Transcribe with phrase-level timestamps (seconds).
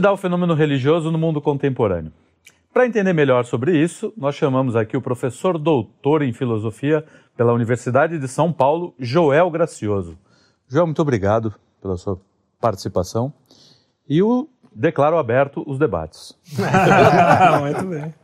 [0.00, 2.10] Se dá o fenômeno religioso no mundo contemporâneo?
[2.72, 7.04] Para entender melhor sobre isso, nós chamamos aqui o professor doutor em filosofia
[7.36, 10.16] pela Universidade de São Paulo, Joel Gracioso.
[10.66, 12.18] Joel, muito obrigado pela sua
[12.58, 13.30] participação.
[14.08, 16.34] E o declaro aberto os debates.
[17.60, 18.14] muito bem.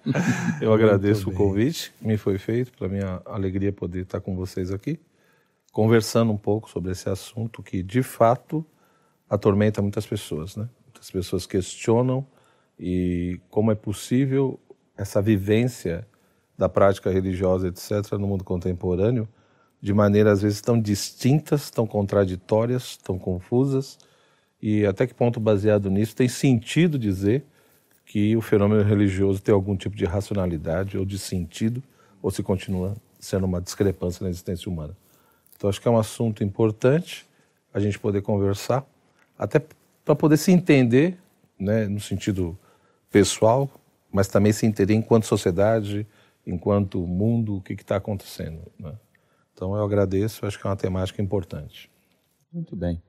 [0.62, 4.72] Eu agradeço o convite que me foi feito, para minha alegria poder estar com vocês
[4.72, 4.98] aqui,
[5.74, 8.64] conversando um pouco sobre esse assunto que, de fato,
[9.28, 10.70] atormenta muitas pessoas, né?
[11.06, 12.26] Muitas pessoas questionam
[12.78, 14.58] e como é possível
[14.96, 16.06] essa vivência
[16.58, 19.28] da prática religiosa, etc., no mundo contemporâneo,
[19.80, 23.98] de maneira às vezes tão distintas, tão contraditórias, tão confusas,
[24.60, 27.44] e até que ponto, baseado nisso, tem sentido dizer
[28.04, 31.82] que o fenômeno religioso tem algum tipo de racionalidade ou de sentido,
[32.22, 34.96] ou se continua sendo uma discrepância na existência humana.
[35.54, 37.26] Então, acho que é um assunto importante
[37.72, 38.84] a gente poder conversar,
[39.38, 39.60] até
[40.06, 41.18] para poder se entender,
[41.58, 42.56] né, no sentido
[43.10, 43.68] pessoal,
[44.10, 46.06] mas também se entender enquanto sociedade,
[46.46, 48.62] enquanto mundo, o que está acontecendo.
[48.78, 48.92] Né?
[49.52, 51.90] Então eu agradeço, acho que é uma temática importante.
[52.52, 53.02] Muito bem.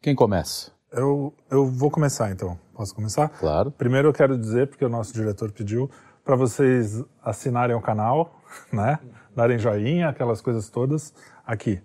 [0.00, 0.72] Quem começa?
[0.90, 2.58] Eu, eu vou começar então.
[2.72, 3.28] Posso começar?
[3.28, 3.70] Claro.
[3.70, 5.90] Primeiro eu quero dizer, porque o nosso diretor pediu,
[6.24, 8.40] para vocês assinarem o canal,
[8.72, 8.98] né?
[9.36, 11.12] Darem joinha, aquelas coisas todas
[11.46, 11.82] aqui.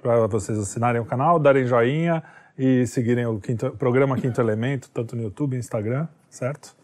[0.00, 2.22] Para vocês assinarem o canal, darem joinha
[2.58, 6.74] e seguirem o quinto, programa Quinto Elemento, tanto no YouTube Instagram, certo?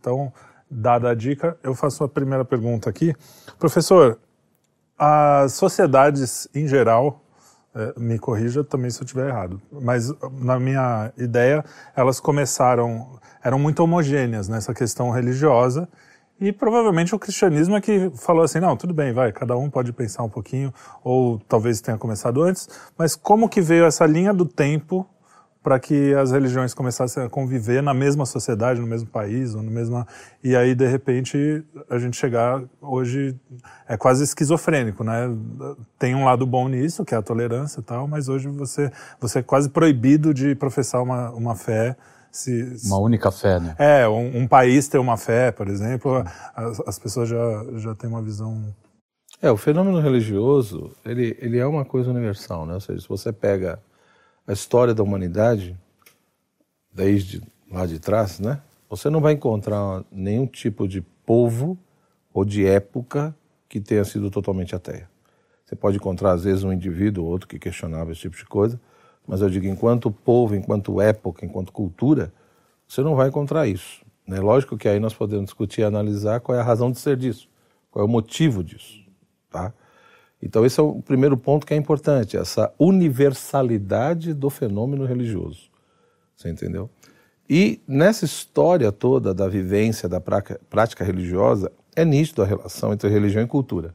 [0.00, 0.32] Então,
[0.70, 3.14] dada a dica, eu faço a primeira pergunta aqui.
[3.58, 4.18] Professor,
[4.98, 7.22] as sociedades em geral,
[7.74, 10.10] é, me corrija também se eu estiver errado, mas
[10.40, 11.62] na minha ideia,
[11.94, 15.88] elas começaram, eram muito homogêneas nessa questão religiosa,
[16.40, 19.92] e provavelmente o cristianismo é que falou assim, não, tudo bem, vai, cada um pode
[19.92, 24.44] pensar um pouquinho, ou talvez tenha começado antes, mas como que veio essa linha do
[24.44, 25.08] tempo
[25.66, 29.70] para que as religiões começassem a conviver na mesma sociedade, no mesmo país, ou no
[29.70, 30.06] mesmo
[30.40, 33.34] e aí de repente a gente chegar hoje
[33.88, 35.28] é quase esquizofrênico, né?
[35.98, 39.40] Tem um lado bom nisso, que é a tolerância e tal, mas hoje você você
[39.40, 41.96] é quase proibido de professar uma, uma fé
[42.36, 43.74] se, uma única fé, né?
[43.78, 46.24] É, um, um, país ter uma fé, por exemplo,
[46.54, 48.74] as, as pessoas já já têm uma visão
[49.42, 52.72] é, o fenômeno religioso, ele, ele é uma coisa universal, né?
[52.72, 53.78] Ou seja, se você pega
[54.46, 55.76] a história da humanidade,
[56.90, 58.60] desde lá de trás, né?
[58.88, 61.76] Você não vai encontrar nenhum tipo de povo
[62.32, 63.36] ou de época
[63.68, 65.08] que tenha sido totalmente ateia.
[65.64, 68.80] Você pode encontrar, às vezes, um indivíduo ou outro que questionava esse tipo de coisa,
[69.26, 72.32] mas eu digo, enquanto povo, enquanto época, enquanto cultura,
[72.86, 74.04] você não vai encontrar isso.
[74.26, 74.40] Né?
[74.40, 77.48] Lógico que aí nós podemos discutir e analisar qual é a razão de ser disso,
[77.90, 79.04] qual é o motivo disso.
[79.50, 79.72] Tá?
[80.42, 85.70] Então, esse é o primeiro ponto que é importante, essa universalidade do fenômeno religioso.
[86.36, 86.90] Você entendeu?
[87.48, 93.42] E nessa história toda da vivência da prática religiosa, é nítido a relação entre religião
[93.42, 93.94] e cultura.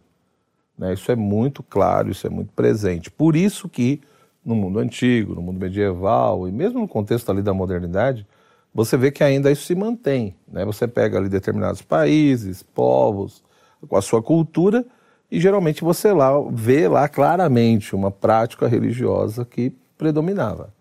[0.77, 0.93] Né?
[0.93, 3.11] Isso é muito claro, isso é muito presente.
[3.11, 4.01] Por isso que
[4.43, 8.25] no mundo antigo, no mundo medieval e mesmo no contexto ali da modernidade,
[8.73, 10.35] você vê que ainda isso se mantém.
[10.47, 10.65] Né?
[10.65, 13.43] Você pega ali determinados países, povos,
[13.87, 14.85] com a sua cultura
[15.29, 20.73] e geralmente você lá vê lá claramente uma prática religiosa que predominava.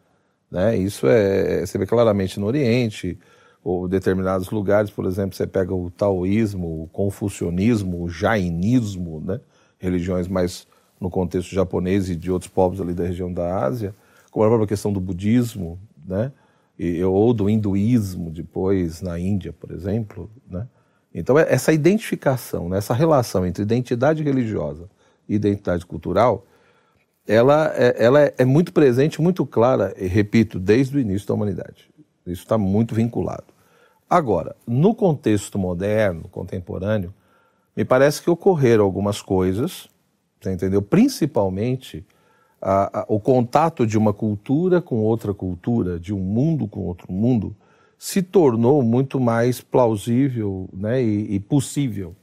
[0.50, 0.76] Né?
[0.76, 3.18] Isso é, você vê claramente no Oriente,
[3.62, 9.38] ou determinados lugares, por exemplo, você pega o taoísmo, o confucionismo, o jainismo, né?
[9.78, 10.66] religiões mais
[11.00, 13.94] no contexto japonês e de outros povos ali da região da Ásia,
[14.30, 16.32] como a própria questão do budismo, né?
[16.78, 20.66] E, ou do hinduísmo depois na Índia, por exemplo, né?
[21.14, 24.88] Então, é, essa identificação, né, essa relação entre identidade religiosa
[25.28, 26.46] e identidade cultural,
[27.26, 31.34] ela, é, ela é, é muito presente, muito clara, e repito, desde o início da
[31.34, 31.90] humanidade.
[32.26, 33.44] Isso está muito vinculado.
[34.08, 37.12] Agora, no contexto moderno, contemporâneo,
[37.76, 39.88] me parece que ocorreram algumas coisas,
[40.40, 40.80] você entendeu?
[40.80, 42.04] Principalmente
[42.60, 47.12] a, a, o contato de uma cultura com outra cultura, de um mundo com outro
[47.12, 47.54] mundo,
[47.98, 52.14] se tornou muito mais plausível né, e, e possível.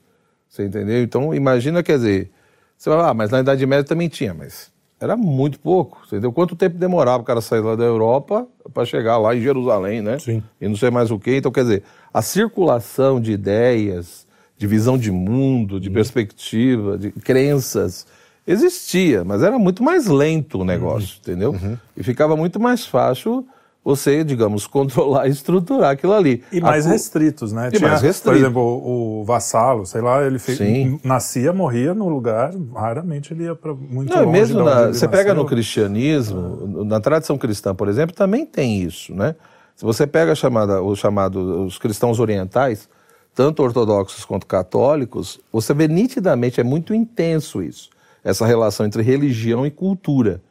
[0.49, 1.03] Você entendeu?
[1.03, 2.31] Então, imagina, quer dizer,
[2.75, 6.31] você vai lá, ah, mas na Idade Média também tinha, mas era muito pouco, entendeu?
[6.33, 10.17] Quanto tempo demorava o cara sair lá da Europa para chegar lá em Jerusalém, né?
[10.17, 10.41] Sim.
[10.59, 11.37] E não sei mais o quê.
[11.37, 14.26] Então, quer dizer, a circulação de ideias,
[14.57, 15.93] de visão de mundo, de uhum.
[15.93, 18.07] perspectiva, de crenças,
[18.45, 21.19] existia, mas era muito mais lento o negócio, uhum.
[21.21, 21.51] entendeu?
[21.51, 21.77] Uhum.
[21.95, 23.45] E ficava muito mais fácil
[23.83, 26.43] você, digamos, controlar e estruturar aquilo ali.
[26.51, 26.89] E mais a...
[26.89, 27.69] restritos, né?
[27.69, 28.23] E Tinha, mais restritos.
[28.23, 30.59] Por exemplo, o, o, vassalo, sei lá, ele fez,
[31.03, 35.09] nascia, morria no lugar, raramente ele ia para muito Não, longe mesmo na, você nasceu.
[35.09, 36.83] pega no cristianismo, ah.
[36.83, 39.35] na tradição cristã, por exemplo, também tem isso, né?
[39.75, 42.89] Se você pega a chamada, o chamado, os cristãos orientais,
[43.37, 47.91] tanto ortodoxos quanto católicos, você vê nitidamente, é muito intenso isso,
[48.23, 50.41] essa relação entre religião e cultura.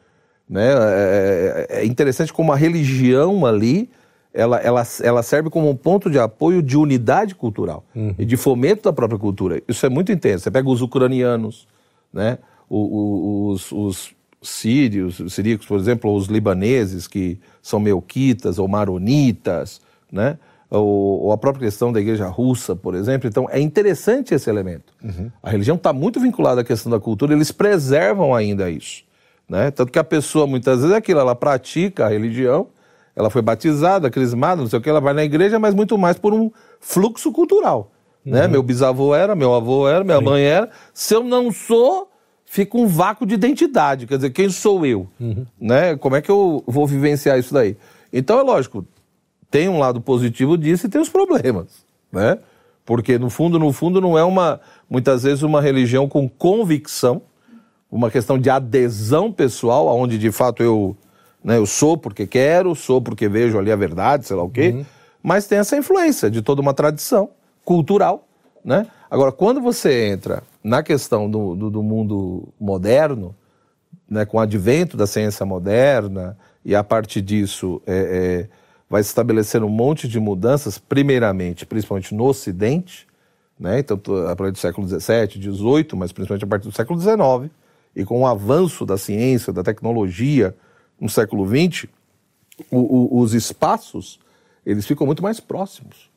[0.49, 0.71] Né?
[0.71, 3.89] É, é, é interessante como a religião ali
[4.33, 8.15] ela, ela, ela serve como um ponto de apoio de unidade cultural uhum.
[8.17, 9.61] e de fomento da própria cultura.
[9.67, 10.45] Isso é muito intenso.
[10.45, 11.67] Você pega os ucranianos,
[12.13, 12.37] né?
[12.69, 18.67] os, os, os sírios, os siríacos, por exemplo, ou os libaneses, que são melquitas ou
[18.67, 20.37] maronitas, né?
[20.69, 23.27] Ou, ou, a própria questão da igreja russa, por exemplo.
[23.27, 24.93] Então, é interessante esse elemento.
[25.03, 25.31] Uhum.
[25.41, 29.03] A religião está muito vinculada à questão da cultura, eles preservam ainda isso.
[29.47, 29.71] Né?
[29.71, 32.67] Tanto que a pessoa, muitas vezes, é aquilo, ela pratica a religião,
[33.15, 36.17] ela foi batizada, crismada, não sei o que, ela vai na igreja, mas muito mais
[36.19, 37.91] por um fluxo cultural.
[38.25, 38.41] Né?
[38.41, 38.41] Uhum.
[38.43, 38.47] Né?
[38.49, 40.23] Meu bisavô era, meu avô era, minha Sim.
[40.23, 40.69] mãe era.
[40.93, 42.09] Se eu não sou,
[42.45, 44.05] fica um vácuo de identidade.
[44.05, 45.07] Quer dizer, quem sou eu?
[45.19, 45.45] Uhum.
[45.59, 45.95] Né?
[45.95, 47.77] Como é que eu vou vivenciar isso daí?
[48.11, 48.85] Então, é lógico,
[49.49, 51.85] tem um lado positivo disso e tem os problemas.
[52.11, 52.37] Né?
[52.85, 54.59] Porque, no fundo, no fundo, não é uma,
[54.89, 57.21] muitas vezes, uma religião com convicção,
[57.91, 60.97] uma questão de adesão pessoal, onde de fato eu
[61.47, 61.57] né?
[61.57, 64.69] Eu sou porque quero, sou porque vejo ali a verdade, sei lá o quê.
[64.75, 64.85] Uhum.
[65.23, 67.29] Mas tem essa influência de toda uma tradição
[67.63, 68.27] cultural.
[68.65, 68.85] Né?
[69.09, 73.33] Agora, quando você entra na questão do, do, do mundo moderno,
[74.09, 78.49] né, com o advento da ciência moderna, e a partir disso é, é,
[78.89, 83.07] vai se estabelecer um monte de mudanças, primeiramente, principalmente no Ocidente,
[83.59, 83.99] né, então,
[84.29, 87.51] a partir do século XVII, XVIII, mas principalmente a partir do século XIX,
[87.95, 90.55] e com o avanço da ciência, da tecnologia,
[90.99, 91.85] no século XX,
[92.71, 94.19] o, o, os espaços
[94.67, 96.09] eles ficam muito mais próximos.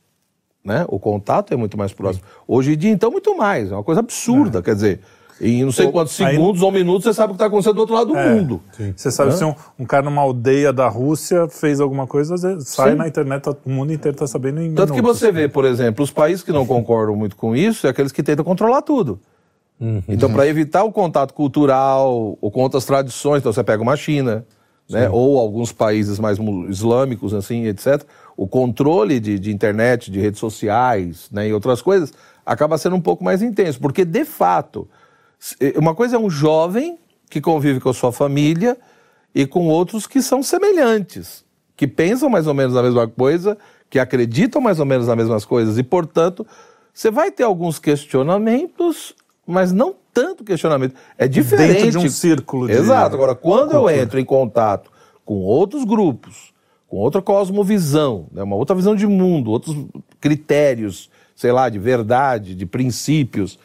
[0.63, 0.85] Né?
[0.89, 2.25] O contato é muito mais próximo.
[2.27, 2.33] Sim.
[2.49, 3.71] Hoje em dia, então, muito mais.
[3.71, 4.59] É uma coisa absurda.
[4.59, 4.63] É.
[4.63, 5.01] Quer dizer,
[5.41, 6.67] em não sei quantos segundos aí...
[6.67, 8.61] ou minutos você sabe o que está acontecendo do outro lado do é, mundo.
[8.73, 8.93] Sim.
[8.95, 12.97] Você sabe se um, um, cara numa aldeia da Rússia fez alguma coisa, sai sim.
[12.97, 15.19] na internet, o mundo inteiro está sabendo em Tanto minutos.
[15.19, 18.13] que você vê, por exemplo, os países que não concordam muito com isso é aqueles
[18.13, 19.19] que tentam controlar tudo.
[19.81, 20.03] Uhum.
[20.07, 24.45] Então, para evitar o contato cultural ou com outras tradições, então você pega uma China,
[24.91, 26.39] né, ou alguns países mais
[26.69, 28.03] islâmicos, assim, etc.,
[28.37, 32.13] o controle de, de internet, de redes sociais né, e outras coisas
[32.45, 33.81] acaba sendo um pouco mais intenso.
[33.81, 34.89] Porque, de fato,
[35.77, 36.99] uma coisa é um jovem
[37.29, 38.77] que convive com a sua família
[39.35, 41.45] e com outros que são semelhantes,
[41.77, 43.57] que pensam mais ou menos a mesma coisa,
[43.89, 46.47] que acreditam mais ou menos nas mesmas coisas e, portanto,
[46.93, 49.15] você vai ter alguns questionamentos,
[49.47, 50.95] mas não tanto questionamento.
[51.17, 51.85] É diferente.
[51.85, 52.67] Dentro de um círculo.
[52.67, 52.75] De...
[52.75, 53.15] Exato.
[53.15, 54.91] Agora, quando eu entro em contato
[55.25, 56.53] com outros grupos,
[56.89, 59.77] com outra cosmovisão, né, uma outra visão de mundo, outros
[60.21, 63.59] critérios, sei lá, de verdade, de princípios,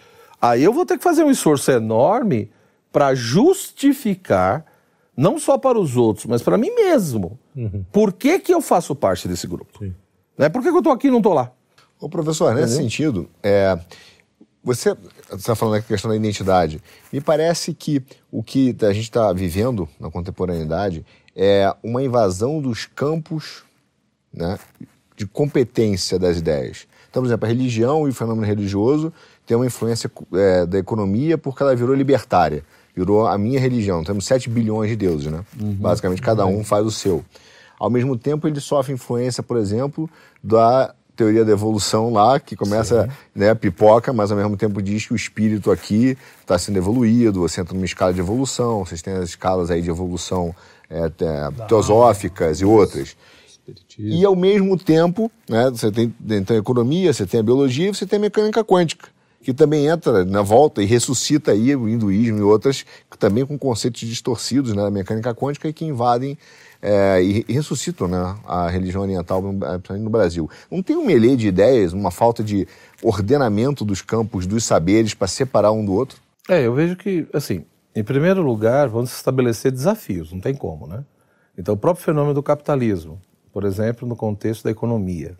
[0.50, 2.52] aí eu vou ter que fazer um esforço enorme
[2.92, 4.66] para justificar,
[5.16, 7.84] não só para os outros, mas para mim mesmo, uhum.
[7.92, 9.80] por que, que eu faço parte desse grupo.
[10.38, 10.50] Né?
[10.50, 11.52] Por que, que eu estou aqui e não estou lá?
[12.00, 13.80] Ô, professor, nesse sentido, é,
[14.64, 14.96] você
[15.32, 16.82] está falando da questão da identidade.
[17.12, 22.86] Me parece que o que a gente está vivendo na contemporaneidade é uma invasão dos
[22.86, 23.64] campos
[24.34, 24.58] né,
[25.16, 26.88] de competência das ideias.
[27.10, 29.14] Então, por exemplo, a religião e o fenômeno religioso
[29.46, 32.64] tem uma influência é, da economia porque ela virou libertária.
[32.96, 34.04] Virou a minha religião.
[34.04, 35.44] Temos 7 bilhões de deuses, né?
[35.60, 35.74] Uhum.
[35.74, 37.24] Basicamente, cada um faz o seu.
[37.78, 40.10] Ao mesmo tempo, ele sofre influência, por exemplo,
[40.42, 43.10] da teoria da evolução lá, que começa, Sim.
[43.34, 47.62] né, pipoca, mas ao mesmo tempo diz que o espírito aqui está sendo evoluído, você
[47.62, 50.54] entra numa escala de evolução, vocês têm as escalas aí de evolução
[50.90, 51.10] é,
[51.68, 53.16] teosóficas e outras.
[53.98, 58.06] E ao mesmo tempo, né, você tem então, a economia, você tem a biologia, você
[58.06, 59.10] tem a mecânica quântica,
[59.46, 62.84] que também entra na volta e ressuscita aí o hinduísmo e outras,
[63.20, 66.36] também com conceitos distorcidos né, da mecânica quântica e que invadem
[66.82, 70.50] é, e, ressuscitam né, a religião oriental no Brasil.
[70.72, 72.68] Não tem um melê de ideias, uma falta de
[73.04, 76.18] ordenamento dos campos dos saberes para separar um do outro?
[76.50, 81.06] É, eu vejo que, assim, em primeiro lugar, vamos estabelecer desafios, não tem como, né?
[81.56, 83.22] Então, o próprio fenômeno do capitalismo,
[83.54, 85.38] por exemplo, no contexto da economia,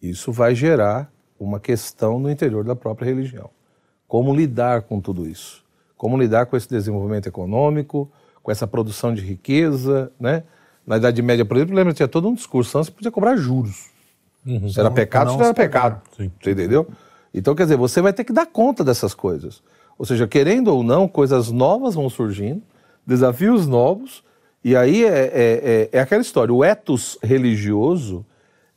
[0.00, 1.10] isso vai gerar
[1.44, 3.50] uma questão no interior da própria religião.
[4.06, 5.64] Como lidar com tudo isso?
[5.96, 8.10] Como lidar com esse desenvolvimento econômico,
[8.42, 10.42] com essa produção de riqueza, né?
[10.86, 13.90] Na Idade Média, por exemplo, lembra, tinha todo um discurso, antes você podia cobrar juros.
[14.44, 14.68] Uhum.
[14.68, 16.02] Se era pecado, não, se não era pecado.
[16.16, 16.30] Sim.
[16.40, 16.88] Você entendeu?
[17.32, 19.62] Então, quer dizer, você vai ter que dar conta dessas coisas.
[19.96, 22.62] Ou seja, querendo ou não, coisas novas vão surgindo,
[23.06, 24.24] desafios novos,
[24.64, 26.52] e aí é, é, é, é aquela história.
[26.52, 28.26] O ethos religioso,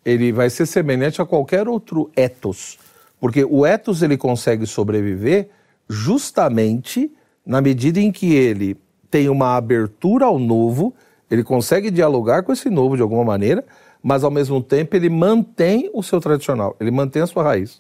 [0.05, 2.77] ele vai ser semelhante a qualquer outro ethos.
[3.19, 5.49] Porque o ethos ele consegue sobreviver
[5.89, 7.11] justamente
[7.45, 8.77] na medida em que ele
[9.09, 10.93] tem uma abertura ao novo
[11.29, 13.63] ele consegue dialogar com esse novo de alguma maneira,
[14.01, 17.79] mas ao mesmo tempo ele mantém o seu tradicional, ele mantém a sua raiz.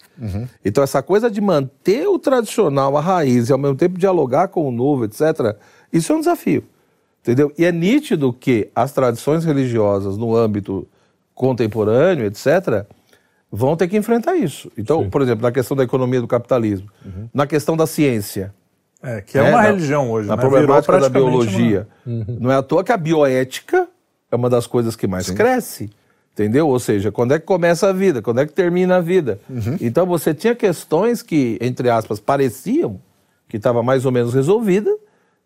[0.63, 4.67] Então essa coisa de manter o tradicional, a raiz, e ao mesmo tempo dialogar com
[4.67, 5.55] o novo, etc.,
[5.93, 6.63] isso é um desafio.
[7.21, 7.51] Entendeu?
[7.57, 10.87] E é nítido que as tradições religiosas no âmbito
[11.35, 12.85] contemporâneo, etc.,
[13.51, 14.71] vão ter que enfrentar isso.
[14.77, 16.89] Então, por exemplo, na questão da economia do capitalismo,
[17.33, 18.53] na questão da ciência,
[19.03, 20.41] É, que é né, uma na- religião hoje, na né?
[20.41, 21.87] problemática da biologia.
[22.05, 23.87] Não é à toa que a bioética
[24.31, 25.91] é uma das coisas que mais cresce.
[26.33, 26.67] Entendeu?
[26.67, 28.21] Ou seja, quando é que começa a vida?
[28.21, 29.39] Quando é que termina a vida?
[29.79, 32.99] Então você tinha questões que, entre aspas, pareciam
[33.47, 34.93] que estava mais ou menos resolvida,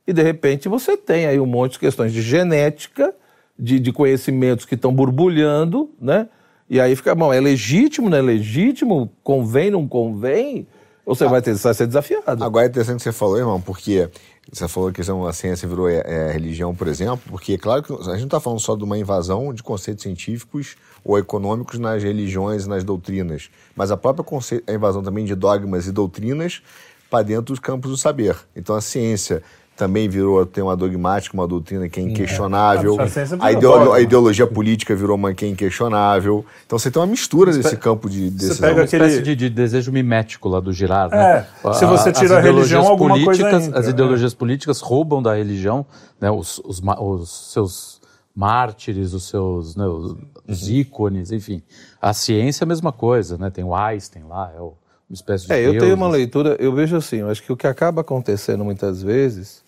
[0.08, 3.14] e de repente você tem aí um monte de questões de genética,
[3.60, 6.28] de, de conhecimentos que estão borbulhando, né?
[6.70, 9.12] E aí fica, bom, é legítimo, não é legítimo?
[9.24, 10.68] Convém, não convem?
[11.06, 12.44] Ou você vai, ter, vai ser desafiado.
[12.44, 14.08] Agora é interessante o que você falou, irmão, porque
[14.52, 17.58] você falou que a questão da ciência virou é, é, religião, por exemplo, porque é
[17.58, 21.18] claro que a gente não está falando só de uma invasão de conceitos científicos ou
[21.18, 25.88] econômicos nas religiões e nas doutrinas, mas a própria conce- a invasão também de dogmas
[25.88, 26.62] e doutrinas
[27.10, 28.36] para dentro dos campos do saber.
[28.56, 29.42] Então a ciência
[29.80, 33.00] também virou tem uma dogmática, uma doutrina que é inquestionável.
[33.00, 36.46] A ciência A, ideolo- a ideologia política virou uma que é inquestionável.
[36.66, 38.68] Então você tem uma mistura desse campo de decisão.
[38.68, 41.74] pega Uma espécie aquele- de, de desejo mimético lá do Girard, É, né?
[41.74, 43.90] se você tira a religião, ideologias alguma coisa entra, As é.
[43.92, 45.86] ideologias políticas roubam da religião
[46.20, 48.02] né, os, os os seus
[48.36, 50.16] mártires, os seus né, os,
[50.48, 50.74] os Uhum.
[50.76, 51.62] ícones, enfim.
[52.02, 53.50] A ciência é a mesma coisa, né?
[53.50, 54.74] Tem o Einstein lá, é o-
[55.10, 56.18] uma espécie de É, eu Deus, tenho uma assim.
[56.18, 59.64] leitura, eu vejo assim, eu acho que o que acaba acontecendo muitas vezes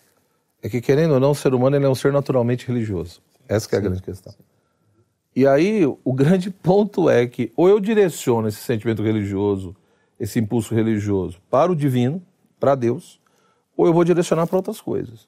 [0.62, 3.20] é que, querendo ou não, o ser humano ele é um ser naturalmente religioso.
[3.48, 4.32] Essa é a grande questão.
[5.34, 9.74] E aí, o grande ponto é que ou eu direciono esse sentimento religioso,
[10.20, 12.22] esse impulso religioso para o divino,
[12.60, 13.20] para Deus,
[13.76, 15.26] ou eu vou direcionar para outras coisas.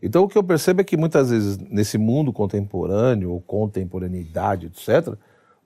[0.00, 5.14] Então, o que eu percebo é que muitas vezes, nesse mundo contemporâneo, ou contemporaneidade, etc.,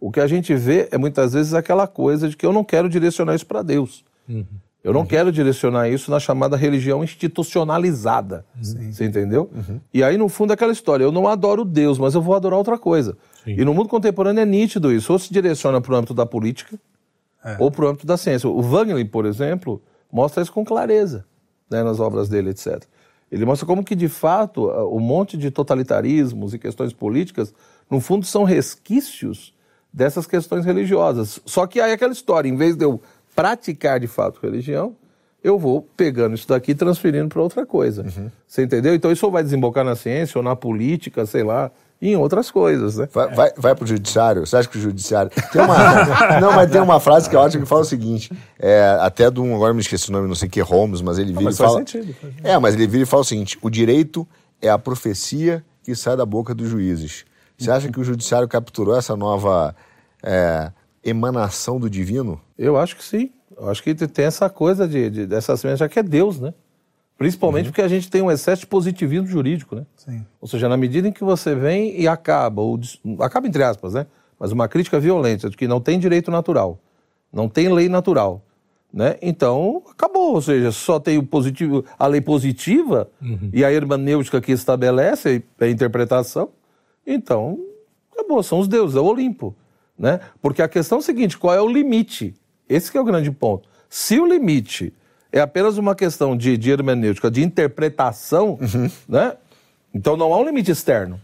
[0.00, 2.88] o que a gente vê é muitas vezes aquela coisa de que eu não quero
[2.88, 4.04] direcionar isso para Deus.
[4.84, 8.44] Eu não quero direcionar isso na chamada religião institucionalizada.
[8.60, 9.50] Você entendeu?
[9.92, 12.58] E aí, no fundo, é aquela história: eu não adoro Deus, mas eu vou adorar
[12.58, 13.16] outra coisa.
[13.46, 15.10] E no mundo contemporâneo é nítido isso.
[15.10, 16.78] Ou se direciona para o âmbito da política,
[17.58, 18.46] ou para o âmbito da ciência.
[18.46, 19.80] O Wagner, por exemplo,
[20.12, 21.24] mostra isso com clareza
[21.70, 22.82] né, nas obras dele, etc.
[23.32, 27.54] Ele mostra como que, de fato, o monte de totalitarismos e questões políticas,
[27.90, 29.54] no fundo, são resquícios
[29.92, 31.40] dessas questões religiosas.
[31.46, 33.00] Só que aí é aquela história, em vez de eu
[33.34, 34.94] praticar de fato religião,
[35.42, 38.04] eu vou pegando isso daqui e transferindo para outra coisa.
[38.46, 38.94] Você entendeu?
[38.94, 42.96] Então isso vai desembocar na ciência ou na política, sei lá, e em outras coisas,
[42.96, 43.08] né?
[43.12, 44.46] Vai, vai, vai pro judiciário?
[44.46, 45.30] Você acha que o judiciário.
[45.52, 46.40] Tem uma...
[46.40, 49.40] não, mas tem uma frase que é ótima que fala o seguinte: é, até de
[49.40, 49.54] um.
[49.54, 51.58] Agora eu me esqueci o nome, não sei que, Holmes, mas ele vira mas e
[51.58, 51.78] faz fala.
[51.78, 54.26] sentido, faz É, mas ele vira e fala o seguinte: o direito
[54.60, 57.24] é a profecia que sai da boca dos juízes.
[57.56, 59.74] Você acha que o judiciário capturou essa nova
[60.22, 60.70] é,
[61.04, 62.40] emanação do divino?
[62.56, 63.30] Eu acho que sim.
[63.56, 66.54] Eu acho que tem essa coisa de, de dessa semente, já que é Deus, né?
[67.16, 69.86] Principalmente porque a gente tem um excesso de positivismo jurídico, né?
[69.96, 70.24] Sim.
[70.40, 72.80] Ou seja, na medida em que você vem e acaba, ou
[73.20, 74.06] acaba entre aspas, né?
[74.38, 76.78] Mas uma crítica violenta de que não tem direito natural,
[77.32, 78.42] não tem lei natural,
[78.92, 79.16] né?
[79.22, 80.34] Então, acabou.
[80.34, 83.08] Ou seja, só tem o positivo, a lei positiva
[83.52, 86.48] e a hermenêutica que estabelece a interpretação.
[87.06, 87.60] Então,
[88.12, 88.42] acabou.
[88.42, 89.54] São os deuses, é o Olimpo,
[89.98, 90.20] né?
[90.40, 92.34] Porque a questão é a seguinte, qual é o limite?
[92.68, 93.68] Esse é o grande ponto.
[93.88, 94.92] Se o limite
[95.32, 98.58] é apenas uma questão de, de hermenêutica, de interpretação,
[99.08, 99.36] né?
[99.92, 101.20] Então não há um limite externo.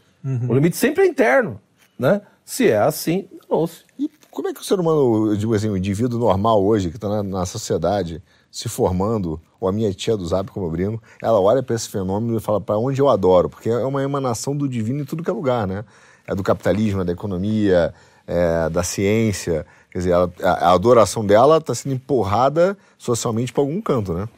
[0.48, 1.60] O limite sempre é interno,
[1.98, 2.20] né?
[2.44, 3.84] Se é assim, danou-se.
[3.98, 6.96] E como é que o ser humano, eu digo assim, o indivíduo normal hoje, que
[6.96, 11.02] está na, na sociedade, se formando, ou a minha tia do Zap, como eu brinco,
[11.22, 14.56] ela olha para esse fenômeno e fala para onde eu adoro, porque é uma emanação
[14.56, 15.84] do divino em tudo que é lugar, né?
[16.26, 17.94] É do capitalismo, é da economia,
[18.26, 19.66] é da ciência.
[19.90, 24.28] Quer dizer, ela- a, a adoração dela está sendo empurrada socialmente para algum canto, né?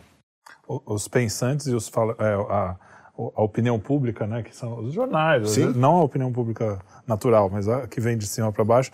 [0.66, 2.76] Os pensantes e os é, a,
[3.36, 5.72] a opinião pública, né, que são os jornais, Sim.
[5.76, 8.90] não a opinião pública natural, mas a que vem de cima para baixo,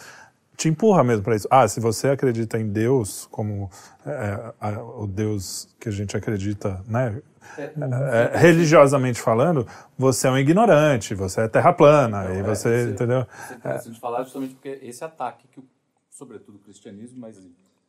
[0.58, 1.46] te empurra mesmo para isso.
[1.50, 3.70] Ah, se você acredita em Deus como
[4.04, 7.22] é, a- o Deus que a gente acredita, né,
[7.56, 13.24] é, religiosamente falando, você é um ignorante, você é terra plana e você, entendeu?
[13.50, 15.64] É interessante falar justamente porque esse ataque que, o-
[16.10, 17.40] sobretudo o cristianismo, mas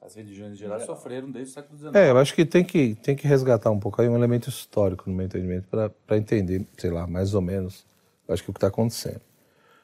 [0.02, 1.96] as religiões em geral sofreram desde o século XIX.
[1.98, 5.10] É, eu acho que tem que, tem que resgatar um pouco aí um elemento histórico
[5.10, 7.84] no meu entendimento para entender, sei lá, mais ou menos,
[8.28, 9.22] eu acho que o que está acontecendo.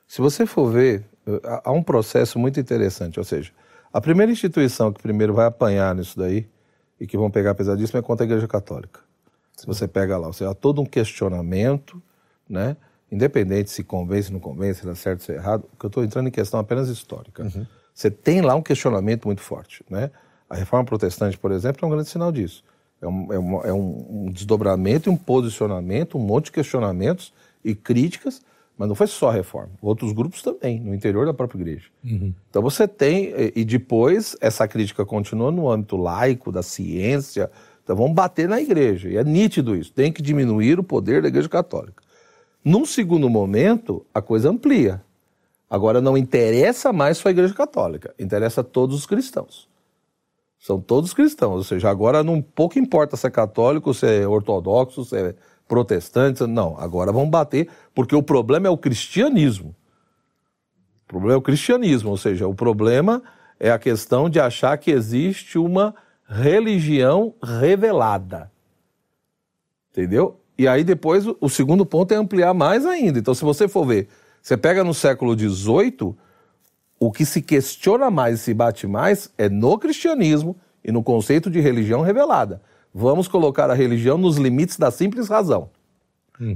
[0.08, 1.04] Se você for ver,
[1.44, 3.52] há- há um processo muito interessante, ou seja,
[3.92, 6.48] a primeira instituição que primeiro vai apanhar nisso daí
[7.00, 9.00] e que vão pegar pesadíssimo é contra a Igreja Católica.
[9.56, 12.02] Se você pega lá, ou seja, há todo um questionamento,
[12.48, 12.76] né,
[13.12, 16.28] independente se convence, não convence, se dá certo, se é errado, que eu estou entrando
[16.28, 17.44] em questão apenas histórica.
[17.94, 20.12] Você tem lá um questionamento muito forte, né?
[20.50, 22.64] A reforma protestante, por exemplo, é um grande sinal disso.
[23.02, 28.42] É um, é é um desdobramento e um posicionamento, um monte de questionamentos e críticas,
[28.78, 29.72] mas não foi só a reforma.
[29.82, 31.88] Outros grupos também, no interior da própria igreja.
[32.50, 37.50] Então você tem, e- depois essa crítica continua no âmbito laico, da ciência.
[37.84, 39.10] Então vamos bater na igreja.
[39.10, 39.94] E é nítido isso.
[39.94, 42.04] Tem que diminuir o poder da igreja católica.
[42.64, 45.02] Num segundo momento, a coisa amplia.
[45.70, 49.68] Agora não interessa mais só a igreja católica, interessa todos os cristãos.
[50.60, 55.06] São todos cristãos, ou seja, agora não pouco importa se é católico, se é ortodoxo,
[55.06, 55.36] se é
[55.68, 56.78] protestante, não.
[56.80, 59.76] Agora vamos bater, porque o problema é o cristianismo.
[61.04, 63.22] O problema é o cristianismo, ou seja, o problema
[63.60, 65.96] é a questão de achar que existe uma
[66.28, 68.52] religião revelada.
[69.92, 70.40] Entendeu?
[70.58, 73.20] E aí depois o segundo ponto é ampliar mais ainda.
[73.20, 74.08] Então, se você for ver,
[74.42, 76.16] você pega no século XVIII,
[77.00, 81.50] o que se questiona mais e se bate mais é no cristianismo e no conceito
[81.50, 82.62] de religião revelada.
[82.98, 85.70] Vamos colocar a religião nos limites da simples razão.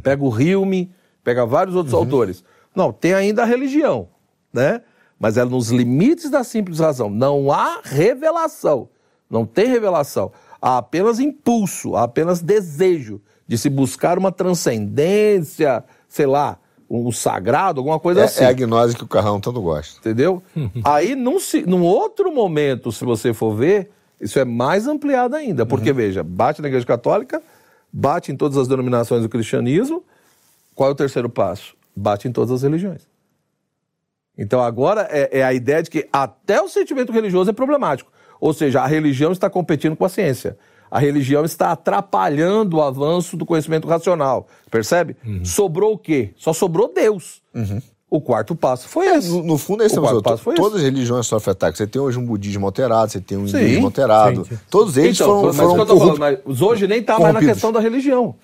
[0.02, 0.90] Pega o Hilme,
[1.22, 2.46] pega vários outros autores.
[2.74, 4.08] Não, tem ainda a religião,
[4.54, 4.82] né?
[5.20, 7.10] Mas é nos limites da simples razão.
[7.10, 8.88] Não há revelação.
[9.30, 10.32] Não tem revelação.
[10.62, 16.58] Há apenas impulso, há apenas desejo de se buscar uma transcendência, sei lá,
[16.90, 20.00] um sagrado, alguma coisa É, assim é a gnose que o Carrão tanto gosta.
[20.00, 20.42] entendeu?
[20.86, 25.66] Aí, num, num outro momento, se você for ver, isso é mais ampliado ainda.
[25.66, 27.42] Porque, veja, bate na Igreja Católica,
[27.92, 30.04] bate em todas as denominações do cristianismo.
[30.76, 31.76] Qual é o terceiro passo?
[31.96, 33.08] Bate em todas as religiões.
[34.38, 38.12] Então, agora é, é a ideia de que até o sentimento religioso é problemático.
[38.40, 40.58] Ou seja, a religião está competindo com a ciência.
[40.90, 44.48] A religião está atrapalhando o avanço do conhecimento racional.
[44.72, 45.16] Percebe?
[45.46, 46.32] Sobrou o quê?
[46.36, 47.42] Só sobrou Deus.
[48.10, 49.30] O quarto passo foi esse.
[49.30, 51.78] No, no fundo, é isso O quarto passo foi Todas as religiões sofrem ataque.
[51.78, 54.46] Você tem hoje um budismo alterado, você tem um hinduísmo alterado.
[54.46, 54.58] sim.
[54.70, 57.40] Todos eles Então, foram, mas foram eu tô falando, mas hoje nem está mais na
[57.40, 58.36] questão da religião.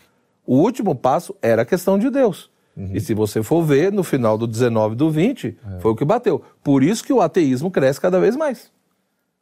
[0.45, 2.49] O último passo era a questão de Deus.
[2.77, 2.91] Uhum.
[2.93, 6.05] E se você for ver, no final do 19 e do 20, foi o que
[6.05, 6.43] bateu.
[6.63, 8.69] Por isso que o ateísmo cresce cada vez mais.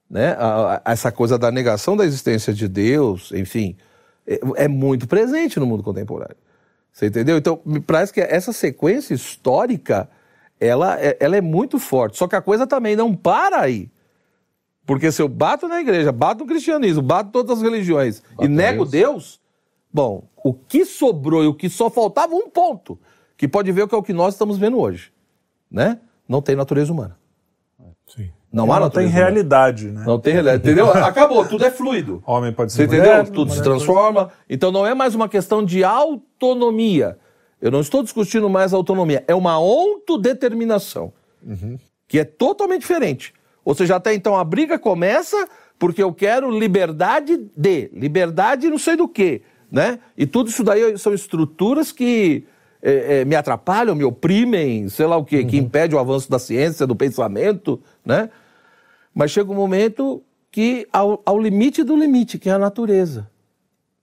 [0.09, 0.35] Né?
[0.39, 3.75] A- a- essa coisa da negação da existência de Deus, enfim,
[4.27, 6.37] é, é muito presente no mundo contemporâneo.
[6.93, 7.37] Você entendeu?
[7.37, 10.07] Então, me parece que essa sequência histórica,
[10.59, 12.17] ela, é- ela é muito forte.
[12.17, 13.89] Só que a coisa também não para aí.
[14.85, 18.47] Porque se eu bato na igreja, bato no cristianismo, bato em todas as religiões e
[18.47, 19.39] nego Deus,
[19.91, 22.99] bom, o que sobrou e o que só faltava um ponto,
[23.35, 25.11] que pode ver o que é o que nós estamos vendo hoje,
[25.71, 25.99] né?
[26.27, 27.17] Não tem natureza humana.
[28.53, 28.57] Sim.
[28.57, 29.25] Não há não tem natureza humana.
[29.25, 30.03] realidade, né?
[30.05, 30.91] Não tem realidade, entendeu?
[31.03, 32.21] Acabou, tudo é fluido.
[32.25, 33.11] Homem pode Você ser entendeu?
[33.11, 34.29] mulher, Tudo se transforma.
[34.49, 37.17] Então não é mais uma questão de autonomia.
[37.59, 39.23] Eu não estou discutindo mais autonomia.
[39.27, 41.11] É uma autodeterminação.
[42.07, 43.33] Que é totalmente diferente.
[43.65, 45.47] Ou seja, até então a briga começa
[45.79, 49.99] porque eu quero liberdade de, liberdade não sei do quê, né?
[50.17, 52.45] E tudo isso daí são estruturas que
[52.81, 56.37] eh, eh, me atrapalham, me oprimem, sei lá o quê, que impede o avanço da
[56.39, 58.29] ciência, do pensamento, né?
[59.13, 63.29] Mas chega um momento que ao, ao limite do limite, que é a natureza.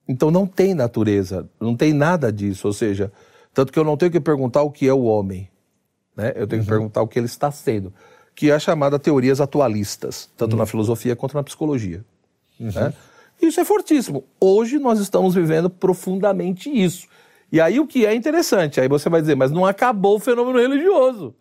[0.09, 2.67] Então não tem natureza, não tem nada disso.
[2.67, 3.13] Ou seja,
[3.55, 5.49] tanto que eu não tenho que perguntar o que é o homem,
[6.17, 6.33] né?
[6.35, 7.93] Eu tenho que perguntar o que ele está sendo,
[8.35, 12.05] que é a chamada teorias atualistas, tanto na filosofia quanto na psicologia.
[12.59, 12.93] né?
[13.41, 14.25] Isso é fortíssimo.
[14.41, 17.07] Hoje nós estamos vivendo profundamente isso.
[17.51, 20.59] E aí o que é interessante, aí você vai dizer, mas não acabou o fenômeno
[20.59, 21.35] religioso.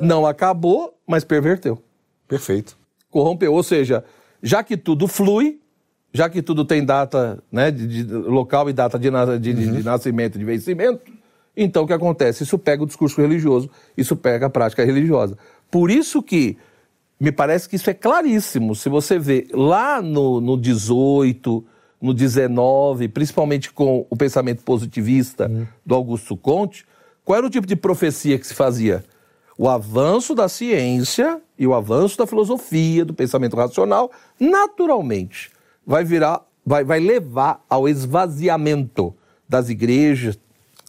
[0.00, 1.82] Não acabou, mas perverteu
[2.28, 2.78] Perfeito.
[3.10, 3.52] Corrompeu.
[3.52, 4.04] Ou seja,
[4.42, 5.58] já que tudo flui,
[6.12, 9.82] já que tudo tem data, né, de, de- local e data de, de- de- de
[9.84, 11.12] nascimento, de vencimento,
[11.56, 12.42] então o que acontece?
[12.42, 15.36] Isso pega o discurso religioso, isso pega a prática religiosa.
[15.70, 16.56] Por isso que
[17.18, 18.74] me parece que isso é claríssimo.
[18.74, 21.64] Se você vê lá no, no 18,
[22.00, 25.50] no 19, principalmente com o pensamento positivista
[25.84, 26.86] do Augusto Conte,
[27.24, 29.04] qual era o tipo de profecia que se fazia?
[29.62, 35.50] O avanço da ciência e o avanço da filosofia, do pensamento racional, naturalmente,
[35.86, 39.14] vai virar, vai, vai levar ao esvaziamento
[39.46, 40.38] das igrejas,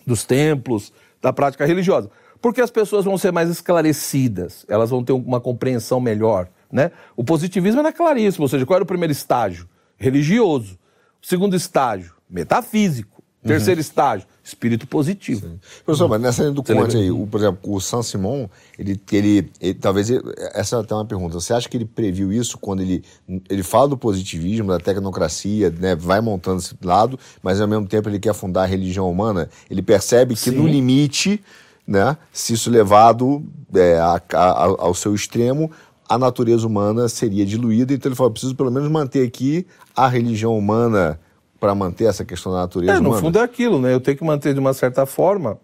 [0.08, 2.10] dos templos, da prática religiosa.
[2.42, 6.48] Porque as pessoas vão ser mais esclarecidas, elas vão ter uma compreensão melhor.
[6.72, 6.94] Né?
[7.18, 9.68] O positivismo era claríssimo, ou seja, qual era o primeiro estágio?
[9.98, 10.80] Religioso.
[11.22, 13.21] O segundo estágio, metafísico.
[13.44, 15.58] Terceiro estágio, espírito positivo.
[15.84, 19.02] Professor, mas nessa linha do Você Conte aí, o, por exemplo, o San Simon, ele,
[19.12, 20.22] ele, ele- talvez, ele-
[20.54, 23.04] essa é até uma pergunta, você acha que ele previu isso quando ele,
[23.50, 28.08] ele fala do positivismo, da tecnocracia, né, vai montando esse lado, mas ao mesmo tempo
[28.10, 31.44] ele quer fundar a religião humana, ele percebe que no limite,
[31.88, 35.72] né, se isso levado é, a- a- ao seu extremo,
[36.08, 40.56] a natureza humana seria diluída, então ele falou, preciso pelo menos manter aqui a religião
[40.56, 41.20] humana
[41.62, 43.22] para manter essa questão da natureza É, no humana.
[43.22, 43.94] fundo é aquilo, né?
[43.94, 45.60] Eu tenho que manter de uma certa forma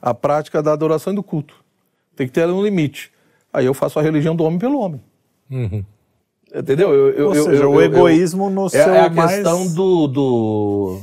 [0.00, 1.54] a prática da adoração e do culto.
[2.16, 3.12] Tem que ter um limite.
[3.52, 5.02] Aí eu faço a religião do homem pelo homem.
[6.54, 6.90] Entendeu?
[6.94, 9.32] Eu, eu- Ou eu- seja, eu- o eu- egoísmo no é, seu é a mais...
[9.34, 11.00] questão do, do,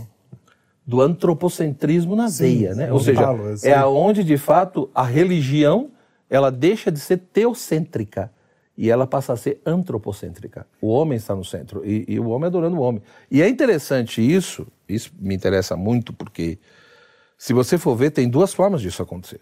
[0.85, 2.91] do antropocentrismo na veia, né?
[2.91, 5.91] Ou seja, falo, é aonde de fato a religião
[6.27, 8.31] ela deixa de ser teocêntrica
[8.77, 10.65] e ela passa a ser antropocêntrica.
[10.81, 13.01] O homem está no centro e, e o homem adorando o homem.
[13.29, 16.57] E é interessante isso, isso me interessa muito porque
[17.38, 19.41] se você for ver, tem duas formas disso acontecer.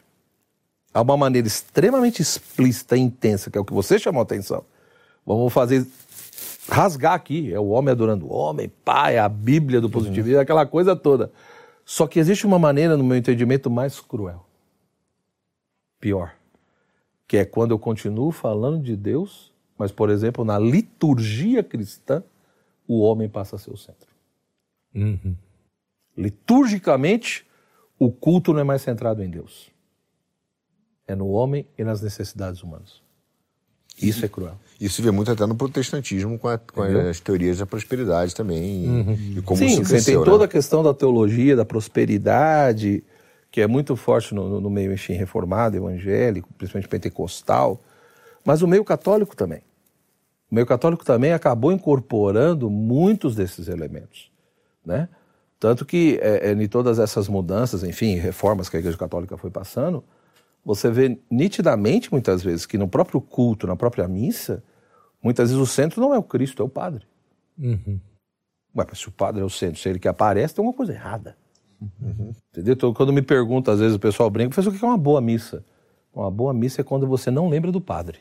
[0.93, 4.63] Há uma maneira extremamente explícita e intensa, que é o que você chamou a atenção.
[5.25, 5.85] Vamos fazer
[6.69, 10.95] rasgar aqui, é o homem adorando o homem, pai, a Bíblia do positivismo, aquela coisa
[10.95, 11.31] toda.
[11.83, 14.45] Só que existe uma maneira, no meu entendimento, mais cruel.
[15.99, 16.38] Pior.
[17.29, 22.23] Que é quando eu continuo falando de Deus, mas, por exemplo, na liturgia cristã,
[22.87, 24.09] o homem passa a ser o centro.
[26.17, 27.45] Liturgicamente,
[27.99, 29.69] o culto não é mais centrado em Deus.
[31.07, 33.01] É no homem e nas necessidades humanas.
[34.01, 34.57] Isso é cruel.
[34.81, 38.85] Isso vê muito até no protestantismo com, a- com as teorias da prosperidade também
[39.37, 40.45] e como Sim, isso você cresceu, tem toda né?
[40.45, 43.03] a questão da teologia, da prosperidade,
[43.51, 47.81] que é muito forte no, no- meio enfim, reformado, evangélico, principalmente pentecostal,
[48.45, 49.61] mas o meio católico também.
[50.51, 54.31] O meio católico também acabou incorporando muitos desses elementos,
[54.85, 55.09] né?
[55.59, 59.51] Tanto que é, é, em todas essas mudanças, enfim, reformas que a Igreja Católica foi
[59.51, 60.03] passando,
[60.63, 64.63] você vê nitidamente, muitas vezes, que no próprio culto, na própria missa,
[65.21, 67.05] muitas vezes o centro não é o Cristo, é o padre.
[68.75, 70.93] Ué, mas se o padre é o centro, se ele que aparece, tem alguma coisa
[70.93, 71.35] errada.
[72.51, 72.73] Entendeu?
[72.73, 75.21] Então, quando me pergunta, às vezes o pessoal brinca, faz o que é uma boa
[75.21, 75.63] missa?
[76.13, 78.17] Uma boa missa é quando você não lembra do padre.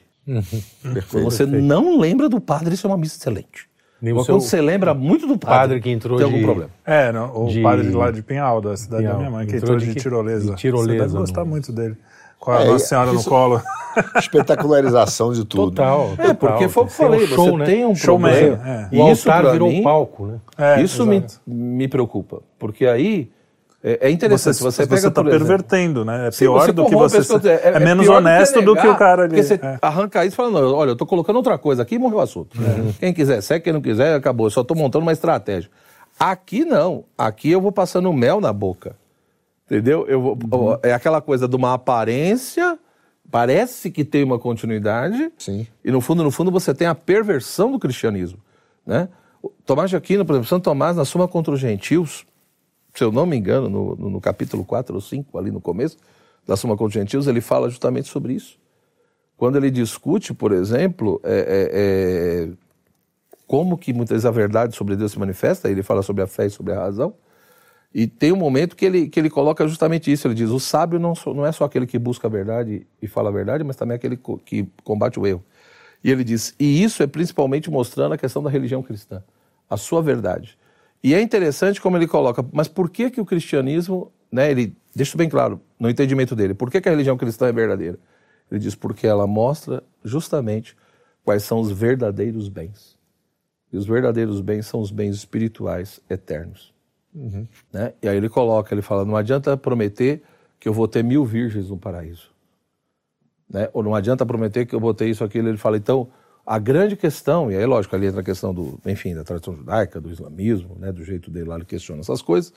[1.10, 3.66] Quando você não lembra do padre, isso é uma missa excelente.
[4.00, 6.44] Nem o seu quando você lembra muito do padre, padre que entrou tem algum de-
[6.44, 6.70] problema.
[6.86, 9.14] É, não, o de- padre lá de Pinhal, da cidade Pinhal.
[9.14, 10.50] da minha mãe, que Entrou entrou de de que- tirolesa.
[10.54, 11.96] de tirolesa Você deve no- gostar muito dele.
[12.38, 13.60] Com a É, Nossa Senhora no isso- colo.
[14.16, 15.72] Espetacularização de tudo.
[15.72, 16.10] Total.
[16.18, 17.64] É, porque foi o que eu Tem um falei, show, você né?
[17.64, 18.68] tem um Showman, problema.
[18.68, 18.88] é.
[18.92, 20.38] O E isso altar pra virou mim, palco, né?
[20.56, 23.28] É, isso me, me preocupa, porque aí
[23.82, 26.28] é, é interessante, Você, você, você pega está pervertendo, né?
[26.28, 27.18] É Sim, pior você do que você.
[27.18, 27.44] as pessoas.
[27.44, 29.42] É, menos pior honesto do que negar, o cara ali.
[29.42, 29.78] Você É.
[29.80, 32.20] arranca isso e fala, não, olha, eu tô colocando outra coisa aqui e morreu o
[32.20, 32.56] assunto.
[32.98, 34.46] Quem quiser segue, quem não quiser, acabou.
[34.46, 35.70] Eu só tô montando uma estratégia.
[36.18, 37.04] Aqui não.
[37.16, 38.96] Aqui eu vou passando mel na boca.
[39.66, 40.04] Entendeu?
[40.08, 40.78] Eu vou, Uhum.
[40.82, 42.78] É aquela coisa de uma aparência,
[43.30, 45.66] parece que tem uma continuidade, Sim.
[45.84, 48.38] e no fundo, no fundo, você tem a perversão do cristianismo.
[48.86, 49.08] Né?
[49.66, 52.24] Tomás de Aquino, por exemplo, Santo Tomás, na Suma contra os Gentios,
[52.98, 55.96] se eu não me engano, no, no- capítulo 4 ou 5, ali no começo,
[56.46, 58.58] da Suma contra os Gentios, ele fala justamente sobre isso.
[59.36, 61.70] Quando ele discute, por exemplo, é, é,
[62.44, 62.50] é,
[63.46, 66.46] como que muitas vezes a verdade sobre Deus se manifesta, ele fala sobre a fé
[66.46, 67.14] e sobre a razão,
[67.94, 70.98] e tem um momento que ele, que ele coloca justamente isso, ele diz, o sábio
[70.98, 73.94] não, não é só aquele que busca a verdade e fala a verdade, mas também
[73.96, 75.42] aquele que combate o erro.
[76.04, 79.22] E ele diz, e isso é principalmente mostrando a questão da religião cristã,
[79.70, 80.57] a sua verdade.
[81.02, 85.16] E é interessante como ele coloca, mas por que que o cristianismo, né, ele deixa
[85.16, 87.98] bem claro no entendimento dele, por que que a religião cristã é verdadeira?
[88.50, 90.76] Ele diz porque ela mostra justamente
[91.24, 92.98] quais são os verdadeiros bens.
[93.72, 96.74] E os verdadeiros bens são os bens espirituais eternos.
[97.72, 97.92] Né?
[98.02, 100.22] E aí ele coloca, ele fala, não adianta prometer
[100.58, 102.30] que eu vou ter mil virgens no paraíso.
[103.48, 103.68] Né?
[103.72, 105.48] Ou não adianta prometer que eu vou ter isso, aquilo.
[105.48, 106.08] Ele fala, então,
[106.50, 110.00] a grande questão, e aí lógico, ali entra a questão do, enfim, da tradição judaica,
[110.00, 110.90] do islamismo, né?
[110.90, 112.52] do jeito dele lá, ele questiona essas coisas,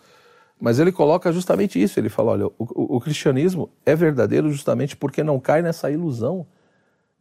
[0.60, 4.96] mas ele coloca justamente isso, ele fala, olha, o, o- o cristianismo é verdadeiro justamente
[4.96, 6.46] porque não cai nessa ilusão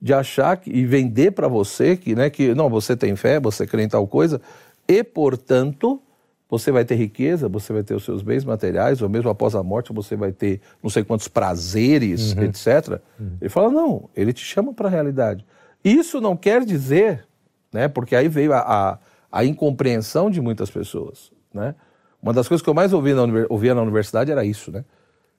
[0.01, 3.67] de achar que, e vender para você que, né, que não, você tem fé, você
[3.67, 4.41] crê em tal coisa,
[4.87, 6.01] e portanto
[6.49, 9.63] você vai ter riqueza, você vai ter os seus bens materiais, ou mesmo após a
[9.63, 13.01] morte você vai ter não sei quantos prazeres, etc.
[13.41, 15.45] Ele fala, não, ele te chama para a realidade.
[15.85, 17.27] Isso não quer dizer,
[17.73, 18.99] né, porque aí veio a, a,
[19.33, 21.75] a incompreensão de muitas pessoas, né?
[22.23, 24.85] Uma das coisas que eu mais ouvi na, ouvia na universidade era isso, né?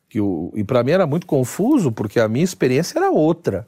[0.09, 3.67] Que o, e para mim era muito confuso, porque a minha experiência era outra.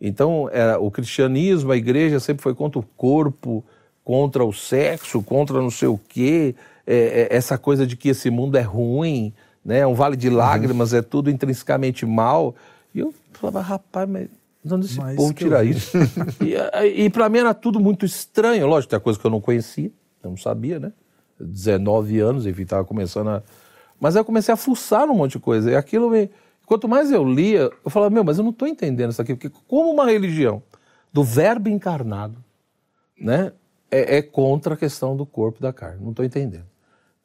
[0.00, 3.64] Então, era, o cristianismo, a igreja sempre foi contra o corpo,
[4.04, 6.54] contra o sexo, contra não sei o quê.
[6.86, 9.32] é, é, essa coisa de que esse mundo é ruim,
[9.64, 9.78] né?
[9.78, 12.54] É um vale de lágrimas, é tudo intrinsecamente mal.
[12.94, 14.28] E eu falava, rapaz, mas
[14.72, 15.70] onde esse Mas povo que eu tira vi.
[15.70, 15.96] isso?
[16.42, 18.66] e e para mim era tudo muito estranho.
[18.66, 19.90] Lógico, tem coisa que eu não conhecia,
[20.22, 20.92] eu não sabia, né?
[21.38, 23.42] 19 anos, enfim, estava começando a.
[24.00, 25.70] Mas aí eu comecei a fuçar num monte de coisa.
[25.70, 26.30] E aquilo me.
[26.66, 29.34] Quanto mais eu lia, eu falava, meu, mas eu não estou entendendo isso aqui.
[29.34, 30.62] Porque como uma religião
[31.12, 32.42] do verbo encarnado,
[33.18, 33.52] né?
[33.90, 36.02] É, é contra a questão do corpo e da carne.
[36.02, 36.66] Não estou entendendo.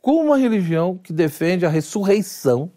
[0.01, 2.71] Como uma religião que defende a ressurreição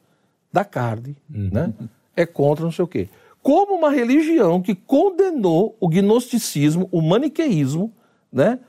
[0.52, 1.72] da carne, né?
[2.16, 3.08] É contra não sei o quê.
[3.42, 7.92] Como uma religião que condenou o gnosticismo, o maniqueísmo,
[8.32, 8.60] né?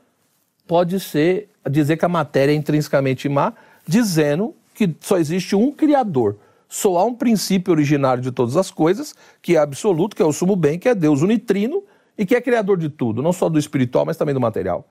[0.65, 3.53] Pode ser dizer que a matéria é intrinsecamente má,
[3.87, 6.37] dizendo que só existe um criador.
[6.67, 10.33] Só há um princípio originário de todas as coisas, que é absoluto, que é o
[10.33, 11.83] sumo bem, que é Deus unitrino
[12.17, 14.87] e que é criador de tudo, não só do espiritual, mas também do material.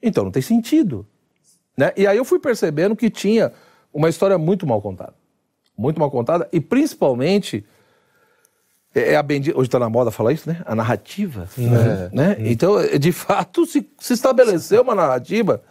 [0.00, 1.04] Então não tem sentido.
[1.76, 1.92] Né?
[1.96, 3.52] E aí eu fui percebendo que tinha
[3.92, 5.14] uma história muito mal contada.
[5.76, 7.64] Muito mal contada, e principalmente.
[8.94, 10.60] É é a bendita, hoje está na moda falar isso, né?
[10.64, 11.48] A narrativa.
[12.12, 12.36] Né?
[12.40, 15.62] Então, é, de fato, se, se estabeleceu uma narrativa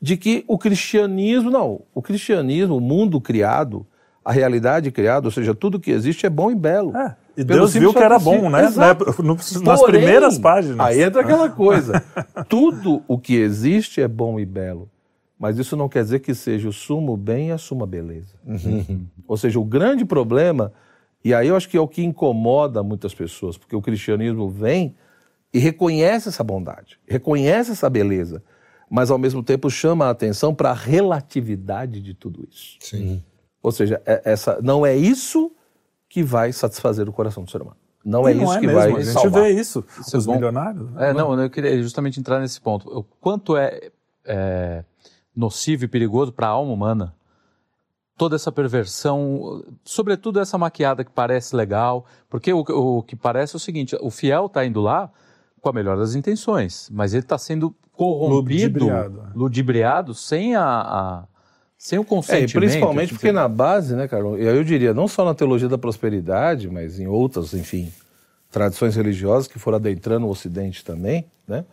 [0.00, 3.84] de que o cristianismo, não, o cristianismo, o mundo criado,
[4.24, 6.96] a realidade criada, ou seja, tudo que existe é bom e belo.
[6.96, 8.64] É, e Pelo Deus viu que era bom, né?
[8.64, 9.04] Exato.
[9.62, 10.80] Nas Porém, primeiras páginas.
[10.80, 12.02] Aí entra aquela coisa.
[12.48, 14.88] Tudo o que existe é bom e belo.
[15.38, 18.34] Mas isso não quer dizer que seja o sumo bem e a suma beleza.
[19.26, 20.72] Ou seja, o grande problema,
[21.24, 24.94] e aí eu acho que é o que incomoda muitas pessoas, porque o cristianismo vem
[25.52, 28.42] e reconhece essa bondade, reconhece essa beleza,
[28.90, 32.76] mas ao mesmo tempo chama a atenção para a relatividade de tudo isso.
[32.80, 33.22] Sim.
[33.62, 35.52] Ou seja, é- essa, não é isso
[36.08, 37.76] que vai satisfazer o coração do ser humano.
[38.04, 39.42] Não é não isso é que mesmo, vai a gente salvar.
[39.42, 39.84] vê isso.
[40.00, 40.34] Isso é Os bom.
[40.34, 40.90] milionários.
[40.92, 41.10] né?
[41.10, 42.88] É, não, eu queria justamente entrar nesse ponto.
[42.88, 43.90] O quanto é,
[44.24, 44.84] é
[45.36, 47.14] nocivo e perigoso para a alma humana
[48.18, 53.56] toda essa perversão, sobretudo essa maquiada que parece legal, porque o, o que parece é
[53.56, 55.10] o seguinte: o fiel está indo lá
[55.60, 59.38] com a melhor das intenções, mas ele está sendo corrompido, Ludibriado, é.
[59.38, 61.24] ludibriado, sem a, a-
[61.76, 62.52] sem o É, e consentimento.
[62.54, 65.68] principalmente assim, porque na base, né, Carol, e aí eu diria, não só na teologia
[65.68, 67.92] da prosperidade, mas em outras, enfim,
[68.50, 71.64] tradições religiosas que foram adentrando o Ocidente também, né?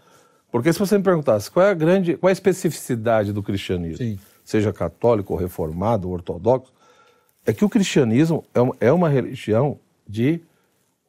[0.52, 3.98] Porque se você me perguntasse qual é a grande, qual é a especificidade do cristianismo,
[3.98, 4.18] Sim.
[4.46, 6.72] Seja católico, ou reformado, ou ortodoxo,
[7.46, 9.78] é que o cristianismo é uma, é uma religião
[10.08, 10.40] de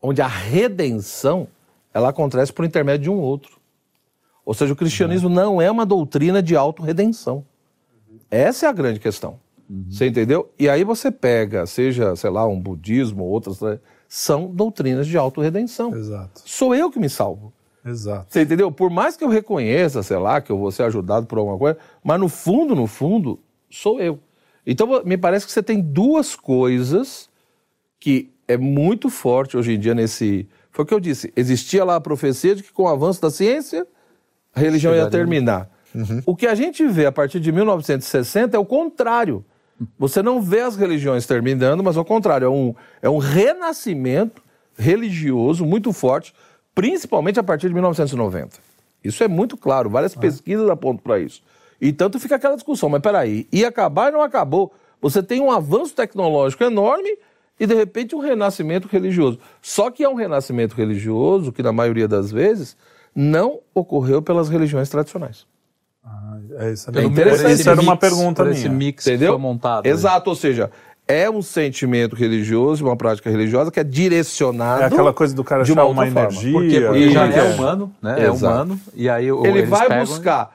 [0.02, 1.46] onde a redenção
[1.92, 3.58] ela acontece por intermédio de um outro.
[4.44, 7.44] Ou seja, o cristianismo não é uma doutrina de autorredenção.
[8.30, 9.38] Essa é a grande questão.
[9.90, 10.48] Você entendeu?
[10.58, 15.16] E aí você pega, seja, sei lá, um budismo ou outras, né, são doutrinas de
[15.18, 15.94] autorredenção.
[15.94, 17.52] Exato, Sou eu que me salvo.
[17.86, 18.26] Exato.
[18.28, 18.70] Você entendeu?
[18.70, 21.78] Por mais que eu reconheça, sei lá, que eu vou ser ajudado por alguma coisa,
[22.02, 23.38] mas no fundo, no fundo,
[23.70, 24.18] sou eu.
[24.66, 27.28] Então, me parece que você tem duas coisas
[28.00, 30.48] que é muito forte hoje em dia nesse.
[30.70, 31.32] Foi o que eu disse.
[31.36, 33.86] Existia lá a profecia de que com o avanço da ciência,
[34.54, 35.18] a religião ia Chegaria.
[35.18, 35.70] terminar.
[36.26, 39.44] O que a gente vê a partir de 1960 é o contrário.
[39.98, 44.42] Você não vê as religiões terminando, mas ao contrário, é um, é um renascimento
[44.76, 46.34] religioso muito forte,
[46.76, 48.58] principalmente a partir de 1990.
[49.02, 51.42] Isso é muito claro, várias pesquisas apontam para isso.
[51.80, 54.72] E tanto fica aquela discussão, mas peraí, ia acabar e não acabou.
[55.00, 57.18] Você tem um avanço tecnológico enorme
[57.58, 59.38] e de repente um renascimento religioso.
[59.62, 62.76] Só que é um renascimento religioso que, na maioria das vezes,
[63.14, 65.46] não ocorreu pelas religiões tradicionais.
[66.04, 67.60] Ah, é isso, É interessante.
[67.60, 68.58] Isso era uma pergunta por minha.
[68.58, 69.32] esse mix Entendeu?
[69.32, 69.86] que foi montado.
[69.86, 70.70] Exato, ou seja,
[71.08, 74.82] é um sentimento religioso, uma prática religiosa que é direcionado.
[74.82, 76.20] É aquela coisa do cara de uma uma, forma.
[76.20, 76.52] energia.
[76.52, 77.38] Porque, porque já Isso.
[77.38, 78.16] é humano, né?
[78.18, 78.54] É Exato.
[78.54, 78.80] humano.
[78.94, 80.54] E aí o- Ele eles vai pegam- buscar.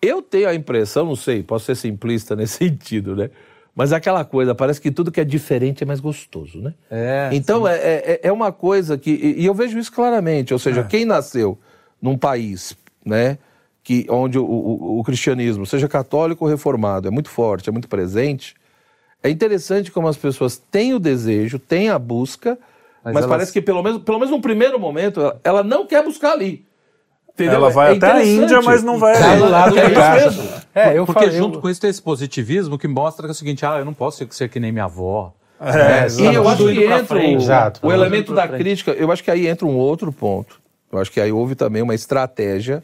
[0.00, 3.30] Eu tenho a impressão, não sei, posso ser simplista nesse sentido, né?
[3.74, 6.74] Mas é aquela coisa, parece que tudo que é diferente é mais gostoso, né?
[6.90, 9.10] É, Então é, é, é uma coisa que.
[9.38, 11.58] E eu vejo isso claramente, ou seja, quem nasceu
[12.00, 13.38] num país, né?
[13.84, 17.88] Que, onde o, o- o cristianismo, seja católico ou reformado, é muito forte, é muito
[17.88, 18.54] presente.
[19.22, 22.58] É interessante como as pessoas têm o desejo, têm a busca,
[23.04, 25.86] mas, Mas elas- parece que pelo menos, pelo menos num primeiro momento, ela, ela não
[25.86, 26.64] quer buscar ali.
[27.34, 27.54] Entendeu?
[27.54, 28.24] Ela vai É até a.
[28.24, 29.42] Índia, mas não vai Cai ali.
[29.42, 30.24] lá É casa.
[30.26, 30.48] mesmo.
[30.74, 33.32] É, eu Porque falei, junto eu- com isso tem esse positivismo que mostra que é
[33.32, 35.32] o seguinte, ah, eu não posso ser, que nem minha avó.
[35.58, 37.36] É, E eu acho que entra frente.
[37.36, 37.86] o, Exato.
[37.86, 38.60] o elemento da frente.
[38.62, 40.60] crítica, eu acho que aí entra um outro ponto.
[40.92, 42.82] Eu acho que aí houve também uma estratégia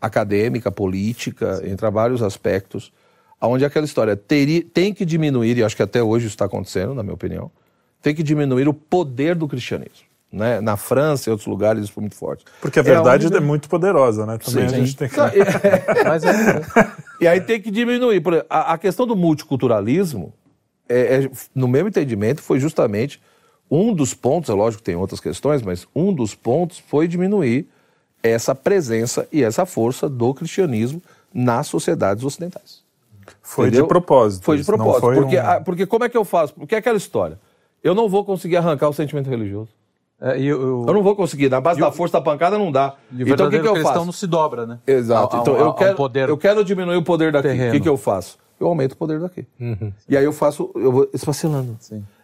[0.00, 2.92] acadêmica, política, entre vários aspectos,
[3.40, 6.94] onde aquela história teria, tem que diminuir, e acho que até hoje isso está acontecendo,
[6.94, 7.50] na minha opinião,
[8.02, 10.06] tem que diminuir o poder do cristianismo.
[10.30, 10.60] Né?
[10.60, 12.44] Na França e outros lugares isso foi muito forte.
[12.60, 14.36] Porque a verdade é, onde- muito poderosa, né?
[14.36, 15.16] Também Sim, a gente tem que...
[15.18, 18.20] E- é- E aí tem que diminuir.
[18.20, 20.32] Por exemplo, a, a questão do multiculturalismo,
[20.88, 23.20] é- é- no meu entendimento, foi justamente
[23.70, 27.66] um dos pontos, é lógico que tem outras questões, mas um dos pontos foi diminuir
[28.22, 32.82] essa presença e essa força do cristianismo nas sociedades ocidentais.
[33.50, 33.84] Foi Entendeu?
[33.84, 34.44] de propósito.
[34.44, 35.00] Foi de propósito.
[35.00, 36.52] foi porque, um- a- porque como é que eu faço?
[36.54, 37.38] Porque é aquela história.
[37.82, 39.70] Eu não vou conseguir arrancar o sentimento religioso.
[40.20, 41.48] É, e o, Eu não vou conseguir.
[41.48, 42.96] Na base da força da pancada não dá.
[43.10, 44.04] e o Então o que, que eu faço?
[44.04, 44.78] não se dobra, né?
[44.86, 45.34] Exato.
[45.36, 47.48] A- a- então a- eu um quero, poder eu quero diminuir o poder daqui.
[47.48, 47.72] O terreno.
[47.72, 48.36] que, que eu faço?
[48.60, 49.46] Eu aumento o poder daqui.
[50.08, 51.74] E aí eu faço, eu vou esfacelando.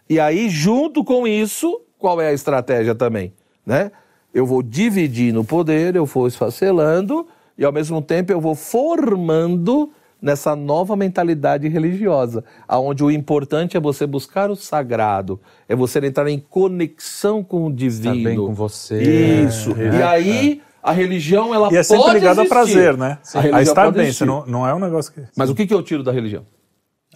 [0.07, 3.33] E aí, junto com isso, qual é a estratégia também?
[3.65, 3.91] Né?
[4.31, 7.25] Eu vou dividindo o poder, eu vou esfacelando,
[7.57, 9.89] e ao mesmo tempo eu vou formando
[10.21, 16.27] nessa nova mentalidade religiosa, aonde o importante é você buscar o sagrado, é você entrar
[16.29, 18.23] em conexão com o divino.
[18.23, 19.01] bem com você.
[19.43, 19.71] Isso.
[19.79, 23.17] É, e aí a religião ela E é sempre pode ligado a prazer, né?
[23.33, 25.21] A A estar bem, não, não é um negócio que...
[25.35, 26.43] Mas o que, que eu tiro da religião?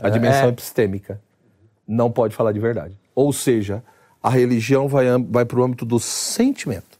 [0.01, 0.49] A dimensão É.
[0.49, 1.19] epistêmica.
[1.87, 2.95] Não pode falar de verdade.
[3.15, 3.83] Ou seja,
[4.21, 6.99] a religião vai, vai para o âmbito do sentimento.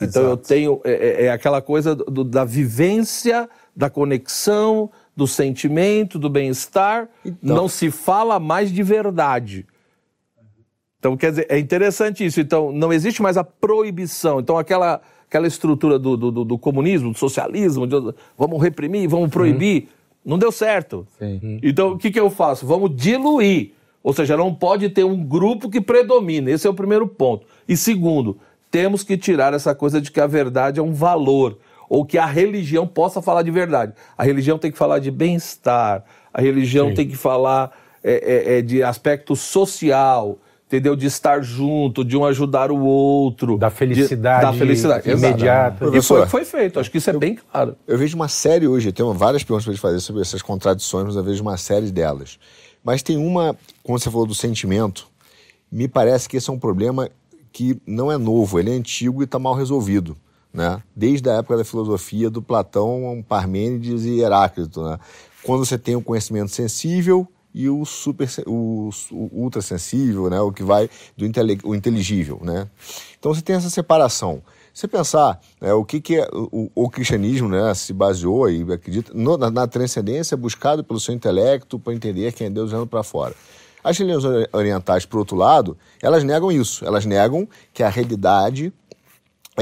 [0.00, 0.80] Então eu tenho.
[0.84, 7.08] É, é- é aquela coisa do- da vivência, da conexão, do sentimento, do bem-estar.
[7.42, 9.66] Não se fala mais de verdade.
[10.98, 12.40] Então, quer dizer, é interessante isso.
[12.40, 14.40] Então, não existe mais a proibição.
[14.40, 17.96] Então, aquela, aquela estrutura do, do, do- do comunismo, do socialismo, de
[18.36, 19.88] vamos reprimir, vamos proibir,
[20.24, 21.06] não deu certo.
[21.18, 21.58] Sim.
[21.62, 22.66] Então, o que, que eu faço?
[22.66, 23.72] Vamos diluir.
[24.02, 26.50] Ou seja, não pode ter um grupo que predomine.
[26.52, 27.46] Esse é o primeiro ponto.
[27.68, 28.38] E segundo,
[28.70, 31.58] temos que tirar essa coisa de que a verdade é um valor.
[31.90, 33.92] Ou que a religião possa falar de verdade.
[34.16, 36.04] A religião tem que falar de bem-estar.
[36.32, 37.72] A religião tem que falar
[38.02, 40.38] é, é, é, de aspecto social.
[40.68, 40.94] Entendeu?
[40.94, 43.58] De estar junto, de um ajudar o outro.
[43.58, 45.10] Da de- felicidade da felicidade.
[45.10, 45.26] exato.
[45.26, 45.90] imediata.
[45.92, 46.78] E foi o que foi feito.
[46.78, 47.74] Acho que isso é bem claro.
[47.88, 51.06] Eu vejo uma série hoje, eu tenho várias perguntas para te fazer sobre essas contradições,
[51.06, 52.38] mas eu vejo uma série delas.
[52.84, 55.08] Mas tem uma, quando você falou do sentimento,
[55.72, 57.10] me parece que esse é um problema
[57.52, 60.16] que não é novo, ele é antigo e está mal resolvido.
[60.52, 60.82] Né?
[60.94, 64.82] Desde a época da filosofia do Platão, Parmênides e Heráclito.
[64.82, 64.98] Né?
[65.42, 70.40] Quando você tem o conhecimento sensível e o super o, o ultrassensível, né?
[70.40, 72.40] o que vai do intele, o inteligível.
[72.42, 72.68] Né?
[73.18, 74.42] Então você tem essa separação.
[74.72, 78.62] Se você pensar né, o que, que é, o, o cristianismo né, se baseou e
[78.72, 82.86] acredita no- na, na transcendência buscado pelo seu intelecto para entender quem é Deus olhando
[82.86, 83.34] para fora.
[83.82, 86.84] As religiões ori- orientais, por outro lado, elas negam isso.
[86.84, 88.72] Elas negam que a realidade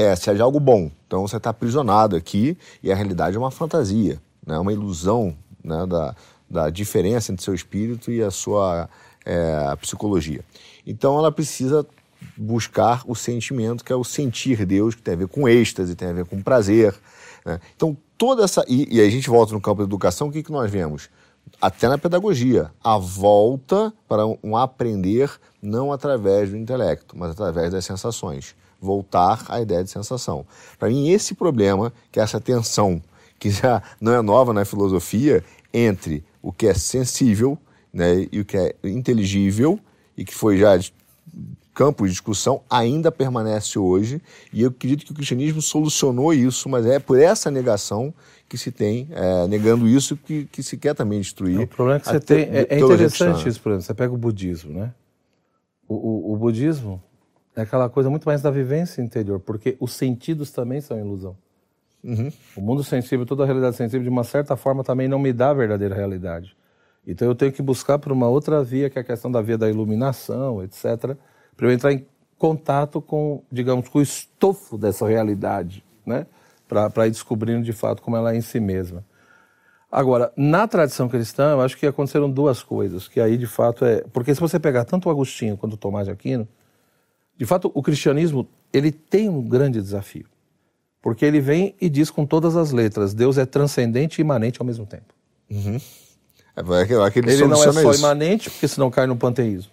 [0.03, 0.91] é, seja algo bom.
[1.07, 4.57] Então você está aprisionado aqui e a realidade é uma fantasia, né?
[4.57, 5.85] uma ilusão né?
[5.85, 6.15] da,
[6.49, 8.89] da diferença entre seu espírito e a sua
[9.25, 10.43] é, psicologia.
[10.85, 11.85] Então ela precisa
[12.35, 16.09] buscar o sentimento, que é o sentir Deus, que tem a ver com êxtase, tem
[16.09, 16.93] a ver com prazer.
[17.45, 17.59] né?
[17.75, 18.63] Então toda essa.
[18.67, 21.09] E, e a gente volta no campo da educação, o que, que nós vemos?
[21.59, 25.31] Até na pedagogia, a volta para um aprender
[25.61, 28.55] não através do intelecto, mas através das sensações.
[28.81, 30.45] Voltar à ideia de sensação.
[30.77, 33.01] Para mim, esse problema, que é essa tensão,
[33.37, 37.57] que já não é nova na filosofia, entre o que é sensível
[37.93, 39.79] né, e o que é inteligível,
[40.17, 40.79] e que foi já
[41.73, 46.85] campo de discussão, ainda permanece hoje, e eu acredito que o cristianismo solucionou isso, mas
[46.85, 48.13] é por essa negação
[48.49, 51.59] que se tem, é, negando isso, que, que se quer também destruir.
[51.59, 52.43] O problema é que você te- tem.
[52.45, 53.85] É, é interessante isso, por exemplo.
[53.85, 54.91] Você pega o budismo, né?
[55.87, 57.01] O, o- o budismo
[57.59, 61.35] é aquela coisa muito mais da vivência interior, porque os sentidos também são ilusão.
[62.55, 65.49] O mundo sensível, toda a realidade sensível, de uma certa forma, também não me dá
[65.49, 66.55] a verdadeira realidade.
[67.05, 69.57] Então eu tenho que buscar por uma outra via, que é a questão da via
[69.57, 71.17] da iluminação, etc.,
[71.57, 72.05] para eu entrar em
[72.37, 76.25] contato com, digamos, com o estofo dessa realidade, né?
[76.67, 79.03] Para ir descobrindo de fato como ela é em si mesma.
[79.91, 84.03] Agora, na tradição cristã, eu acho que aconteceram duas coisas, que aí de fato é.
[84.13, 86.47] Porque se você pegar tanto o Agostinho quanto o Tomás de Aquino,
[87.39, 90.25] de fato o cristianismo ele tem um grande desafio.
[91.01, 94.65] Porque ele vem e diz com todas as letras: Deus é transcendente e imanente ao
[94.67, 95.15] mesmo tempo.
[96.55, 97.99] É aquele- aquele Ele não é só isso.
[98.01, 99.71] imanente, porque senão cai no panteísmo.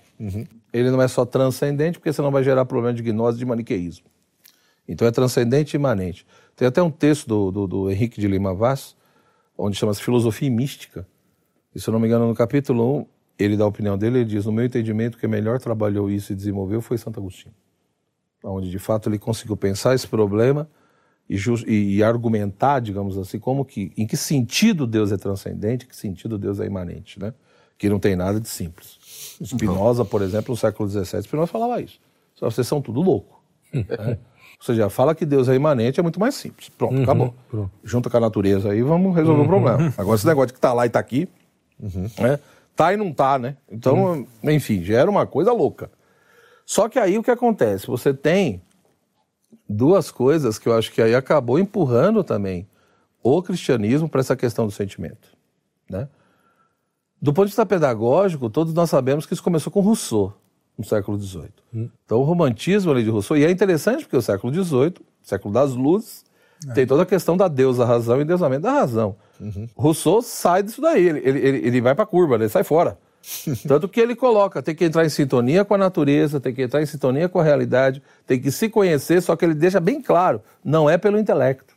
[0.72, 4.06] Ele não é só transcendente, porque senão vai gerar problema de gnose de maniqueísmo.
[4.88, 6.24] Então é transcendente e imanente.
[6.54, 8.94] Tem até um texto do, do, do Henrique de Lima Vaz,
[9.58, 11.06] onde chama-se Filosofia Mística.
[11.74, 13.06] E se eu não me engano, no capítulo 1,
[13.38, 16.36] ele dá a opinião dele, ele diz, no meu entendimento, quem melhor trabalhou isso e
[16.36, 17.54] desenvolveu foi Santo Agostinho.
[18.44, 20.68] Onde, de fato, ele conseguiu pensar esse problema
[21.28, 25.88] e, e- e argumentar, digamos assim, como que, em que sentido Deus é transcendente, em
[25.88, 27.34] que sentido Deus é imanente, né?
[27.76, 29.36] Que não tem nada de simples.
[29.44, 31.98] Spinoza, por exemplo, no século XVII, Spinoza falava isso.
[32.40, 33.42] Vocês são tudo louco.
[33.72, 33.84] né?
[34.58, 36.70] Ou seja, fala que Deus é imanente é muito mais simples.
[36.70, 37.34] Pronto, acabou.
[37.84, 39.92] Junta com a natureza aí, vamos resolver o problema.
[39.98, 41.28] Agora, esse negócio de que tá lá e tá aqui,
[42.18, 42.38] né?
[42.76, 43.56] Tá e não tá, né?
[43.70, 45.90] Então, enfim, gera uma coisa louca.
[46.64, 47.86] Só que aí o que acontece?
[47.86, 48.60] Você tem
[49.68, 52.68] duas coisas que eu acho que aí acabou empurrando também
[53.22, 55.28] o cristianismo para essa questão do sentimento,
[55.90, 56.08] né?
[57.20, 60.34] Do ponto de vista pedagógico, todos nós sabemos que isso começou com Rousseau,
[60.76, 61.48] no século XVIII.
[62.04, 65.72] Então, o romantismo ali de Rousseau, e é interessante porque o século XVIII, século das
[65.72, 66.25] luzes,
[66.74, 69.16] tem toda a questão da deusa razão e deusamento da razão.
[69.76, 72.98] Rousseau sai disso daí, ele, ele, ele, ele vai para a curva, ele sai fora.
[73.66, 76.80] Tanto que ele coloca, tem que entrar em sintonia com a natureza, tem que entrar
[76.80, 80.40] em sintonia com a realidade, tem que se conhecer, só que ele deixa bem claro,
[80.64, 81.74] não é pelo intelecto.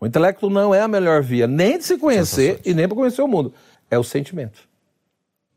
[0.00, 3.22] O intelecto não é a melhor via, nem de se conhecer e nem para conhecer
[3.22, 3.54] o mundo.
[3.90, 4.60] É o sentimento.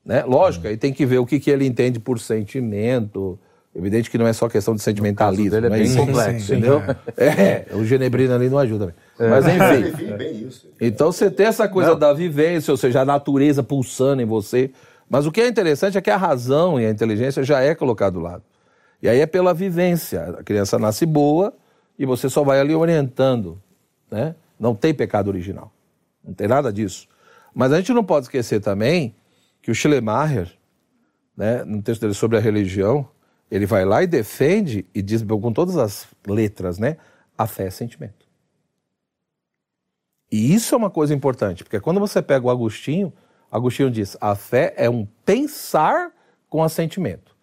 [0.06, 0.24] Né?
[0.24, 3.38] Lógico, aí tem que ver o que, que ele entende por sentimento.
[3.78, 5.52] Evidente que não é só questão de sentimentalismo.
[5.52, 6.82] dele é mas bem sim, complexo, sim, entendeu?
[7.16, 8.88] É, o genebrino ali não ajuda.
[8.88, 8.94] né?
[9.20, 10.48] Mas enfim.
[10.48, 10.68] Isso.
[10.82, 14.72] Então você tem essa coisa da vivência, ou seja, a natureza pulsando em você.
[15.08, 18.14] Mas o que é interessante é que a razão e a inteligência já é colocado
[18.14, 18.42] do lado.
[19.00, 20.38] E aí é pela vivência.
[20.40, 21.54] A criança nasce boa
[22.00, 23.62] e você só vai ali orientando.
[24.10, 24.34] Né?
[24.60, 25.72] Não tem pecado original.
[26.26, 27.08] Não tem nada disso.
[27.54, 29.16] Mas a gente não pode esquecer também
[29.62, 30.52] que o Schleiermacher,
[31.36, 33.08] né, no texto dele sobre a religião,
[33.50, 36.98] ele vai lá e defende e diz com todas as letras, né,
[37.38, 38.28] a fé é sentimento.
[40.32, 43.14] E isso é uma coisa importante, porque quando você pega o Agostinho,
[43.52, 46.12] Agostinho diz: a fé é um pensar
[46.50, 47.36] com assentimento.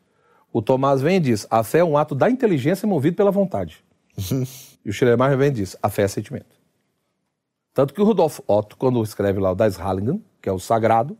[0.52, 3.82] O Tomás vem e diz: a fé é um ato da inteligência movido pela vontade.
[4.84, 6.54] e o Schleiermacher vem e diz: a fé é sentimento.
[7.72, 11.18] Tanto que o Rudolf Otto, quando escreve lá o Das Heiligen, que é o sagrado,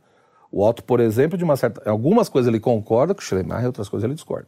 [0.53, 3.89] o Otto, por exemplo, de uma certa, algumas coisas ele concorda com o Schleiermacher, outras
[3.89, 4.47] coisas ele discorda.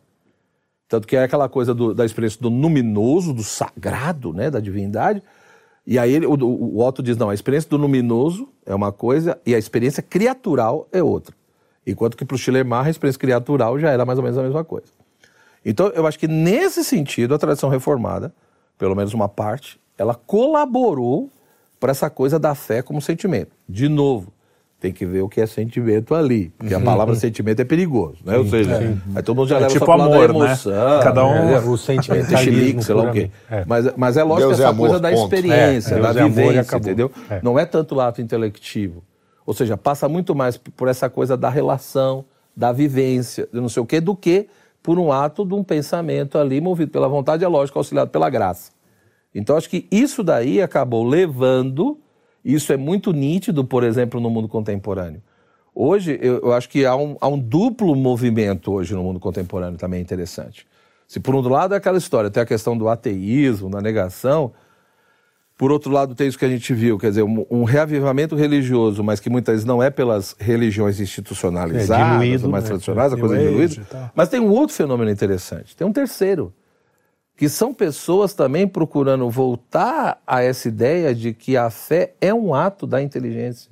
[0.88, 5.22] Tanto que é aquela coisa do- da experiência do luminoso, do sagrado, né, da divindade.
[5.86, 9.38] E aí ele- o, o- Otto diz, não, a experiência do luminoso é uma coisa
[9.44, 11.34] e a experiência criatural é outra.
[11.86, 14.64] Enquanto que para o Schleiermacher a experiência criatural já era mais ou menos a mesma
[14.64, 14.88] coisa.
[15.64, 18.32] Então, eu acho que nesse sentido, a tradição reformada,
[18.78, 21.28] pelo menos uma parte, ela colaborou
[21.80, 23.50] para essa coisa da fé como sentimento.
[23.68, 24.32] De novo,
[24.78, 28.36] tem que ver o que é sentimento ali, porque a palavra sentimento é perigoso, né?
[28.36, 28.76] Ou seja,
[29.14, 30.38] aí todo mundo já É leva tipo amor, da né?
[30.46, 31.00] emoção.
[31.02, 31.58] Cada um- né?
[31.60, 33.30] o sentimentalismo Chilique, sei lá o quê.
[33.50, 33.64] É.
[33.66, 35.34] Mas, mas é lógico Deus é essa amor, coisa da ponto.
[35.34, 37.10] experiência, É, da é vivência, entendeu?
[37.30, 37.40] É.
[37.42, 39.02] Não é tanto o ato intelectivo.
[39.46, 42.24] Ou seja, passa muito mais por essa coisa da relação,
[42.54, 44.46] da vivência, de não sei o quê, do que
[44.82, 48.70] por um ato de um pensamento ali movido pela vontade, é lógico, auxiliado pela graça.
[49.34, 51.98] Então, acho que isso daí acabou levando,
[52.54, 55.20] isso é muito nítido, por exemplo, no mundo contemporâneo.
[55.74, 59.78] Hoje, eu, eu acho que há um, há um duplo movimento hoje no mundo contemporâneo
[59.78, 60.66] também interessante.
[61.06, 64.52] Se por um lado é aquela história, tem a questão do ateísmo, da negação,
[65.58, 69.02] por outro lado, tem isso que a gente viu, quer dizer, um, um reavivamento religioso,
[69.02, 72.68] mas que muitas vezes não é pelas religiões institucionalizadas, É, diluído, mais né?
[72.68, 74.12] tradicionais, a coisa Age diluída.
[74.14, 76.52] Mas tem um outro fenômeno interessante, tem um terceiro,
[77.36, 82.54] que são pessoas também procurando voltar a essa ideia de que a fé é um
[82.54, 83.70] ato da inteligência,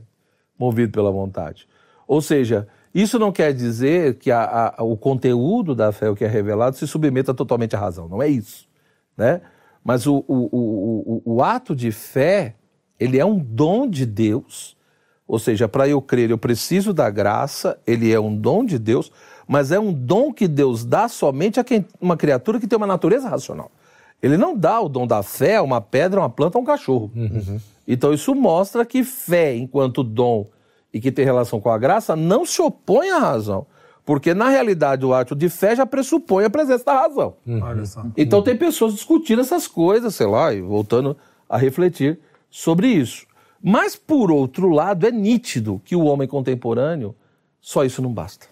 [0.59, 1.67] movido pela vontade.
[2.07, 6.25] Ou seja, isso não quer dizer que a- a- o conteúdo da fé, o que
[6.25, 8.07] é revelado, se submeta totalmente à razão.
[8.07, 8.69] Não é isso.
[9.17, 9.41] Né?
[9.83, 12.55] Mas o, o, o, o, ato de fé,
[13.01, 14.77] ele é um dom de Deus.
[15.27, 19.11] Ou seja, para eu crer, eu preciso da graça, ele é um dom de Deus,
[19.47, 22.87] mas é um dom que Deus dá somente a quem, uma criatura que tem uma
[22.87, 23.71] natureza racional.
[24.23, 26.65] Ele não dá o dom da fé a uma pedra, a uma planta, a um
[26.65, 27.11] cachorro.
[27.87, 30.47] Então isso mostra que fé, enquanto dom
[30.93, 33.67] e que tem relação com a graça, não se opõe à razão.
[34.05, 37.37] Porque, na realidade, o ato de fé já pressupõe a presença da razão.
[37.87, 38.05] Só.
[38.17, 41.17] Então tem pessoas discutindo essas coisas, sei lá, e voltando
[41.49, 42.19] a refletir
[42.51, 43.27] sobre isso.
[43.63, 47.15] Mas, por outro lado, é nítido que o homem contemporâneo,
[47.61, 48.47] só isso não basta.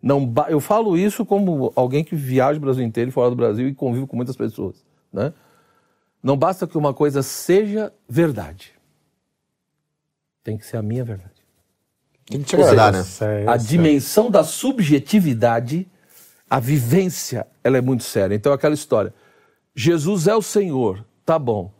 [0.00, 3.68] Não Eu falo isso como alguém que viaja o Brasil inteiro e fora do Brasil
[3.68, 4.84] e convive com muitas pessoas.
[5.12, 5.32] Né?
[6.22, 8.72] Não basta que uma coisa seja verdade.
[10.42, 11.32] Tem que ser a minha verdade.
[12.26, 13.04] Tem que te agradar, né?
[13.46, 15.88] A dimensão da subjetividade,
[16.48, 18.34] a vivência, ela é muito séria.
[18.34, 19.12] Então, aquela história.
[19.74, 21.72] Jesus é o Senhor, tá bom.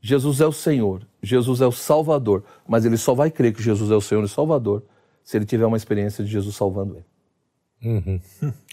[0.00, 2.44] Jesus é o Senhor, Jesus é o Salvador.
[2.68, 4.82] Mas ele só vai crer que Jesus é o Senhor e Salvador
[5.22, 7.06] se ele tiver uma experiência de Jesus salvando ele.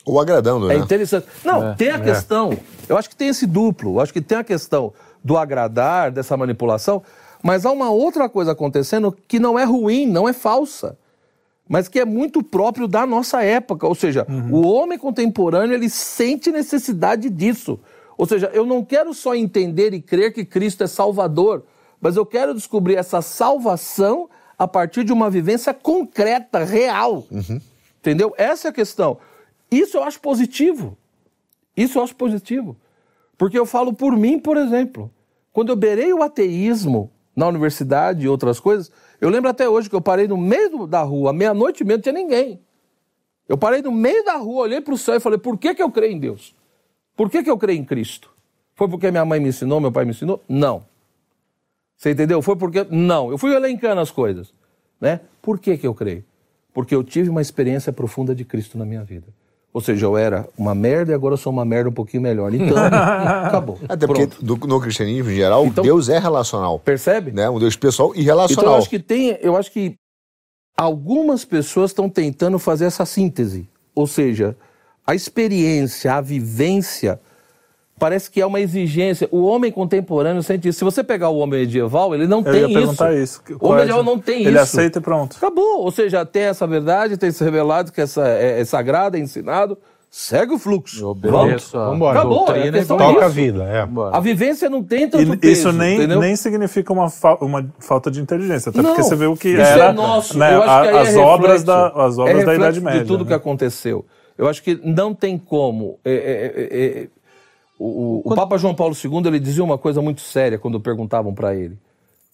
[0.05, 0.76] Ou agradando, né?
[0.76, 1.28] É interessante.
[1.43, 2.57] Não, tem a questão.
[2.89, 3.95] Eu acho que tem esse duplo.
[3.95, 4.93] Eu acho que tem a questão
[5.24, 7.03] do agradar, dessa manipulação.
[7.43, 10.97] Mas há uma outra coisa acontecendo que não é ruim, não é falsa.
[11.72, 13.88] mas que é muito próprio da nossa época.
[13.88, 17.80] Ou seja, o homem contemporâneo ele sente necessidade disso.
[18.18, 21.64] Ou seja, eu não quero só entender e crer que Cristo é Salvador,
[22.01, 27.24] mas eu quero descobrir essa salvação a partir de uma vivência concreta, real.
[28.02, 28.34] Entendeu?
[28.36, 29.20] Essa é a questão.
[29.70, 30.97] Isso eu acho positivo.
[31.78, 32.76] Isso eu acho positivo.
[33.38, 35.10] Porque eu falo por mim, por exemplo.
[35.54, 39.95] Quando eu beirei o ateísmo na universidade e outras coisas, eu lembro até hoje que
[39.95, 42.60] eu parei no meio da rua, meia-noite mesmo, não tinha ninguém.
[43.47, 45.84] Eu parei no meio da rua, olhei para o céu e falei: por que, que
[45.84, 46.56] eu creio em Deus?
[47.16, 48.32] Por que, que eu creio em Cristo?
[48.76, 50.41] Foi porque minha mãe me ensinou, meu pai me ensinou?
[50.47, 50.86] Não.
[51.97, 52.41] Você entendeu?
[52.41, 52.86] Foi porque.
[52.89, 53.30] Não.
[53.30, 54.54] Eu fui elencando as coisas.
[54.99, 55.20] Né?
[55.41, 56.24] Por que, que eu creio?
[56.74, 59.28] Porque eu tive uma experiência profunda de Cristo na minha vida.
[59.74, 62.54] Ou seja, eu era uma merda e agora eu sou uma merda um pouquinho melhor.
[62.54, 62.76] Então,
[63.46, 63.80] acabou.
[63.88, 66.78] Até porque do- no cristianismo em geral, Então- Deus é relacional.
[66.80, 67.32] Percebe?
[67.32, 67.50] Né?
[67.50, 68.74] Um Deus pessoal e Então relacional.
[68.74, 69.96] eu acho que tem, eu acho que
[70.78, 74.56] algumas pessoas estão tentando fazer essa síntese, ou seja,
[75.06, 77.20] a experiência, a vivência,
[78.02, 79.28] parece que é uma exigência.
[79.32, 80.80] O homem contemporâneo sente isso.
[80.80, 82.74] Se você pegar o homem medieval, ele não Eu tem ia isso.
[82.80, 83.41] perguntar isso.
[83.60, 84.60] O homem é a medieval di- não tem Ele isso.
[84.64, 85.38] aceita e pronto.
[85.38, 85.82] Acabou.
[85.84, 89.78] Ou seja, tem essa verdade, tem esse revelado que essa é, é sagrada, é ensinado.
[90.14, 90.99] Segue o fluxo.
[91.06, 92.20] Eu obedeço a Vambora.
[92.20, 92.38] Acabou.
[92.39, 93.30] doutrina é e questão Toca a disso.
[93.36, 93.88] vida, é.
[94.12, 95.54] A vivência não tem tanto E peso.
[95.54, 96.20] isso nem, entendeu?
[96.20, 99.49] nem significa uma, fa- uma falta de inteligência, até Não, porque você vê o que
[99.49, 100.38] isso era é nosso.
[100.38, 102.99] né, eu acho a- as, é obras da, as é obras da Idade Média.
[103.02, 103.28] de tudo né?
[103.30, 104.04] que aconteceu.
[104.38, 105.97] Eu acho que não tem como.
[106.04, 107.08] é, é,
[107.84, 111.56] o, o Papa João Paulo II ele dizia uma coisa muito séria quando perguntavam para
[111.56, 111.80] ele: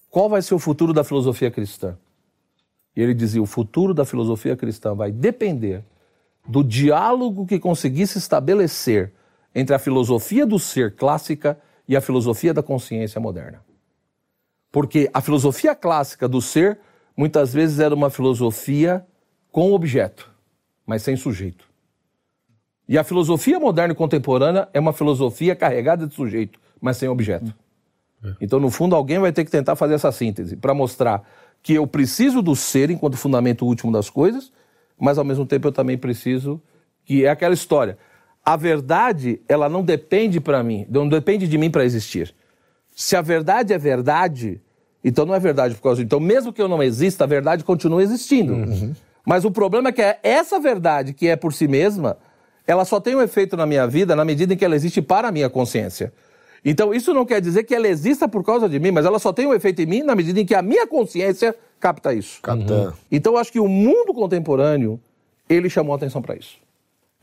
[0.10, 1.98] qual vai ser o futuro da filosofia cristã?
[2.93, 5.84] E ele dizia: o futuro da filosofia cristã vai depender
[6.45, 9.14] do diálogo que conseguisse estabelecer
[9.56, 13.64] entre a filosofia do ser clássica e a filosofia da consciência moderna.
[14.70, 16.78] Porque a filosofia clássica do ser
[17.16, 19.06] muitas vezes era uma filosofia
[19.50, 20.30] com objeto,
[20.86, 21.66] mas sem sujeito.
[22.88, 27.54] E a filosofia moderna e contemporânea é uma filosofia carregada de sujeito, mas sem objeto.
[28.42, 31.24] Então, no fundo, alguém vai ter que tentar fazer essa síntese para mostrar
[31.62, 34.52] que eu preciso do ser enquanto fundamento último das coisas,
[34.98, 36.62] mas ao mesmo tempo eu também preciso
[37.06, 37.98] que é aquela história.
[38.44, 42.34] A verdade, ela não depende para mim, não depende de mim para existir.
[42.96, 44.62] Se a verdade é verdade,
[45.04, 46.02] então não é verdade por causa.
[46.02, 48.96] Então, mesmo que eu não exista, a verdade continua existindo.
[49.26, 52.18] Mas o problema é que é essa verdade que é por si mesma,
[52.68, 55.30] ela só tem um efeito na minha vida na medida em que ela existe para
[55.30, 56.11] a minha consciência.
[56.65, 59.32] Então, isso não quer dizer que ela exista por causa de mim, mas ela só
[59.32, 62.41] tem um efeito em mim na medida em que a minha consciência capta isso.
[62.41, 62.93] Capitã.
[63.09, 64.99] Então, eu acho que o mundo contemporâneo,
[65.47, 66.57] ele chamou a atenção para isso.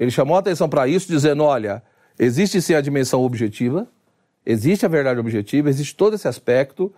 [0.00, 1.82] Ele chamou a atenção para isso, dizendo: olha,
[2.18, 3.86] existe sim a dimensão objetiva,
[4.46, 6.92] existe a verdade objetiva, existe todo esse aspecto,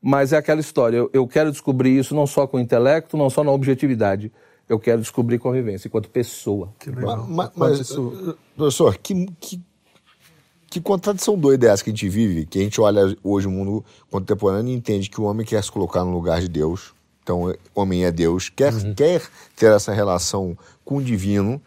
[0.00, 0.98] mas é aquela história.
[0.98, 4.30] Eu, eu quero descobrir isso não só com o intelecto, não só na objetividade.
[4.68, 6.72] Eu quero descobrir com a vivência, enquanto pessoa.
[7.06, 7.78] Ma- ma- Mas,
[8.28, 9.60] eh, professor, que, que,
[10.70, 12.44] que contradição doida é essa que a gente vive?
[12.44, 15.72] Que a gente olha hoje o mundo contemporâneo e entende que o homem quer se
[15.72, 16.92] colocar no lugar de Deus.
[17.22, 19.22] Então, o homem é Deus, quer, quer
[19.56, 21.60] ter essa relação com o divino,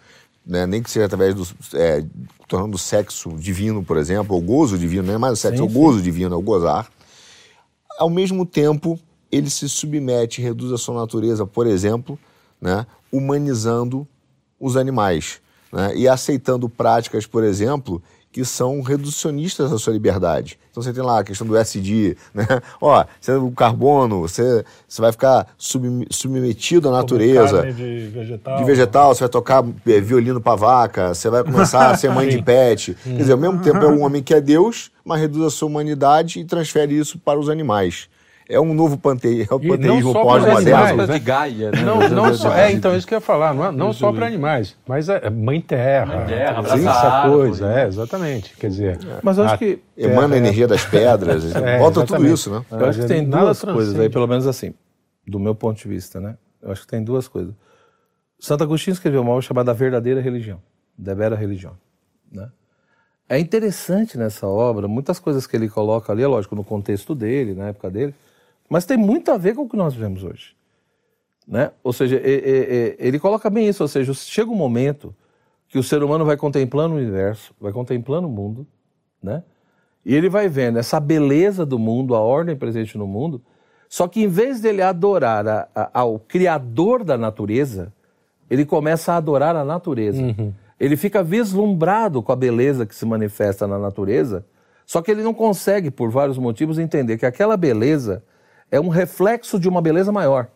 [0.46, 0.66] né?
[0.68, 1.48] nem que seja através do.
[1.74, 2.04] É,
[2.48, 5.66] tornando o sexo divino, por exemplo, ou gozo divino, não é mais o sexo, é
[5.66, 6.88] o gozo divino, é o gozar.
[7.98, 9.00] Ao mesmo tempo,
[9.32, 12.18] ele se submete, reduz a sua natureza, por exemplo,
[12.62, 14.08] né, humanizando
[14.60, 15.42] os animais
[15.74, 18.02] né, e aceitando práticas, por exemplo,
[18.32, 20.58] que são reducionistas da sua liberdade.
[20.72, 22.48] Então você tem lá a questão do SD, né?
[22.80, 27.58] Ó, você, o carbono, você, você vai ficar sub, submetido à natureza.
[27.58, 28.58] Carne de vegetal.
[28.58, 32.30] De vegetal, você vai tocar eh, violino pra vaca, você vai começar a ser mãe
[32.30, 32.96] de pet.
[33.04, 35.68] Quer dizer, ao mesmo tempo é um homem que é Deus, mas reduz a sua
[35.68, 38.08] humanidade e transfere isso para os animais.
[38.54, 39.28] É um novo pante...
[39.44, 40.78] é não panteísmo só para os pós-moderno.
[40.86, 41.14] animais, né?
[41.14, 41.82] de Gaia, né?
[41.84, 44.26] Não, não só, é, então, isso que eu ia falar, não, é- não só para
[44.28, 46.18] animais, mas é mãe terra.
[46.18, 48.54] Mãe terra, sim, essa coisa, é, exatamente.
[48.58, 52.34] Quer dizer, Mas acho que Emana a energia das pedras, É, volta tudo exatamente.
[52.34, 52.66] isso, né?
[52.72, 53.74] Eu acho que tem duas transcende.
[53.74, 54.74] coisas aí, pelo menos assim,
[55.26, 56.36] do meu ponto de vista, né?
[56.62, 57.54] Eu acho que tem duas coisas.
[58.40, 60.60] Santo Agostinho escreveu uma obra chamada Verdadeira Religião,
[60.98, 61.74] De Vera Religião,
[62.32, 62.50] né?
[63.30, 67.54] É interessante nessa obra, muitas coisas que ele coloca ali, é lógico, no contexto dele,
[67.54, 68.14] na época dele,
[68.72, 70.56] mas tem muito a ver com o que nós vivemos hoje.
[71.46, 71.72] Né?
[71.84, 75.14] Ou seja, ele coloca bem isso, ou seja, chega um momento
[75.68, 78.66] que o ser humano vai contemplando o universo, vai contemplando o mundo,
[79.22, 79.44] né?
[80.06, 83.42] E ele vai vendo essa beleza do mundo, a ordem presente no mundo,
[83.90, 87.94] só que em vez dele adorar a- a- ao Criador da natureza,
[88.50, 90.22] ele começa a adorar a natureza.
[90.80, 94.46] Ele fica vislumbrado com a beleza que se manifesta na natureza,
[94.86, 98.24] só que ele não consegue, por vários motivos, entender que aquela beleza
[98.72, 100.48] é um reflexo de uma beleza maior.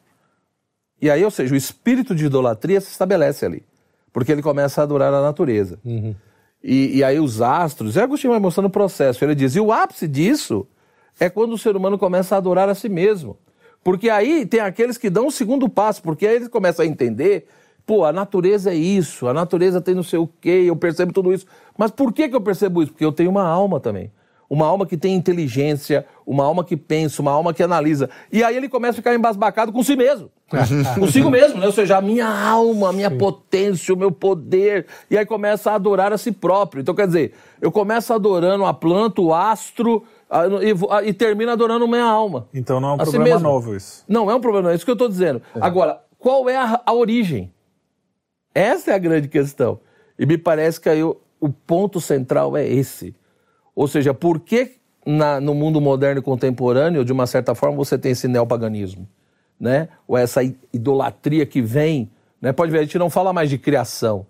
[1.02, 3.64] E aí, ou seja, o espírito de idolatria se estabelece ali.
[4.14, 5.78] Porque ele começa a adorar a natureza.
[6.64, 9.24] E, e aí os astros, e Agostinho vai mostrando o processo.
[9.24, 10.66] Ele diz, e o ápice disso
[11.20, 13.38] é quando o ser humano começa a adorar a si mesmo.
[13.84, 17.48] Porque aí tem aqueles que dão o segundo passo, porque aí eles começam a entender,
[17.86, 21.32] pô, a natureza é isso, a natureza tem não sei o quê, eu percebo tudo
[21.32, 21.46] isso.
[21.78, 22.94] Mas por que, que eu percebo isso?
[22.94, 24.12] Porque eu tenho uma alma também.
[24.50, 28.10] Uma alma que tem inteligência, uma alma que pensa, uma alma que analisa.
[28.32, 30.30] E aí ele começa a ficar embasbacado com si mesmo.
[31.00, 31.66] Consigo mesmo, né?
[31.66, 34.86] Ou seja, a minha alma, a minha potência, o meu poder.
[35.10, 36.82] E aí começa a adorar a si próprio.
[36.82, 41.52] Então, quer dizer, eu começo adorando a planta, o astro, a- e, a- e termino
[41.52, 42.48] adorando minha alma.
[42.54, 43.40] Então não é um A problema mesmo.
[43.42, 44.04] novo isso.
[44.08, 45.42] Não, é um problema, é isso que eu estou dizendo.
[45.60, 47.52] Agora, qual é a, a origem?
[48.54, 49.80] Essa é a grande questão.
[50.18, 53.16] E me parece que aí o, o ponto central é esse.
[53.76, 57.98] Ou seja, por que na- no mundo moderno e contemporâneo, de uma certa forma, você
[57.98, 59.08] tem esse neopaganismo?
[59.60, 59.88] Né?
[60.08, 60.42] Ou essa
[60.74, 62.10] idolatria que vem.
[62.42, 62.52] Né?
[62.52, 64.26] Pode ver, a gente não fala mais de criação.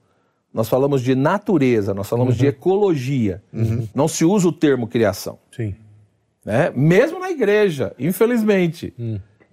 [0.54, 3.44] Nós falamos de natureza, nós falamos de ecologia.
[3.94, 5.76] Não se usa o termo criação Sim.
[6.46, 6.72] né?
[6.76, 8.94] Mesmo na igreja, infelizmente.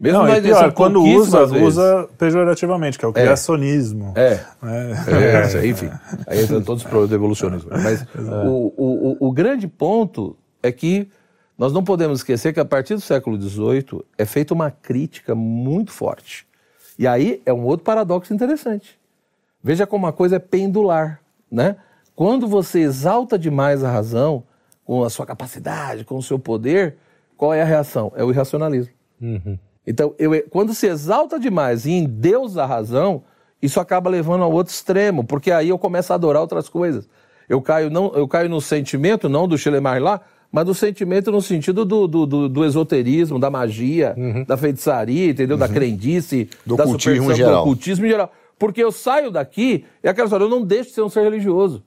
[0.03, 4.12] Mesmo Não, e pior, quando usa, usa pejorativamente, que é o criacionismo.
[4.16, 4.40] É.
[4.61, 5.53] É.
[5.62, 5.88] É, enfim,
[6.26, 7.70] aí entra todos os problemas do evolucionismo.
[7.70, 8.05] Mas
[8.44, 11.09] o, o, o, grande ponto é que
[11.57, 15.92] nós não podemos esquecer que a partir do século XVIII é feita uma crítica muito
[15.92, 16.48] forte.
[16.98, 18.98] E aí é um outro paradoxo interessante.
[19.62, 21.76] Veja como a coisa é pendular, né?
[22.16, 24.42] Quando você exalta demais a razão,
[24.84, 26.96] com a sua capacidade, com o seu poder,
[27.36, 28.12] qual é a reação?
[28.16, 28.92] É o irracionalismo.
[29.87, 33.22] Então, eu, quando se exalta demais e em Deus a razão,
[33.61, 37.09] isso acaba levando ao outro extremo, porque aí eu começo a adorar outras coisas.
[37.49, 40.20] Eu caio, não, eu caio no sentimento, não do Schelemar lá,
[40.51, 44.14] mas do sentimento no sentido do, do, do- do esoterismo, da magia,
[44.47, 45.57] da feitiçaria, entendeu?
[45.57, 47.53] Da crendice, Do da ocultismo geral.
[47.55, 48.30] do ocultismo em geral.
[48.59, 51.83] Porque eu saio daqui, é aquela história, eu não deixo de ser um ser religioso.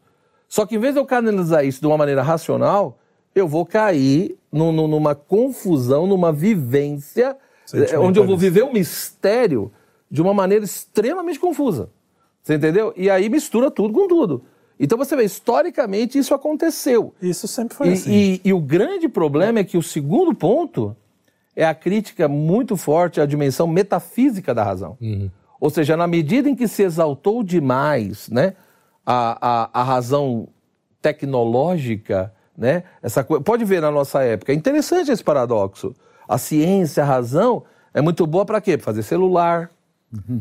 [0.50, 2.98] Só que em vez de eu canalizar isso de uma maneira racional,
[3.34, 7.36] eu vou cair num- num- numa confusão, numa vivência,
[8.00, 9.72] onde eu vou viver um mistério
[10.10, 11.90] de uma maneira extremamente confusa.
[12.44, 12.94] Você entendeu?
[12.96, 14.44] E aí mistura tudo com tudo.
[14.80, 17.14] Então você vê, historicamente isso aconteceu.
[17.22, 18.12] Isso sempre foi E, assim.
[18.12, 20.96] e- e o grande problema é que o segundo ponto
[21.56, 24.98] é a crítica muito forte à dimensão metafísica da razão.
[25.60, 28.54] Ou seja, na medida em que se exaltou demais né,
[29.06, 30.48] a, a, a razão
[31.02, 35.96] tecnológica, né, essa pode ver na nossa época, é interessante esse paradoxo.
[36.28, 37.64] A ciência, a razão,
[37.94, 38.78] é muito boa para quê?
[38.78, 39.70] Para fazer celular,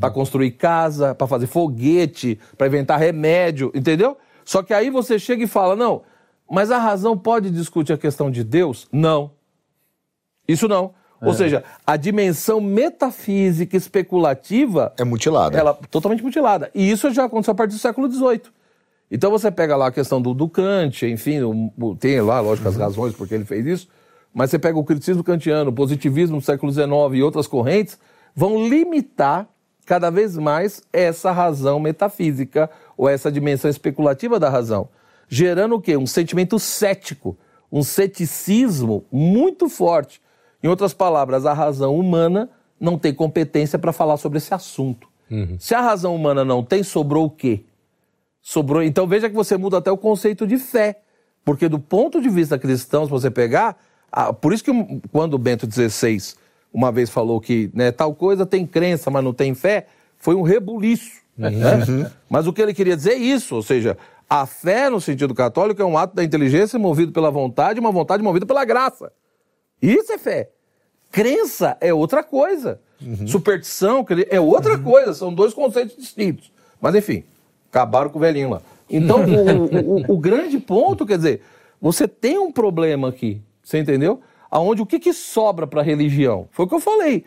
[0.01, 4.17] para construir casa, para fazer foguete, para inventar remédio, entendeu?
[4.45, 6.03] Só que aí você chega e fala, não,
[6.51, 8.87] mas a razão pode discutir a questão de Deus?
[8.93, 9.31] Não.
[10.47, 10.93] Isso não.
[11.23, 15.57] Ou seja, a dimensão metafísica especulativa É mutilada.
[15.59, 16.71] ela totalmente mutilada.
[16.75, 18.43] E isso já aconteceu a partir do século XVIII.
[19.11, 22.69] Então você pega lá a questão do, do Kant, enfim, o- o- tem lá, lógico,
[22.69, 23.89] as razões porque ele fez isso,
[24.35, 27.99] mas você pega o criticismo kantiano, o positivismo do século XIX e outras correntes,
[28.35, 29.49] vão limitar
[29.87, 34.89] cada vez mais essa razão metafísica ou essa dimensão especulativa da razão,
[35.29, 35.97] gerando o quê?
[35.97, 37.37] Um sentimento cético,
[37.71, 40.21] um ceticismo muito forte.
[40.63, 45.07] Em outras palavras, a razão humana não tem competência para falar sobre esse assunto.
[45.59, 47.65] Se a razão humana não tem, sobrou o quê?
[48.41, 48.83] Sobrou.
[48.83, 51.01] Então veja que você muda até o conceito de fé.
[51.45, 53.77] Porque do ponto de vista cristão, se você pegar,
[54.17, 54.71] ah, por isso que
[55.13, 56.35] quando o Bento XVI
[56.73, 59.87] uma vez falou que né, tal coisa tem crença, mas não tem fé,
[60.19, 61.23] foi um rebuliço.
[61.37, 62.11] né?
[62.29, 63.97] Mas o que ele queria dizer é isso, ou seja,
[64.29, 68.23] a fé no sentido católico é um ato da inteligência movido pela vontade, uma vontade
[68.23, 69.13] movida pela graça.
[69.83, 70.51] Isso é fé.
[71.13, 72.81] Crença é outra coisa.
[73.27, 75.13] Superstição cre- é outra coisa.
[75.15, 76.51] São dois conceitos distintos.
[76.81, 77.23] Mas, enfim,
[77.71, 78.63] acabaram com o velhinho lá.
[78.91, 81.43] Então, o, o- o grande ponto, quer dizer,
[81.81, 84.21] você tem um problema aqui, você entendeu?
[84.51, 86.49] Aonde o que, que sobra para a religião?
[86.53, 87.25] Foi o que eu falei.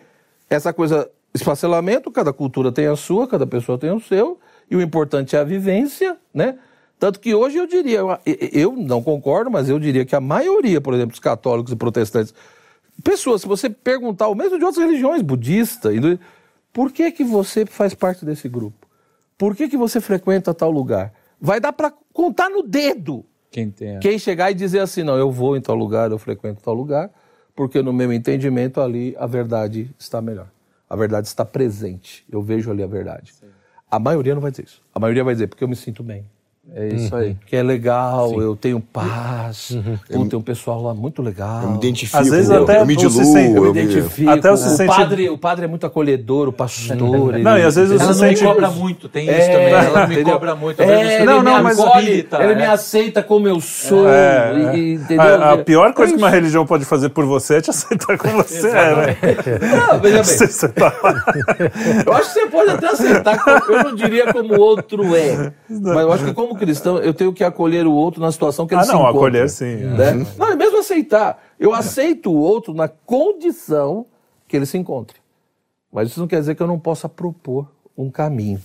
[0.49, 4.81] Essa coisa, esfacelamento, cada cultura tem a sua, cada pessoa tem o seu, e o
[4.81, 6.57] importante é a vivência, né?
[6.99, 10.79] Tanto que hoje eu diria, eu, eu não concordo, mas eu diria que a maioria,
[10.79, 12.33] por exemplo, dos católicos e protestantes,
[13.03, 16.19] pessoas, se você perguntar, o mesmo de outras religiões, budista, hindu,
[16.73, 18.87] por que que você faz parte desse grupo?
[19.37, 21.13] Por que que você frequenta tal lugar?
[21.39, 23.99] Vai dar para contar no dedo Quem tem.
[23.99, 27.09] quem chegar e dizer assim, não, eu vou em tal lugar, eu frequento tal lugar,
[27.55, 30.49] porque no meu entendimento ali a verdade está melhor.
[30.89, 32.25] A verdade está presente.
[32.31, 33.33] Eu vejo ali a verdade.
[33.89, 34.81] A maioria não vai dizer isso.
[34.93, 36.25] A maioria vai dizer, porque eu me sinto bem.
[36.75, 37.35] É isso aí.
[37.47, 39.75] que é legal, eu tenho paz,
[40.11, 41.63] Pô, tem um pessoal lá muito legal.
[41.63, 43.33] Eu me identifico, Às vezes eu, até eu me não se diluo.
[43.33, 44.29] sente- Eu me eu me- identifico.
[44.29, 47.33] Até o se o, sente- padre, o padre é muito acolhedor, o pastor.
[47.35, 49.47] ele- Não, e às vezes ele você Ela não me cobra muito, tem isso É,
[49.49, 49.69] também.
[49.73, 50.81] Ela não me cobra muito.
[50.81, 52.55] É, Eu isso Não, me não, mas acolhe, ele é.
[52.55, 54.07] me aceita como eu sou.
[54.07, 54.77] É, é.
[54.77, 55.21] e- entendeu?
[55.21, 56.35] A, a pior coisa É que uma isso.
[56.35, 59.17] religião pode fazer por você é te aceitar como você é, né?
[59.87, 60.93] Não, veja bem, Você, tá
[62.05, 63.39] eu acho que você pode até aceitar,
[63.69, 67.31] eu não diria como o outro é, mas eu acho que como cristão eu tenho
[67.31, 69.17] que acolher o outro na situação que ele Ah, se não, encontra.
[69.17, 69.65] acolher sim.
[69.65, 70.13] é.
[70.13, 70.25] né?
[70.37, 71.41] Não, e mesmo aceitar.
[71.59, 74.05] Eu aceito o outro na condição
[74.47, 75.17] que ele se encontre.
[75.91, 78.59] Mas isso não quer dizer que eu não possa propor um caminho,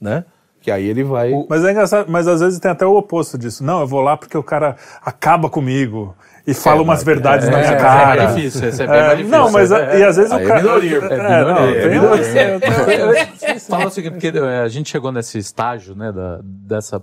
[0.00, 0.24] né?
[0.60, 1.30] Que aí ele vai...
[1.48, 3.62] Mas é engraçado, mas às vezes tem até o oposto disso.
[3.62, 6.14] Não, eu vou lá porque o cara acaba comigo
[6.46, 8.22] e fala umas verdades na minha É, cara.
[8.22, 9.38] é difícil, é bem É, mais difícil.
[9.38, 10.62] não, mas É, e às vezes o é cara.
[10.62, 16.40] minoria, É, é um- Fala o seguinte, porque a gente chegou nesse estágio, né, da,
[16.42, 17.02] dessa,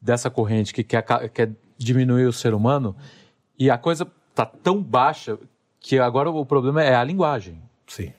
[0.00, 2.96] dessa corrente que quer, quer diminuir o ser humano
[3.58, 5.38] e a coisa tá tão baixa
[5.80, 7.60] que agora o problema é a linguagem.
[7.86, 8.12] Sim.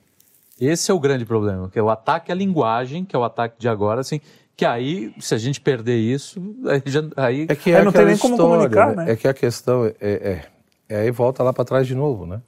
[0.60, 3.56] Esse é o grande problema, que é o ataque à linguagem, que é o ataque
[3.58, 4.20] de agora, assim,
[4.58, 7.92] que aí, se a gente perder isso, aí, já- aí É que Aí é não
[7.92, 9.12] tem nem como história, comunicar, né?
[9.12, 10.44] É que a questão é, é,
[10.88, 12.42] é aí volta lá para trás de novo, né?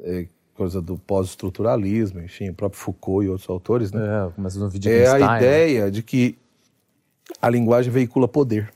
[0.00, 4.00] É coisa do pós-estruturalismo, enfim, o próprio Foucault e outros autores, né?
[4.02, 5.36] é, mas no É Wittgenstein, a né?
[5.36, 6.38] ideia de que
[7.42, 8.72] a linguagem veicula poder.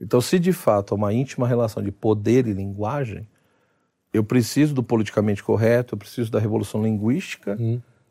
[0.00, 3.26] Então, se de fato há uma íntima relação de poder e linguagem,
[4.12, 7.58] eu preciso do politicamente correto, eu preciso da revolução linguística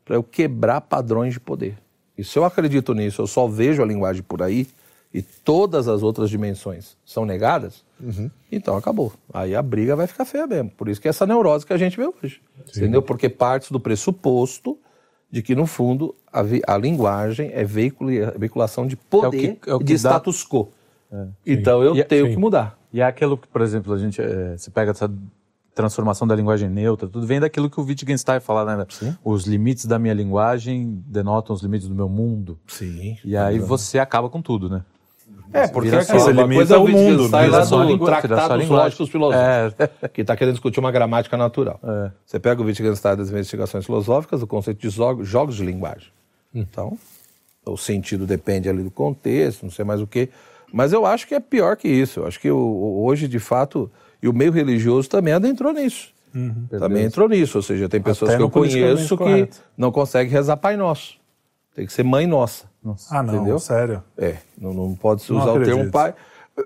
[0.04, 1.78] para eu quebrar padrões de poder.
[2.16, 4.66] E se eu acredito nisso, eu só vejo a linguagem por aí
[5.12, 7.84] e todas as outras dimensões são negadas,
[8.50, 9.12] então acabou.
[9.32, 10.70] Aí a briga vai ficar feia mesmo.
[10.70, 12.40] Por isso que é essa neurose que a gente vê hoje.
[12.76, 13.00] Entendeu?
[13.02, 14.76] Porque parte do pressuposto
[15.30, 16.42] de que, no fundo, a,
[16.74, 20.44] a linguagem é veicula- veiculação de poder que- é o e que de dá- status
[20.44, 20.68] quo.
[21.46, 22.32] então eu E é- tenho sim.
[22.32, 22.78] que mudar.
[22.92, 25.10] E é aquilo que, por exemplo, a gente eh, se pega essa
[25.74, 28.86] transformação da linguagem neutra, tudo vem daquilo que o Wittgenstein fala, né?
[29.24, 32.58] Os limites da minha linguagem denotam os limites do meu mundo.
[32.66, 33.16] Sim.
[33.24, 34.84] E aí você acaba com tudo, né?
[35.52, 38.68] É, porque Vira é limita coisa é o mundo, vira lá do língua, Tratados linguagem.
[38.68, 40.08] Lógicos Filosóficos, É.
[40.08, 41.78] que está querendo discutir uma gramática natural.
[41.82, 42.10] É.
[42.26, 46.08] Você pega o Wittgenstein das investigações filosóficas, o conceito de jogos de linguagem.
[46.52, 46.98] Então,
[47.64, 50.28] o sentido depende ali do contexto, não sei mais o quê.
[50.72, 52.20] Mas eu acho que é pior que isso.
[52.20, 53.88] Eu acho que hoje, de fato,
[54.24, 56.08] e o meio religioso também adentrou nisso.
[56.70, 57.58] Também entrou nisso.
[57.58, 59.58] Ou seja, tem pessoas Até que eu conheço que correto.
[59.76, 61.16] não conseguem rezar Pai Nosso.
[61.74, 62.64] Tem que ser Mãe Nossa.
[63.10, 63.58] Ah, não, Entendeu?
[63.58, 64.02] sério.
[64.16, 66.14] É, não, não pode se Não usar o termo pai.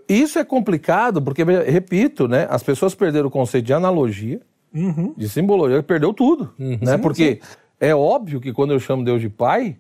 [0.08, 4.40] Isso é complicado porque, repito, né, as pessoas perderam o conceito de analogia,
[4.74, 5.14] Uhum.
[5.16, 6.52] de simbologia, perdeu tudo.
[6.58, 6.96] Né?
[6.98, 7.40] Porque
[7.80, 9.76] é óbvio que quando eu chamo Deus de pai,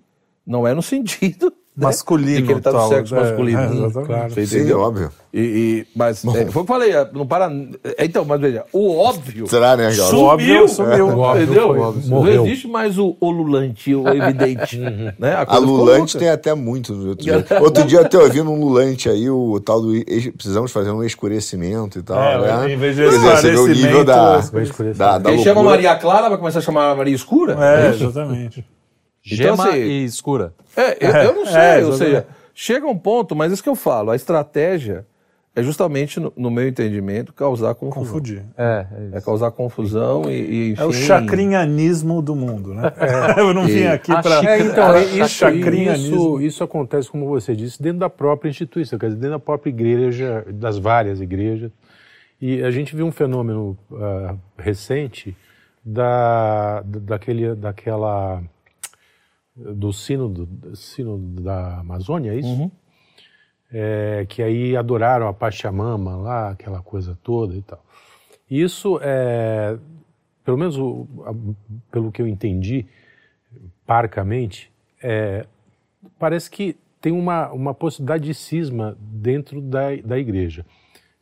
[0.46, 1.52] não é no sentido
[1.84, 3.60] Masculino, de que ele está no tal, sexo é, masculino.
[3.60, 4.06] é, exatamente.
[4.06, 4.30] Claro.
[4.30, 4.80] Você Sim, entendeu?
[4.80, 5.10] óbvio.
[5.32, 7.52] E, e- mas é, foi o que eu falei, é, não para.
[7.98, 9.46] é, Então, mas veja, o óbvio.
[9.46, 9.90] Será, né?
[9.90, 11.08] Sumiu, óbvio sumiu.
[11.08, 11.68] O óbvio entendeu?
[11.68, 12.46] foi- Não morreu.
[12.46, 14.78] existe mais o olulante, o evidente.
[15.18, 15.34] né?
[15.34, 16.94] A ficou Lulante tem até muito.
[16.94, 19.92] no Outro dia, outro dia eu até ouvindo um Lulante aí, o tal do.
[20.34, 22.18] Precisamos fazer um escurecimento e tal.
[22.20, 22.72] É, né?
[22.72, 24.40] em vez de você vê o nível da.
[24.96, 25.62] da, da Quem chama.
[25.62, 27.56] Maria Clara vai começar a chamar Maria Escura?
[27.60, 28.64] É, exatamente.
[29.34, 30.54] Então, Gema assim, e escura.
[30.76, 33.74] É, eu, eu não sei, É, ou seja, chega um ponto, mas isso que eu
[33.74, 35.06] falo, a estratégia
[35.58, 38.04] é justamente, no, no meu entendimento, causar confusão.
[38.04, 38.42] Confundi.
[38.56, 40.82] É, É causar confusão e, e enfim...
[40.82, 42.92] É o chacrinhanismo do mundo, né?
[43.36, 44.44] Eu não vim aqui para.
[44.48, 49.18] É, então, isso, isso, isso acontece, como você disse, dentro da própria instituição, quer dizer,
[49.18, 51.72] dentro da própria igreja, das várias igrejas.
[52.40, 55.36] E a gente viu um fenômeno ah, recente
[55.84, 58.40] da, daquele, daquela
[59.58, 62.48] do sino, do sino da Amazônia, é isso?
[63.70, 67.84] É, que aí adoraram a Pachamama lá, aquela coisa toda e tal.
[68.50, 69.76] Isso é,
[70.44, 71.34] pelo menos o- a-
[71.90, 72.86] pelo que eu entendi,
[73.86, 74.70] parcamente,
[75.02, 75.46] é,
[76.18, 80.64] parece que tem uma, uma possibilidade de cisma dentro da, da igreja.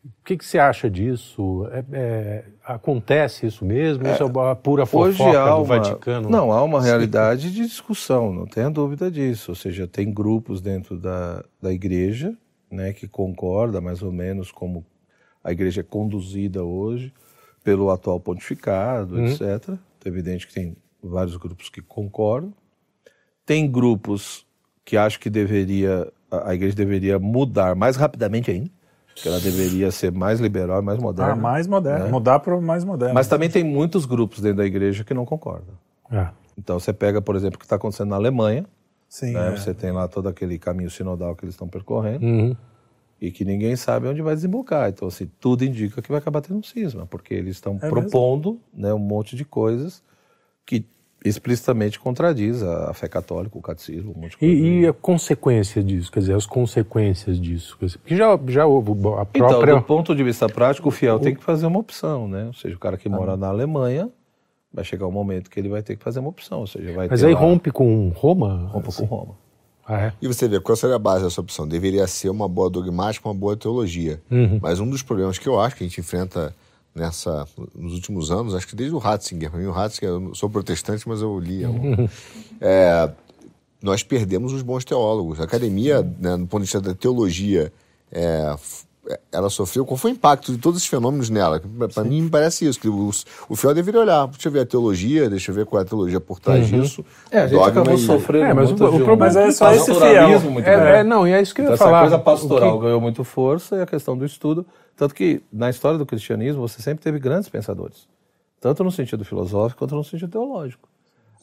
[0.06, 1.66] O que, que você acha disso?
[1.72, 4.06] É- é, acontece isso mesmo?
[4.08, 6.30] isso é uma pura Hoje fofoca do uma, Vaticano?
[6.30, 9.52] não, há uma realidade de discussão, não tenha dúvida disso.
[9.52, 12.36] Ou seja, tem grupos dentro da, da igreja
[12.70, 14.84] né, que concorda mais ou menos como
[15.42, 17.12] a igreja é conduzida hoje
[17.62, 19.76] pelo atual pontificado, etc.
[20.04, 22.52] É evidente que tem vários grupos que concordam.
[23.44, 24.46] Tem grupos
[24.84, 28.70] que acham que deveria a igreja deveria mudar mais rapidamente ainda,
[29.16, 31.32] que ela deveria ser mais liberal e mais moderna.
[31.32, 32.08] Ah, mais moderno.
[32.10, 33.14] Mudar para o mais moderno.
[33.14, 35.74] Mas também tem muitos grupos dentro da igreja que não concordam.
[36.10, 36.28] É.
[36.56, 38.66] Então você pega, por exemplo, o que está acontecendo na Alemanha,
[39.08, 39.48] Sim, né?
[39.48, 39.56] é.
[39.56, 42.56] Você tem lá todo aquele caminho sinodal que eles estão percorrendo Uhum.
[43.20, 44.88] e que ninguém sabe onde vai desembocar.
[44.90, 48.60] Então, assim, tudo indica que vai acabar tendo um cisma, porque eles estão É propondo
[48.74, 50.02] né, um monte de coisas
[50.64, 50.84] que
[51.24, 54.54] explicitamente contradiz a, a fé católica, o catecismo, um monte de coisa.
[54.54, 57.76] E, e a consequência disso, quer dizer, as consequências disso.
[57.78, 59.74] Porque já, já houve a Então, própria.
[59.74, 62.46] do ponto de vista prático, o fiel tem que fazer uma opção, né?
[62.46, 64.08] Ou seja, o cara que mora na Alemanha
[64.72, 67.08] vai chegar um momento que ele vai ter que fazer uma opção, ou seja, vai
[67.08, 68.68] Mas ter aí lá- rompe com Roma?
[68.72, 69.34] rompa com Roma.
[69.88, 70.12] Ah, é?
[70.20, 71.66] E você vê, qual seria a base dessa opção?
[71.66, 74.20] Deveria ser uma boa dogmática, uma boa teologia.
[74.60, 76.54] Mas um dos problemas que eu acho que a gente enfrenta
[76.96, 80.48] nessa, nos últimos anos, acho que desde o Ratzinger, para mim o Ratzinger, eu sou
[80.50, 81.64] protestante, mas eu li.
[81.66, 82.08] um-
[82.60, 83.10] é,
[83.82, 85.38] nós perdemos os bons teólogos.
[85.40, 87.70] A academia, né, do ponto de vista da teologia,
[88.10, 88.56] é,
[89.30, 89.84] ela sofreu.
[89.84, 91.62] Qual foi o impacto de todos esses fenômenos nela?
[91.94, 92.80] Para mim, me parece isso.
[92.80, 93.10] Que o,
[93.48, 94.26] o fiel deveria olhar.
[94.26, 97.04] Deixa eu ver a teologia, deixa eu ver qual é a teologia por trás disso.
[97.30, 99.94] É, a gente acabou e- sofrendo É, mas o- o problema Mas é só esse
[99.94, 100.40] fiel.
[100.50, 100.90] muito É, grande.
[100.90, 102.00] é, não, e é isso que eu Então, ia essa falar.
[102.00, 104.66] coisa O pastoral que- ganhou muito força e a questão do estudo.
[104.96, 108.08] Tanto que na história do cristianismo você sempre teve grandes pensadores,
[108.60, 110.88] tanto no sentido filosófico quanto no sentido teológico.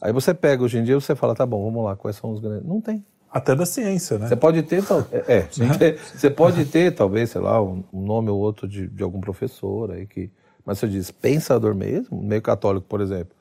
[0.00, 2.30] Aí você pega hoje em dia e você fala, tá bom, vamos lá, quais são
[2.30, 2.66] os grandes.
[2.66, 3.04] Não tem.
[3.30, 4.28] Até da ciência, né?
[4.28, 5.06] Você pode ter, tal...
[5.10, 5.48] é, é,
[6.14, 9.90] você pode ter, talvez, sei lá, um, um nome ou outro de, de algum professor
[9.92, 10.30] aí que.
[10.64, 13.34] Mas você diz pensador mesmo, meio católico, por exemplo.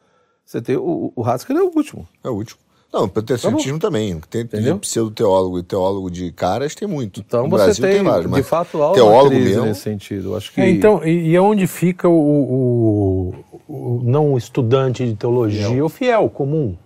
[0.45, 2.07] Você tem o, o Haskell é o último.
[2.23, 2.59] É o último.
[2.93, 4.19] Não, o protestantismo também.
[4.29, 4.75] Tem Entendeu?
[4.75, 7.21] de pseudo-teólogo e teólogo de caras tem muito.
[7.21, 9.65] Então no você Brasil tem, tem vários, de mas fato, há uma teólogo crise mesmo.
[9.65, 10.35] nesse sentido.
[10.35, 13.33] Acho que É, então, e, e aonde fica o, o-
[13.67, 16.77] o não estudante de teologia, o fiel, comum?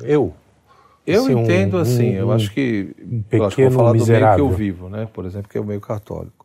[0.00, 0.34] Eu.
[1.06, 2.94] Eu Assim, um- entendo assim, um- eu acho que.
[3.00, 4.44] um eu acho que eu pequeno vou falar do meio que miserável.
[4.44, 5.08] eu vivo, né?
[5.12, 6.44] Por exemplo, que é o meio católico.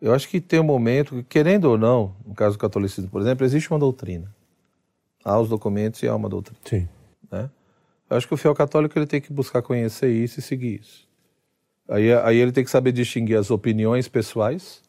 [0.00, 3.20] Eu acho que tem um momento que, querendo ou não, no caso do catolicismo, por
[3.20, 4.32] exemplo, existe uma doutrina.
[5.24, 6.58] Há os documentos e há uma doutrina.
[6.64, 6.88] Sim.
[7.32, 7.50] né?
[8.10, 11.08] Eu acho que o fiel católico ele tem que buscar conhecer isso e seguir isso.
[11.88, 14.82] Aí, aí ele tem que saber distinguir as opiniões pessoais.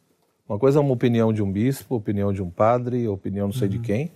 [0.49, 3.67] Uma coisa é uma opinião de um bispo, opinião de um padre, opinião não sei
[3.67, 4.11] de quem.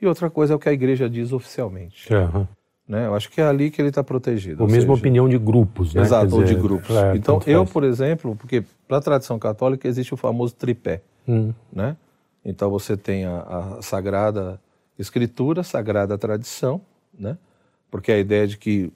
[0.00, 2.12] E outra coisa é o que a igreja diz oficialmente.
[2.12, 2.48] Aham.
[2.86, 3.06] Né?
[3.06, 4.62] Eu acho que é ali que ele está protegido.
[4.62, 6.02] Ou ou mesmo seja, opinião de grupos, né?
[6.02, 6.90] Exato, Quer ou de dizer, grupos.
[6.96, 7.72] é, então, eu, faz.
[7.72, 11.52] por exemplo, porque para a tradição católica existe o famoso tripé, Hum.
[11.72, 11.96] né?
[12.44, 13.40] Então você tem a,
[13.78, 14.60] a sagrada
[14.98, 16.80] escritura, a sagrada tradição,
[17.18, 17.38] né?
[17.94, 18.92] Porque a ideia de que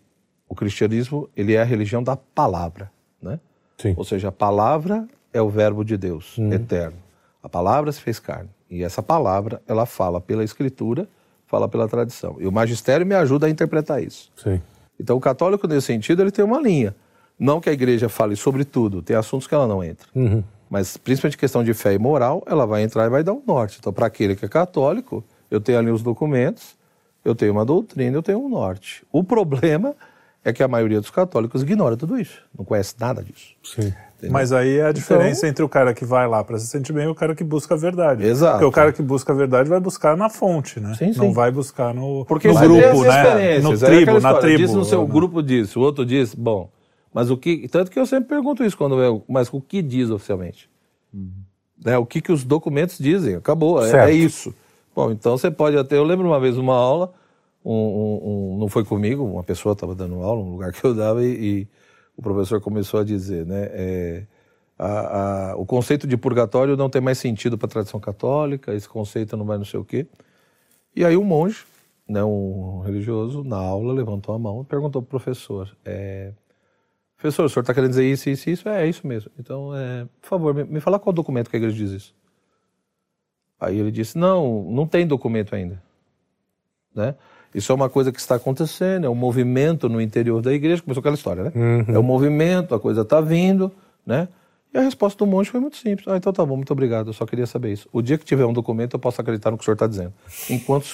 [0.49, 2.91] o cristianismo ele é a religião da palavra,
[3.23, 3.39] né?
[3.77, 3.95] Sim.
[3.97, 6.97] Ou seja, a palavra é o verbo de Deus, eterno.
[7.41, 8.51] A palavra se fez carne.
[8.69, 11.09] E essa palavra, ela fala pela escritura,
[11.47, 12.39] fala pela tradição.
[12.41, 14.33] E o magistério me ajuda a interpretar isso.
[14.35, 14.61] Sim.
[14.99, 16.93] Então, o católico, nesse sentido, ele tem uma linha.
[17.39, 20.09] Não que a igreja fale sobre tudo, tem assuntos que ela não entra.
[20.13, 20.43] Uhum.
[20.69, 23.77] Mas, principalmente questão de fé e moral, ela vai entrar e vai dar um norte.
[23.79, 26.77] Então, para aquele que é católico, eu tenho ali os documentos,
[27.25, 29.05] eu tenho uma doutrina, eu tenho um norte.
[29.13, 29.95] O problema
[30.45, 33.55] é que a maioria dos católicos ignora tudo isso, não conhece nada disso.
[33.63, 33.93] Sim.
[34.31, 37.05] Mas aí é a diferença entre o cara que vai lá para se sentir bem
[37.05, 38.27] e o cara que busca a verdade.
[38.27, 38.55] Exato.
[38.55, 40.95] Porque o cara que busca a verdade vai buscar na fonte, né?
[40.95, 41.19] Sim, sim.
[41.21, 43.61] Não vai buscar no, Porque no grupo, né?
[43.61, 44.59] No é tribo, na tribo.
[44.59, 45.09] Diz no seu né?
[45.09, 46.69] grupo diz, o outro diz, bom,
[47.15, 47.69] mas o que.
[47.69, 49.23] Tanto que eu sempre pergunto isso quando eu.
[49.29, 50.69] Mas o que diz oficialmente?
[51.85, 53.37] Né, o que, que os documentos dizem?
[53.37, 54.09] Acabou, é, Certo.
[54.09, 54.53] é isso.
[54.99, 55.97] Bom, então você pode até.
[55.97, 57.15] Eu lembro uma vez uma aula,
[57.65, 60.93] um, um- um- não foi comigo, uma pessoa estava dando aula, um lugar que eu
[60.93, 61.69] dava, e, e
[62.17, 63.69] o professor começou a dizer, né?
[63.71, 64.27] é,
[64.77, 68.89] a- a- o conceito de purgatório não tem mais sentido para a tradição católica, esse
[68.89, 70.05] conceito não vai não sei o quê.
[70.97, 71.65] E aí um monge,
[72.09, 76.33] né, um religioso, na aula, levantou a mão e perguntou para o professor, é,
[77.17, 78.69] professor, o senhor está querendo dizer isso, isso, isso?
[78.69, 79.31] É, é isso mesmo.
[79.39, 82.18] Então, é, por favor, me, me fala qual documento que a igreja diz isso.
[83.61, 85.83] Aí ele disse, não, não tem documento ainda.
[86.95, 87.15] Né?
[87.55, 91.01] Isso é uma coisa que está acontecendo, é um movimento no interior da igreja, começou
[91.01, 91.53] aquela história, né?
[91.89, 93.73] É um movimento, a coisa está vindo,
[94.07, 94.29] né?
[94.73, 96.07] E a resposta do monge foi muito simples.
[96.07, 97.89] Ah, então tá bom, muito obrigado, eu só queria saber isso.
[97.91, 100.13] O dia que tiver um documento, eu posso acreditar no que o senhor está dizendo.
[100.51, 100.85] Enquanto,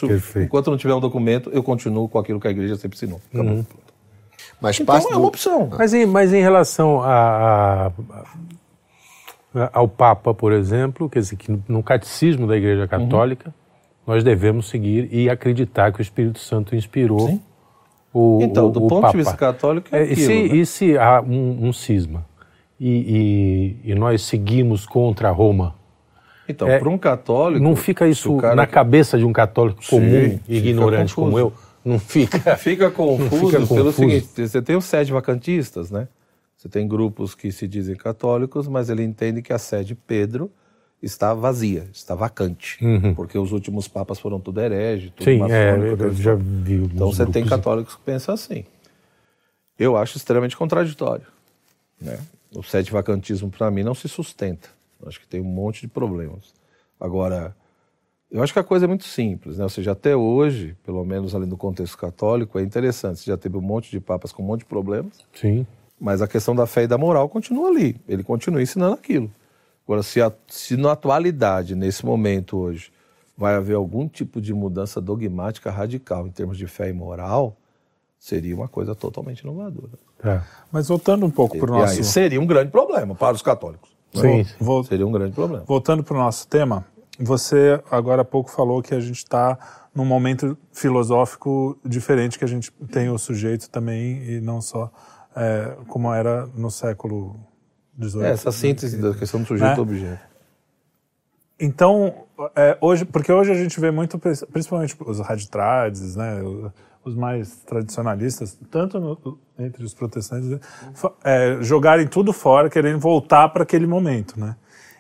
[0.45, 3.21] enquanto não tiver um documento, eu continuo com aquilo que a igreja sempre ensinou.
[3.33, 3.67] Acabou.
[4.61, 5.69] Mas Então é do- uma opção.
[5.77, 7.93] Mas em, mas em relação a- a-
[9.73, 13.55] ao Papa, por exemplo, quer dizer, que no, catecismo da Igreja Católica,
[14.07, 17.41] nós devemos seguir e acreditar que o Espírito Santo inspirou Sim.
[18.13, 19.13] o, Então, o, do o ponto Papa.
[19.13, 20.57] de vista católico, é É, e, se, aquilo, né?
[20.57, 22.27] e se há um, um cisma
[22.81, 25.75] e, e- e nós seguimos contra Roma,
[26.49, 27.63] Então, É, para um católico...
[27.65, 31.53] não fica isso na que- cabeça de um católico comum, Sim, fica ignorante como eu?
[31.85, 32.39] Não fica.
[32.57, 33.93] Fica confuso Fica pelo confuso.
[33.93, 36.09] seguinte: você tem os sede vacantistas, né?
[36.65, 40.51] Você tem grupos que se dizem católicos, mas ele entende que a sede Pedro
[41.03, 42.79] está vazia, está vacante,
[43.15, 46.77] porque os últimos papas foram tudo herege, tudo Sim, é, eu já vi.
[46.77, 48.65] Então você tem católicos que pensam assim.
[49.79, 51.27] eu acho extremamente contraditório.
[52.01, 52.19] Né?
[52.57, 54.71] O sete vacantismo, para mim, não se sustenta.
[55.03, 56.55] Eu acho que tem um monte de problemas.
[56.99, 57.55] Agora,
[58.31, 59.65] eu acho que a coisa é muito simples, né?
[59.65, 63.21] Ou seja, até hoje, pelo menos ali no contexto católico, é interessante.
[63.21, 65.27] Você já teve um monte de papas com um monte de problemas.
[65.35, 65.67] Sim.
[66.05, 67.97] Mas a questão da fé e da moral continua ali.
[68.07, 69.31] Ele continua ensinando aquilo.
[69.87, 72.93] Agora, se, a, se na atualidade, nesse momento hoje,
[73.35, 77.57] vai haver algum tipo de mudança dogmática radical em termos de fé e moral,
[78.19, 79.93] seria uma coisa totalmente inovadora.
[80.23, 80.41] É.
[80.71, 81.95] Mas voltando um pouco para o nosso.
[81.95, 83.89] aí seria um grande problema para os católicos.
[84.13, 84.45] Sim.
[84.61, 85.65] Vol- Seria um grande problema.
[85.67, 86.85] Voltando para o nosso tema,
[87.19, 89.59] você agora há pouco falou que a gente está
[89.95, 94.91] num momento filosófico diferente, que a gente tem o sujeito também, e não só
[95.37, 97.37] é, como era no século
[98.01, 98.25] XVIII.
[98.25, 99.81] É, essa síntese da questão do sujeito Né?
[99.81, 100.35] objeto.
[101.59, 102.27] Então,
[102.57, 106.41] é, hoje, porque hoje a gente vê muito, principalmente os raditrades, né,
[107.05, 110.59] os mais tradicionalistas, tanto no- entre os protestantes, né,
[111.23, 114.57] é, jogarem tudo fora, querendo voltar para aquele momento, né?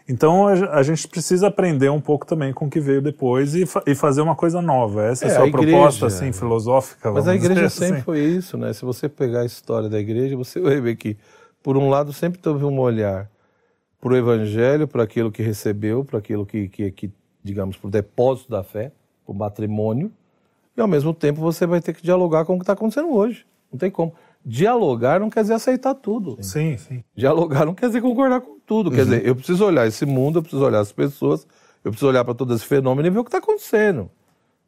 [0.06, 3.82] Então a, gente precisa aprender um pouco também com o que veio depois e, fa-
[3.86, 5.04] e fazer uma coisa nova.
[5.04, 7.10] Essa é, É, a sua a proposta assim filosófica.
[7.10, 8.04] Mas a igreja dizer sempre assim.
[8.04, 8.72] foi isso, né?
[8.74, 11.16] Se você pegar a história da igreja, você vai ver que,
[11.62, 13.30] por um lado, sempre teve um olhar
[13.98, 17.10] para o evangelho, para aquilo que recebeu, para aquilo que, que, que,
[17.42, 18.92] digamos, para o depósito da fé,
[19.24, 20.12] para o patrimônio,
[20.76, 23.46] e ao mesmo tempo você vai ter que dialogar com o que está acontecendo hoje.
[23.72, 24.12] Não tem como.
[24.44, 26.36] Dialogar não quer dizer aceitar tudo.
[26.42, 27.02] Sim, sim.
[27.16, 28.90] Dialogar não quer dizer concordar com tudo.
[28.90, 31.46] Quer dizer, eu preciso olhar esse mundo, eu preciso olhar as pessoas,
[31.82, 34.10] eu preciso olhar para todo esse fenômeno e ver o que está acontecendo.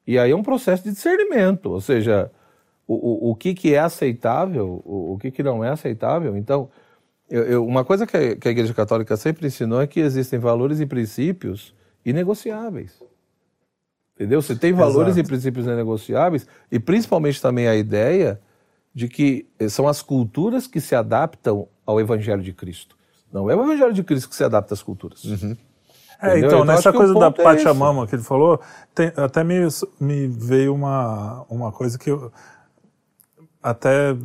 [0.07, 2.31] E aí é um processo de discernimento, ou seja,
[2.87, 6.37] o, o, o que, que é aceitável, o, o que, que não é aceitável.
[6.37, 6.71] Então,
[7.29, 10.39] eu- eu- uma coisa que a, que a Igreja Católica sempre ensinou é que existem
[10.39, 11.75] valores e princípios
[12.05, 13.03] inegociáveis.
[14.15, 14.41] Entendeu?
[14.41, 15.27] Você tem valores Exato.
[15.27, 18.41] e princípios inegociáveis e principalmente também a ideia
[18.97, 22.97] de que eh, são as culturas que se adaptam ao Evangelho de Cristo.
[23.31, 25.23] Não é o Evangelho de Cristo que se adapta às culturas.
[25.23, 25.53] É, Entendeu?
[26.49, 28.59] então, Então, nessa coisa da é Pachamama que ele falou,
[28.95, 29.69] tem- até me,
[30.01, 32.33] me veio uma, uma coisa que eu,
[33.63, 34.17] até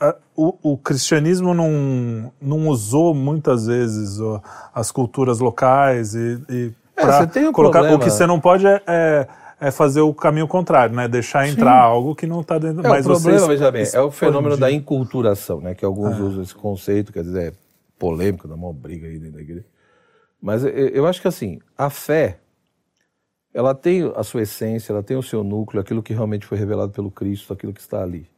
[0.00, 4.40] a- o, o cristianismo não, não usou muitas vezes ó,
[4.72, 8.00] as culturas locais e, e É, pra você tem um colocar problema.
[8.00, 9.26] o que você não pode é, é,
[9.62, 11.06] é fazer o caminho contrário, né?
[11.06, 12.84] Deixar entrar algo que não está dentro.
[12.84, 15.72] É, mas o problema, vocês veja bem, é o fenômeno da inculturação, né?
[15.72, 17.54] Que alguns usam esse conceito, quer dizer, é
[17.96, 19.64] polêmico, dá uma briga aí dentro da igreja.
[20.40, 22.40] Mas eu, eu acho que assim, a fé,
[23.54, 26.90] ela tem a sua essência, ela tem o seu núcleo, aquilo que realmente foi revelado
[26.90, 28.28] pelo Cristo, aquilo que está ali.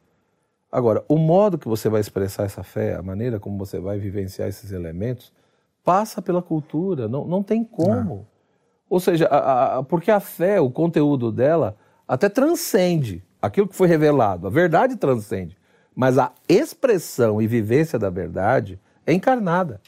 [0.71, 4.47] Agora, o modo que você vai expressar essa fé, a maneira como você vai vivenciar
[4.47, 5.33] esses elementos,
[5.83, 8.27] passa pela cultura, não, não tem como.
[8.89, 11.77] Ou seja, a- a- porque a fé, o conteúdo dela,
[12.07, 14.47] até transcende aquilo que foi revelado.
[14.47, 15.57] A verdade transcende.
[15.95, 19.81] Mas a expressão e vivência da verdade é encarnada.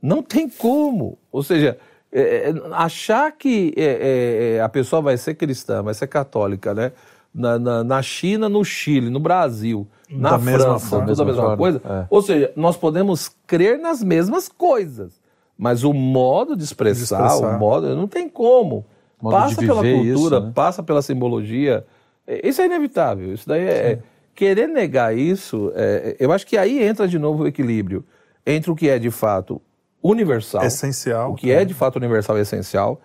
[0.00, 1.18] Não tem como.
[1.32, 1.76] Ou seja,
[2.12, 2.20] é,
[2.50, 6.92] é, achar que é, é, é, a pessoa vai ser cristã, vai ser católica, né?
[7.34, 11.06] Na, na, na China, no Chile, no Brasil, na Da mesma França, forma.
[11.06, 11.82] tudo a mesma mesma coisa.
[11.84, 12.06] é.
[12.08, 15.20] Ou seja, nós podemos crer nas mesmas coisas,
[15.58, 17.56] mas o modo de expressar, De expressar.
[17.56, 18.86] o modo, não tem como.
[19.20, 20.52] Passa pela cultura, isso, né?
[20.54, 21.84] passa pela simbologia.
[22.24, 23.34] É, Isso é inevitável.
[23.34, 23.98] Isso daí é.
[24.34, 28.04] Querer negar isso, é, eu acho que aí entra de novo o equilíbrio
[28.46, 29.60] entre o que é de fato
[30.00, 33.00] universal, Essencial o que é de fato universal e essencial,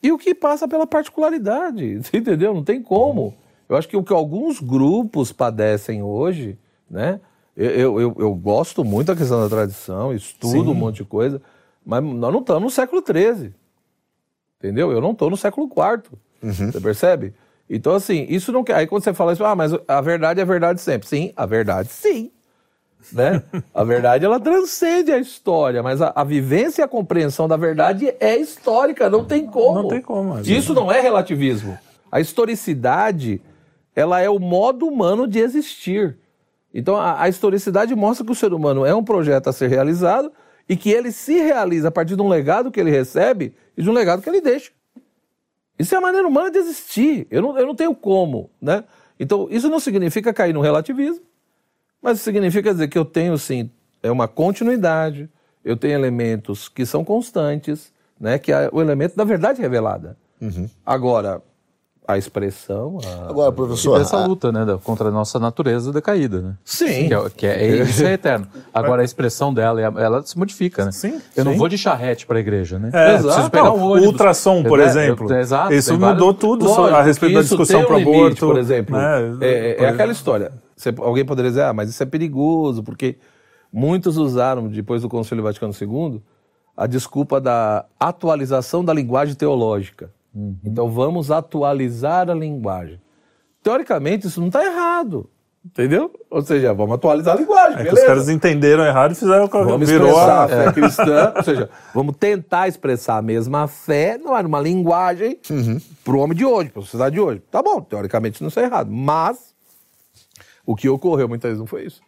[0.00, 2.54] e o que passa pela particularidade, entendeu?
[2.54, 3.34] Não tem como.
[3.68, 6.56] Eu acho que o que alguns grupos padecem hoje,
[6.88, 7.20] né?
[7.56, 11.42] Eu, eu, eu, gosto muito da questão da tradição, estudo um monte de coisa,
[11.88, 13.54] mas nós não estamos no século XIII.
[14.58, 14.92] Entendeu?
[14.92, 16.18] Eu não estou no século IV.
[16.42, 17.32] Você percebe?
[17.68, 18.74] Então, assim, isso não quer.
[18.74, 21.08] Aí quando você fala isso, ah, mas a verdade é verdade sempre.
[21.08, 22.30] Sim, a verdade sim.
[23.10, 23.42] Né?
[23.72, 28.12] A verdade ela transcende a história, mas a, a vivência e a compreensão da verdade
[28.20, 29.82] é histórica, não tem como.
[29.82, 31.78] Não tem como, Isso não é relativismo.
[32.12, 33.40] A historicidade,
[33.96, 36.18] ela é o modo humano de existir.
[36.74, 40.30] Então a, a historicidade mostra que o ser humano é um projeto a ser realizado
[40.68, 43.88] e que ele se realiza a partir de um legado que ele recebe e de
[43.88, 44.70] um legado que ele deixa.
[45.78, 47.26] Isso é a maneira humana de existir.
[47.30, 48.84] Eu não, eu não tenho como, né?
[49.18, 51.24] Então, isso não significa cair no relativismo,
[52.02, 53.70] mas significa dizer que eu tenho, sim,
[54.02, 55.28] é uma continuidade,
[55.64, 58.38] eu tenho elementos que são constantes, né?
[58.38, 60.16] Que é o elemento da verdade revelada.
[60.84, 61.42] Agora,
[62.08, 62.98] a expressão...
[63.04, 66.54] a- Agora, E professor, essa a- luta, né, da- contra a nossa natureza decaída, né?
[66.64, 67.06] Sim.
[67.08, 68.46] Que é, que é- isso é eterno.
[68.72, 70.90] Agora a expressão dela, ela se modifica, né?
[70.90, 71.58] Sim, Eu não sim.
[71.58, 72.90] vou de charrete para a igreja, né?
[72.94, 73.50] É, exato.
[73.50, 74.08] pegar Não, um o ônibus.
[74.12, 75.30] ultrassom, por É, exemplo.
[75.30, 78.46] eu- exato, Isso mudou vários- tudo Lógico a respeito da discussão pro um limite, aborto.
[78.46, 78.96] por exemplo.
[78.96, 79.36] né?
[79.42, 80.50] É, é aquela história.
[80.74, 83.16] você- alguém poderia dizer, ah, mas isso é perigoso, porque
[83.70, 86.22] muitos usaram, depois do Concílio Vaticano II,
[86.74, 90.10] a desculpa da atualização da linguagem teológica.
[90.64, 93.00] Então vamos atualizar a linguagem.
[93.62, 95.28] Teoricamente, isso não está errado.
[95.64, 96.10] Entendeu?
[96.30, 97.80] Ou seja, vamos atualizar a linguagem.
[97.80, 100.44] É que os caras entenderam errado e fizeram o que Vamos virou a...
[100.44, 105.38] a fé cristã, ou seja, vamos tentar expressar a mesma fé numa linguagem
[106.04, 107.42] para o homem de hoje, para a sociedade de hoje.
[107.50, 109.54] Tá bom, teoricamente isso não está errado, mas
[110.64, 112.00] o que ocorreu muitas vezes não foi isso.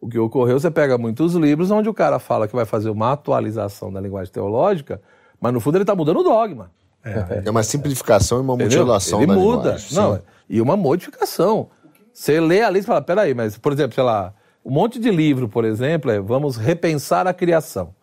[0.00, 3.12] O que ocorreu, você pega muitos livros onde o cara fala que vai fazer uma
[3.12, 5.00] atualização da linguagem teológica,
[5.40, 6.70] mas no fundo ele está mudando o dogma.
[7.04, 8.78] É uma simplificação e uma Entendeu?
[8.80, 9.76] mutilação Ele da muda.
[9.92, 10.20] Não, Sim.
[10.48, 11.68] e uma modificação.
[12.12, 14.32] Você lê ali e fala, peraí, mas, por exemplo, sei lá,
[14.64, 17.94] um monte de livro, por exemplo, é vamos repensar a criação.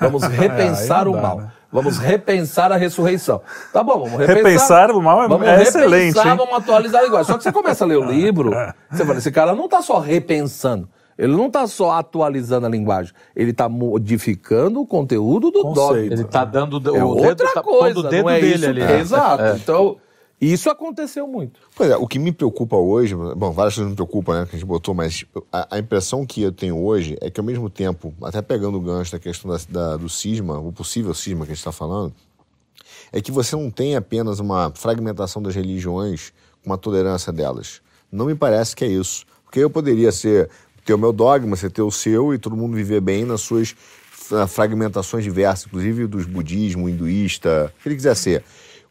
[0.00, 1.38] Vamos repensar aí não o dá, mal.
[1.38, 1.52] né?
[1.72, 3.40] Vamos repensar a ressurreição.
[3.72, 4.34] Tá bom, vamos repensar.
[4.36, 6.14] Repensar o mal é- vamos é repensar, excelente?
[6.14, 7.26] Vamos atualizar a linguagem.
[7.32, 8.52] Só que você começa a ler o livro,
[8.88, 10.88] você fala, esse cara não está só repensando.
[11.16, 13.12] Ele não está só atualizando a linguagem.
[13.36, 15.76] Ele está modificando o conteúdo do Conceito.
[15.76, 16.00] dogma.
[16.14, 18.54] Ele tá dando o É dedo, outra tá coisa, pondo o dedo não é dele
[18.54, 18.80] isso ali.
[18.80, 19.00] né?
[19.00, 19.56] Exato.
[19.62, 19.96] Então,
[20.40, 21.60] isso aconteceu muito.
[21.76, 24.58] Pois é, o que me preocupa hoje, bom, várias coisas me preocupam, né, que a
[24.58, 28.12] gente botou, mas a, a impressão que eu tenho hoje é que, ao mesmo tempo,
[28.22, 31.54] até pegando o gancho da questão da, da- do cisma, o possível cisma que a
[31.54, 32.12] gente está falando,
[33.12, 37.80] é que você não tem apenas uma fragmentação das religiões com uma tolerância delas.
[38.10, 39.24] Não me parece que é isso.
[39.44, 40.50] Porque eu poderia ser
[40.84, 43.74] ter o meu dogma, você ter o seu e todo mundo viver bem nas suas
[44.10, 48.44] fra- fragmentações diversas, inclusive dos budismo, hinduísta, o que ele quiser ser.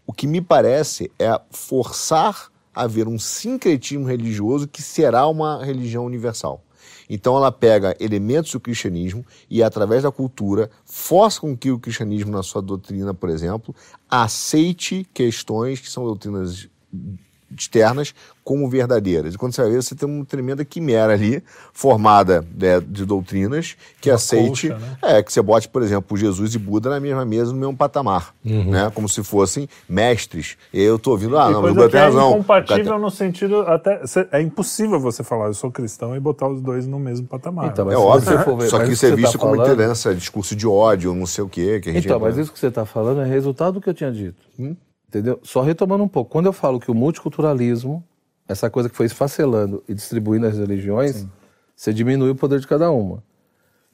[0.06, 6.06] O que me parece é forçar a haver um sincretismo religioso que será uma religião
[6.06, 6.64] universal.
[7.10, 12.32] Então ela pega elementos do cristianismo e, através da cultura, força com que o cristianismo,
[12.32, 13.76] na sua doutrina, por exemplo,
[14.10, 16.68] aceite questões que são doutrinas
[17.58, 19.36] externas como verdadeiras.
[19.36, 21.42] E quando você vai ver, você tem uma tremenda quimera ali,
[21.72, 24.68] formada né, de doutrinas, que aceite.
[24.70, 24.98] colcha, né?
[25.02, 28.34] É, que você bote, por exemplo, Jesus e Buda na mesma mesa, no mesmo patamar.
[28.44, 28.92] Né?
[28.94, 30.58] Como se fossem mestres.
[30.74, 32.30] E eu tô ouvindo, ah, E não, coisa Buda que tem é razão.
[32.32, 36.62] incompatível no sentido até cê- é impossível você falar eu sou cristão e botar os
[36.62, 37.68] dois no mesmo patamar.
[37.68, 37.94] Então, né?
[37.94, 38.30] É óbvio.
[38.30, 40.14] você for ver- Só mas que isso isso é você visto tá como falando- intolerância,
[40.14, 41.80] discurso de ódio, não sei o quê.
[41.82, 43.94] Que a gente Então, mas isso que você está falando é resultado do que eu
[43.94, 44.36] tinha dito.
[45.14, 45.40] Entendeu?
[45.44, 46.32] Só retomando um pouco.
[46.32, 48.04] Quando eu falo que o multiculturalismo,
[48.48, 51.28] essa coisa que foi esfacelando e distribuindo as religiões,
[51.76, 53.24] você diminui o poder de cada uma.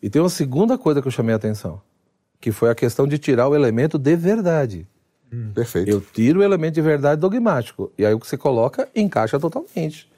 [0.02, 1.82] E tem uma segunda coisa que eu chamei a atenção,
[2.40, 4.88] que foi a questão de tirar o elemento de verdade.
[5.54, 5.92] Perfeito.
[5.92, 7.92] Eu tiro o elemento de verdade dogmático.
[7.98, 10.09] E aí o que você coloca encaixa totalmente.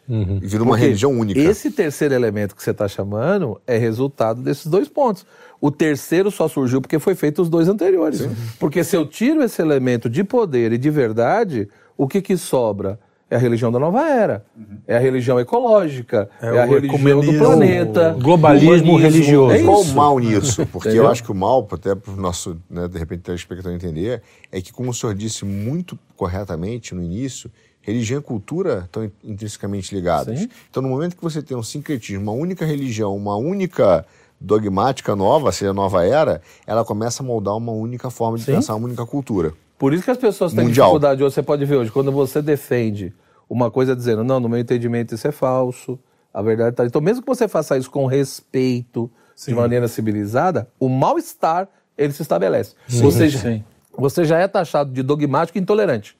[0.41, 1.39] E vira uma Porque religião única.
[1.39, 5.25] Esse terceiro elemento que você está chamando é resultado desses dois pontos.
[5.59, 8.27] O terceiro só surgiu porque foi feito os dois anteriores.
[8.59, 12.99] Porque se eu tiro esse elemento de poder e de verdade, o que, que sobra?
[13.29, 14.43] É a religião da nova era.
[14.85, 16.29] É a religião ecológica.
[16.41, 18.13] É, É a o religião do planeta.
[18.19, 18.97] globalismo humanismo.
[18.97, 19.55] religioso.
[19.55, 20.65] É Qual o mal nisso?
[20.65, 24.21] Porque eu acho que o mal, até para o nosso, né, de repente, telespectador entender,
[24.51, 27.49] é que, como o senhor disse muito corretamente no início,
[27.81, 30.39] religião e cultura estão in- intrinsecamente ligadas.
[30.39, 30.49] Sim.
[30.69, 34.05] Então, no momento que você tem um sincretismo, uma única religião, uma única
[34.39, 38.53] dogmática nova, seja nova era, ela começa a moldar uma única forma de Sim.
[38.55, 39.53] pensar, uma única cultura.
[39.77, 40.87] Por isso que as pessoas têm Mundial.
[40.87, 41.33] dificuldade hoje.
[41.35, 43.13] Você pode ver hoje, quando você defende
[43.49, 45.99] uma coisa dizendo, não, no meu entendimento isso é falso,
[46.33, 46.85] a verdade está.
[46.85, 49.09] Então, mesmo que você faça isso com respeito,
[49.47, 51.67] de maneira civilizada, o mal-estar
[51.97, 52.75] ele se estabelece.
[53.03, 53.63] Ou seja, Sim.
[53.97, 56.15] você já é taxado de dogmático e intolerante.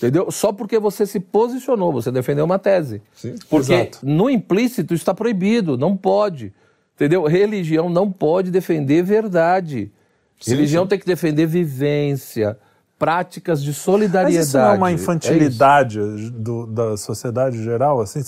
[0.00, 0.30] Entendeu?
[0.30, 3.02] Só porque você se posicionou, você defendeu uma tese.
[3.50, 3.98] Porque Exato.
[4.02, 6.54] no implícito está proibido, não pode.
[6.96, 7.24] Entendeu?
[7.26, 9.92] Religião não pode defender verdade.
[10.46, 12.56] Religião tem que defender vivência,
[12.98, 14.46] práticas de Mas solidariedade.
[14.48, 15.98] isso não é uma É infantilidade
[16.30, 18.20] do- da sociedade geral, assim?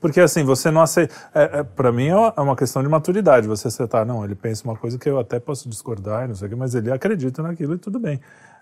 [0.00, 1.14] Porque assim, você não aceita.
[1.34, 3.46] É, para mim é uma questão de maturidade.
[3.48, 6.50] Você aceitar, não, ele pensa uma coisa que eu até posso discordar, não sei o
[6.50, 8.20] quê, mas ele acredita naquilo e tudo bem.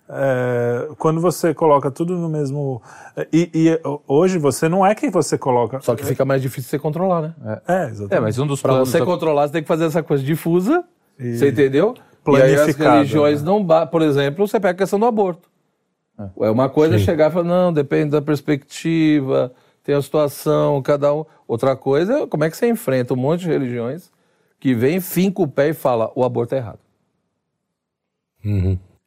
[0.08, 2.82] É, quando você coloca tudo no mesmo.
[3.32, 5.80] E, e hoje você não é quem você coloca.
[5.80, 7.34] Só que fica mais difícil você controlar, né?
[7.66, 8.14] É, exatamente.
[8.14, 10.84] É, mas um dos Para você controlar, você tem que fazer essa coisa difusa,
[11.18, 11.94] você entendeu?
[12.28, 13.46] E aí as religiões né?
[13.50, 13.64] não...
[13.64, 13.86] Ba...
[13.86, 15.50] Por exemplo, você pega a questão do aborto.
[16.40, 19.52] É uma coisa chegar e falar, não, depende da perspectiva,
[19.82, 21.24] tem a situação, cada um...
[21.48, 24.12] Outra coisa é como é que você enfrenta um monte de religiões
[24.60, 26.78] que vem, finca o pé e fala, o aborto é errado.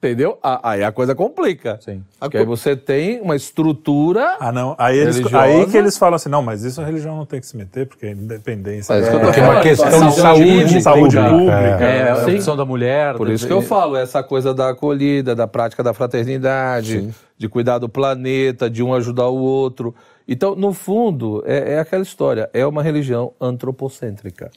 [0.05, 0.37] Entendeu?
[0.41, 1.79] Aí a coisa complica.
[1.81, 2.03] Sim.
[2.19, 4.37] Porque aí você tem uma estrutura...
[4.39, 4.75] Ah, não.
[4.77, 7.47] Aí, eles, aí que eles falam assim, não, mas isso a religião não tem que
[7.47, 8.93] se meter, porque é independência.
[8.93, 11.51] É eu tô Porque é uma questão de saúde saúde, saúde pública.
[11.83, 12.35] É, a Sim.
[12.35, 13.15] opção da mulher.
[13.15, 17.49] Por da- isso que eu falo, essa coisa da acolhida, da prática da fraternidade, de
[17.49, 19.93] cuidar do planeta, de um ajudar o outro.
[20.27, 24.49] Então, no fundo, é, é aquela história, é uma religião antropocêntrica.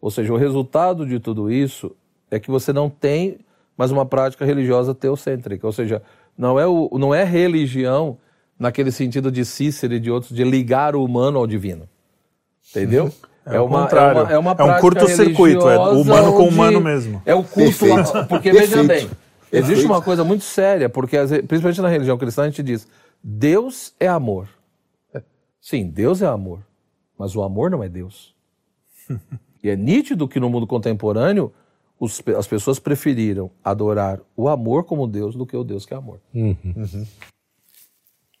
[0.00, 1.94] Ou seja, o resultado de tudo isso
[2.30, 3.38] é que você não tem
[3.76, 5.66] mais uma prática religiosa teocêntrica.
[5.66, 6.02] Ou seja,
[6.36, 8.18] não é, o, não é religião
[8.58, 11.88] naquele sentido de Cícero e de outros, de ligar o humano ao divino.
[12.70, 13.12] Entendeu?
[13.44, 14.18] É, o contrário.
[14.18, 17.22] É, uma, é, uma É um prática curto-circuito, é o humano com o humano mesmo.
[17.24, 17.78] É o culto.
[17.78, 18.26] Perfeito.
[18.28, 19.16] Porque, veja bem, Perfeito.
[19.52, 19.92] existe Perfeito.
[19.92, 21.16] uma coisa muito séria, porque
[21.46, 22.88] principalmente na religião cristã a gente diz:
[23.22, 24.48] Deus é amor.
[25.60, 26.60] Sim, Deus é amor,
[27.18, 28.34] mas o amor não é Deus.
[29.64, 31.52] E é nítido que no mundo contemporâneo
[31.98, 35.96] os as pessoas preferiram adorar o amor como Deus do que o Deus que é
[35.96, 36.20] amor.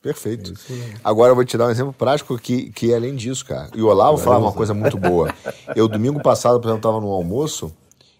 [0.02, 0.54] Perfeito.
[1.02, 3.70] Agora eu vou te dar um exemplo prático que, que é além disso, cara.
[3.74, 5.34] E o Olavo falava uma coisa muito boa.
[5.74, 7.74] Eu, domingo passado, por exemplo, estava no almoço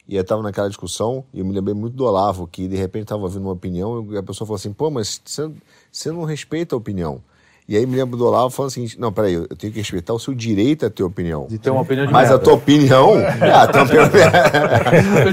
[0.08, 3.04] e eu estava naquela discussão e eu me lembrei muito do Olavo, que de repente
[3.04, 5.20] estava ouvindo uma opinião e a pessoa falou assim: pô, mas
[5.92, 7.22] você não respeita a opinião.
[7.68, 10.12] E aí me lembro do Olavo falando o seguinte: não, peraí, eu tenho que respeitar
[10.14, 11.46] o seu direito a ter opinião.
[11.48, 12.44] De ter uma opinião de Mas a merda.
[12.44, 13.14] tua opinião.
[13.42, 14.10] ah, a tua opinião.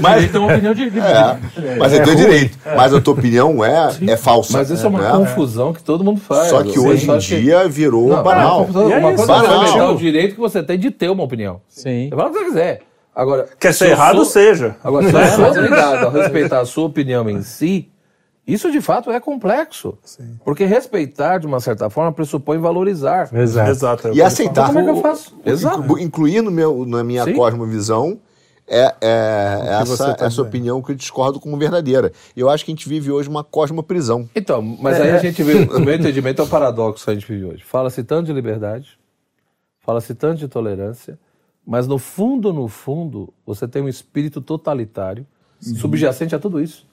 [0.02, 0.82] Mas- a uma opinião de...
[0.98, 2.58] É, mas é teu direito.
[2.76, 4.58] Mas a tua opinião é, é falsa.
[4.58, 5.10] Mas isso é uma né?
[5.16, 6.48] confusão que todo mundo faz.
[6.48, 8.68] Só que hoje em acha que- dia virou Não, banal.
[8.68, 9.60] E é uma coisa é banal.
[9.60, 11.60] respeitar o direito que você tem de ter uma opinião.
[11.68, 12.08] Sim.
[12.10, 12.80] Você fala o que você quiser.
[13.14, 14.76] Agora, Quer se ser errado, sou- seja.
[14.82, 17.88] Agora, se eu sou obrigado a respeitar a sua opinião em si,
[18.46, 19.96] isso de fato é complexo.
[20.44, 23.30] Porque respeitar, de uma certa forma, pressupõe valorizar.
[23.34, 23.70] Exato.
[23.70, 24.08] Exato.
[24.08, 24.66] é o E aceitar.
[24.66, 25.34] Como é que eu faço?
[25.44, 25.80] O- Exato.
[25.82, 27.34] inclu- Incluir no meu, na minha Sim.
[27.34, 28.18] cosmovisão
[28.66, 32.12] é, é essa, tá essa opinião que eu discordo como verdadeira.
[32.36, 34.28] E eu acho que a gente vive hoje uma cosmoprisão.
[34.34, 37.26] Então, mas aí a gente vê, o meu entendimento é o paradoxo que a gente
[37.30, 37.62] vive hoje.
[37.64, 38.98] Fala-se tanto de liberdade,
[39.80, 41.18] fala-se tanto de tolerância,
[41.66, 45.26] mas no fundo, no fundo, você tem um espírito totalitário
[45.64, 46.86] subjacente a tudo isso.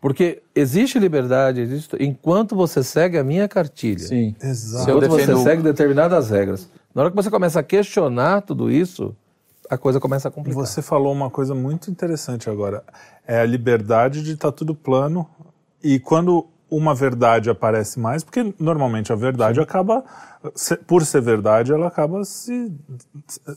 [0.00, 3.98] Porque existe liberdade, existe enquanto você segue a minha cartilha.
[4.06, 4.34] Sim.
[4.42, 4.90] Exato.
[4.90, 6.68] Enquanto você defendo- segue determinadas regras.
[6.94, 9.14] Na hora que você começa a questionar tudo isso,
[9.68, 10.64] a coisa começa a complicar.
[10.64, 12.82] Você falou uma coisa muito interessante agora.
[13.26, 15.28] É a liberdade de estar tudo plano.
[15.82, 20.04] E quando uma verdade aparece mais, porque normalmente a verdade acaba,
[20.54, 22.72] se- por ser verdade, ela acaba se,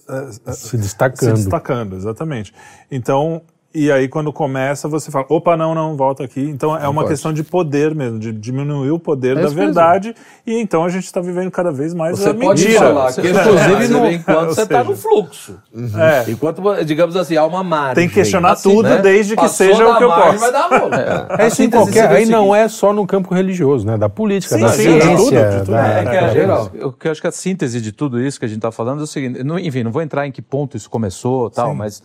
[0.08, 1.38] eh, Se destacando.
[1.38, 2.54] se destacando, exatamente.
[2.92, 3.42] Então,
[3.74, 6.42] e aí quando começa, você fala, opa, não, não, volta aqui.
[6.42, 7.14] Então é uma pode.
[7.14, 9.66] questão de poder mesmo, de diminuir o poder É da isso mesmo.
[9.74, 10.16] verdade.
[10.46, 12.80] E então a gente está vivendo cada vez mais Você a pode mentira.
[12.88, 15.60] falar que, inclusive, no- é, enquanto você está no fluxo.
[15.76, 17.96] É, Enquanto, digamos assim, há uma margem.
[17.96, 20.52] Tem que questionar Assim, tudo desde que Passou seja o que eu margem, posso.
[20.52, 21.40] Vai dar.
[21.40, 22.10] É isso em qualquer.
[22.10, 23.98] Aí não é só no campo religioso, né?
[23.98, 25.10] Da política, Sim, da sim, ciência.
[25.10, 25.72] de tudo, de tudo.
[25.72, 26.64] da- É que É, a geral.
[26.66, 29.02] gente- eu, eu acho que a síntese de tudo isso que a gente está falando
[29.02, 32.02] é o seguinte, não- enfim, não vou entrar em que ponto isso começou tal, mas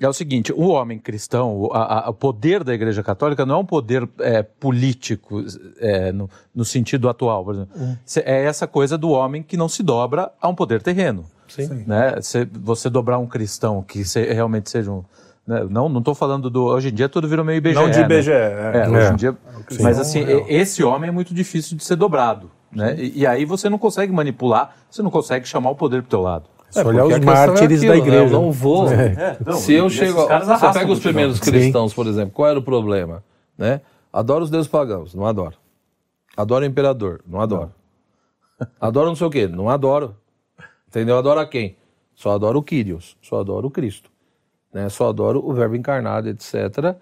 [0.00, 3.64] é o seguinte, o homem cristão, o, o poder da Igreja Católica não é um
[3.64, 5.44] poder é, político
[5.78, 7.78] é, no, no sentido atual, por exemplo.
[8.04, 11.24] Cê- É essa coisa do homem que não se dobra a um poder terreno.
[11.48, 11.84] Sim.
[11.86, 12.20] Né?
[12.20, 15.04] Cê- você dobrar um cristão que se- realmente seja um...
[15.46, 15.64] né?
[15.70, 16.64] Não não estou falando do...
[16.64, 18.04] Hoje em dia tudo virou meio IBGE, Não de né?
[18.04, 18.30] IBGE.
[18.32, 18.88] É, É.
[18.88, 19.10] hoje É.
[19.12, 19.36] em dia.
[19.80, 22.50] Mas assim, esse homem é muito difícil de ser dobrado.
[22.72, 22.96] Né?
[22.98, 26.22] E, e aí você não consegue manipular, você não consegue chamar o poder pro teu
[26.22, 26.44] lado.
[26.72, 28.12] Só É, olhar os é mártires da aquilo, né?
[28.16, 28.34] igreja.
[28.34, 28.86] Eu não vou.
[29.44, 30.26] não, Se eu chego.
[30.26, 31.44] Você pega os primeiros Sim.
[31.50, 32.32] cristãos, por exemplo.
[32.32, 33.22] Qual era o problema?
[33.56, 33.82] Né?
[34.12, 35.14] Adoro os deuses pagãos.
[35.14, 35.56] Não adoro.
[36.36, 37.20] Adoro o imperador.
[37.26, 37.72] Não adoro.
[38.80, 39.46] Adoro não sei o quê.
[39.46, 40.16] Não adoro.
[40.88, 41.18] Entendeu?
[41.18, 41.76] Adoro a quem?
[42.14, 43.16] Só adoro o Kyrios.
[43.20, 44.10] Só adoro o Cristo.
[44.72, 44.88] Né?
[44.88, 46.96] Só adoro o Verbo encarnado, etc.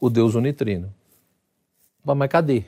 [0.00, 0.92] O Deus unitrino.
[2.04, 2.64] Mas cadê?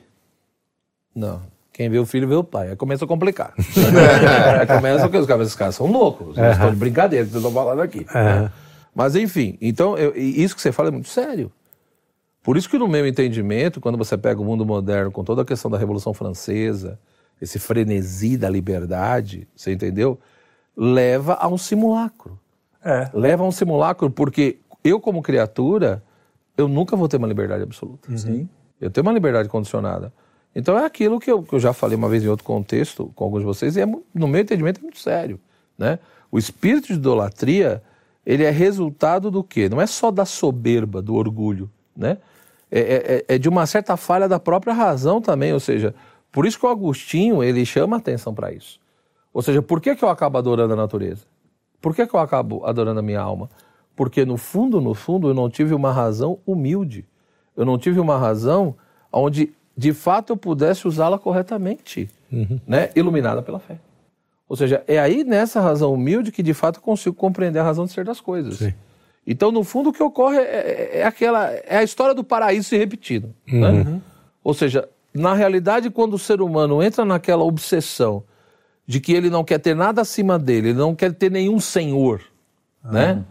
[1.15, 1.41] Não.
[1.73, 2.69] Quem vê o filho vê o pai.
[2.69, 3.53] Aí começa a complicar.
[4.59, 6.37] Aí começa o que os caras, esses caras são loucos.
[6.37, 8.05] Eles estão de brincadeira que vocês estão falando aqui.
[8.13, 8.51] né?
[8.93, 11.51] Mas enfim, então eu- isso que você fala é muito sério.
[12.43, 15.45] Por isso que no meu entendimento, quando você pega o mundo moderno com toda a
[15.45, 16.99] questão da Revolução Francesa,
[17.41, 20.19] esse frenesi da liberdade, você entendeu?
[20.75, 22.37] Leva a um simulacro.
[22.83, 23.09] É.
[23.13, 26.03] Leva a um simulacro porque eu como criatura,
[26.57, 28.15] eu nunca vou ter uma liberdade absoluta.
[28.17, 28.49] Sim.
[28.79, 30.11] Eu tenho uma liberdade condicionada.
[30.55, 33.23] Então é aquilo que eu, que eu já falei uma vez em outro contexto com
[33.23, 35.39] alguns de vocês, e é, no meu entendimento é muito sério.
[35.77, 35.97] Né?
[36.31, 37.81] O espírito de idolatria,
[38.25, 39.69] ele é resultado do quê?
[39.69, 41.69] Não é só da soberba, do orgulho.
[41.95, 42.17] Né?
[42.69, 45.53] É, é- é- é de uma certa falha da própria razão também.
[45.53, 45.95] Ou seja,
[46.31, 48.79] por isso que o Agostinho ele chama atenção para isso.
[49.33, 51.25] Ou seja, por que, que eu acabo adorando a natureza?
[51.81, 53.49] Por que, que eu acabo adorando a minha alma?
[53.95, 57.05] Porque no fundo, no fundo, eu não tive uma razão humilde.
[57.55, 58.75] Eu não tive uma razão
[59.11, 62.07] onde, de fato, eu pudesse usá-la corretamente,
[62.67, 62.89] né?
[62.95, 63.77] iluminada pela fé.
[64.47, 67.85] Ou seja, é aí nessa razão humilde que, de fato, eu consigo compreender a razão
[67.85, 68.59] de ser das coisas.
[69.25, 72.69] Então, no fundo, o que ocorre é, é- é aquela, é a história do paraíso
[72.69, 73.33] se repetindo.
[73.47, 74.01] né?
[74.43, 78.23] Ou seja, na realidade, quando o ser humano entra naquela obsessão
[78.85, 82.21] de que ele não quer ter nada acima dele, ele não quer ter nenhum senhor,
[82.83, 83.23] né?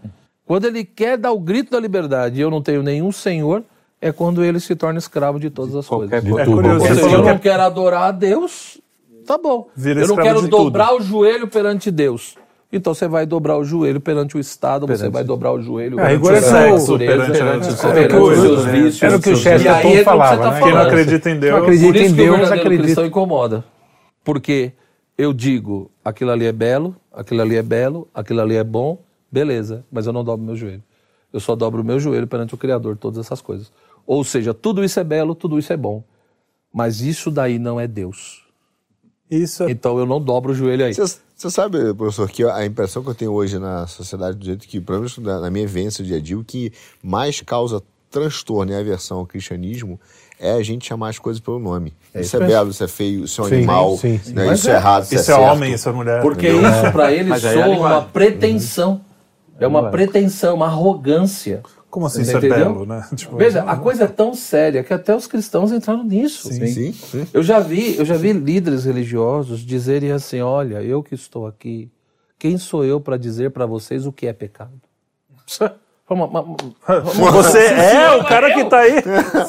[0.47, 3.63] Quando ele quer dar o grito da liberdade eu não tenho nenhum senhor,
[4.01, 6.31] é quando ele se torna escravo de todas as Qualquer coisas.
[6.31, 6.51] coisa.
[6.51, 8.81] É curioso, seja, eu que não é quero adorar a Deus,
[9.27, 9.69] tá bom.
[9.77, 10.65] Vira eu não quero de tudo.
[10.65, 12.35] dobrar o joelho perante Deus.
[12.73, 16.03] Então você vai dobrar o joelho perante o Estado, você vai dobrar o joelho É,
[16.05, 19.03] perante rigor é a sexo, perante- perante, é, perante é, os seus é, vícios.
[19.03, 20.59] Era o que o E Chesterton aí é o que falava, você tá né?
[20.61, 20.87] Quem não falando.
[20.89, 21.53] acredita em Deus.
[21.53, 22.83] Não acredita Por isso em que o Deus, verdadeiro acredita.
[22.85, 23.65] cristão incomoda.
[24.23, 24.73] Porque
[25.19, 28.99] eu digo, aquilo ali é belo, aquilo ali é belo, aquilo ali é bom,
[29.33, 30.83] beleza, mas eu não dobro meu joelho.
[31.33, 33.73] Eu só dobro o meu joelho perante o Criador, todas essas coisas.
[34.11, 36.03] Ou seja, tudo isso é belo, tudo isso é bom.
[36.75, 38.45] Mas isso daí não é Deus.
[39.31, 40.93] Isso é Então eu não dobro o joelho aí.
[40.93, 44.67] Você você sabe, professor, que a impressão que eu tenho hoje na sociedade, do jeito
[44.67, 47.81] que, pelo menos na na minha vivência dia a dia, o que mais causa
[48.11, 49.99] transtorno e aversão ao cristianismo
[50.41, 51.95] é a gente chamar as coisas pelo nome.
[52.13, 54.33] isso é belo, isso é feio, isso é um Sim, animal, sim, sim.
[54.33, 54.77] né, isso é, é.
[54.77, 56.21] errado, isso, Isso é é homem, isso é mulher.
[56.21, 56.69] Porque Entendeu?
[56.69, 59.01] isso para eles é soa uma pretensão.
[59.61, 61.63] É uma pretensão, uma arrogância.
[61.91, 62.57] Como assim Você ser entendeu?
[62.73, 63.05] belo, né?
[63.17, 66.49] Tipo, Veja, a coisa é tão séria que até os cristãos entraram nisso.
[66.53, 67.27] Sim, sim.
[67.35, 71.91] Eu já vi, eu já vi líderes religiosos dizerem assim: "Olha, eu que estou aqui,
[72.39, 74.71] quem sou eu para dizer para vocês o que é pecado?"
[76.09, 78.95] Uma- uma- uma- Você é o cara que tá aí.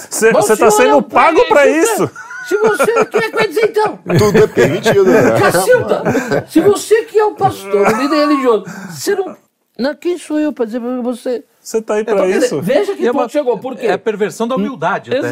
[0.10, 2.10] Você, tá é sendo pago pra você- isso.
[2.48, 5.40] Se você quer vai dizer então, Tudo é permitido, né?
[5.40, 6.04] Cacilda,
[6.48, 9.36] se você que é o pastor, o líder religioso, você não,
[9.82, 11.44] não quem sou eu para dizer para você?
[11.60, 12.62] Você tá aí pra querendo- isso.
[12.62, 13.88] Veja que é ponto uma- chegou, por quê?
[13.88, 15.28] É a perversão da humildade, até.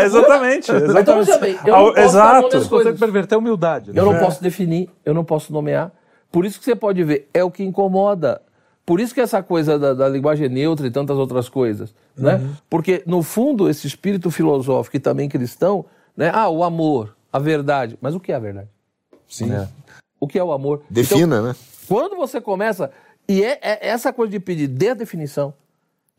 [0.00, 0.70] É, exatamente.
[0.70, 1.00] exatamente.
[1.00, 2.58] Então, veja bem, eu não Ao- posso dar Exato.
[2.60, 2.98] Você coisas.
[3.00, 3.92] perverter a humildade.
[3.92, 4.00] né?
[4.00, 5.90] Eu não posso definir, eu não posso nomear.
[6.30, 8.40] Por isso que você pode ver, é o que incomoda.
[8.86, 12.40] Por isso que essa coisa da, da linguagem neutra e tantas outras coisas, né?
[12.70, 15.84] Porque, no fundo, esse espírito filosófico e também cristão,
[16.16, 16.30] né?
[16.34, 17.96] Ah, o amor, a verdade.
[18.00, 18.68] Mas o que é a verdade?
[19.28, 19.50] Sim.
[20.20, 20.82] O que é o amor?
[20.88, 21.56] Defina, Então, né?
[21.88, 22.90] quando você começa,
[23.28, 25.54] e é, é essa coisa de pedir, dê a definição,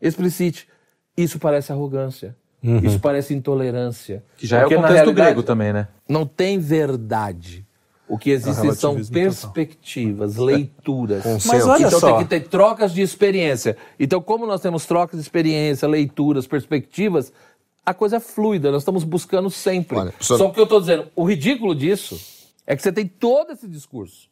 [0.00, 0.68] explicite,
[1.16, 2.36] isso parece arrogância,
[2.82, 4.24] isso parece intolerância.
[4.36, 5.88] Que já é o Porque, contexto grego também, né?
[6.08, 7.64] Não tem verdade.
[8.06, 9.52] O que existem são relativismo total.
[9.52, 11.22] perspectivas, leituras.
[11.22, 11.48] Consenso.
[11.48, 12.06] Mas olha então só.
[12.06, 13.76] tem que ter trocas de experiência.
[13.98, 17.32] Então, como nós temos trocas de experiência, leituras, perspectivas,
[17.84, 19.96] a coisa é fluida, nós estamos buscando sempre.
[19.96, 22.18] Olha, professor- Só que eu estou dizendo, o ridículo disso
[22.66, 24.28] é que você tem todo esse discurso.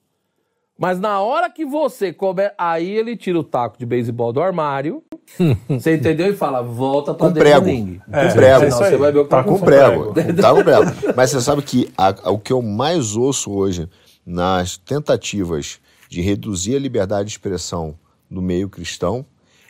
[0.79, 2.55] Mas na hora que você começa.
[2.59, 5.03] Aí ele tira o taco de beisebol do armário.
[5.69, 6.29] você entendeu?
[6.33, 7.61] E fala, volta pra Com dentro prego.
[7.65, 7.99] do ringue.
[8.01, 8.65] Com prego.
[8.65, 10.15] Senão você vai ver o que Tá com com prego.
[10.41, 10.85] Tá com prego.
[11.17, 13.89] Mas você sabe que a- a- o que eu mais ouço hoje
[14.27, 15.79] nas tentativas
[16.09, 17.95] de reduzir a liberdade de expressão
[18.29, 19.25] no meio cristão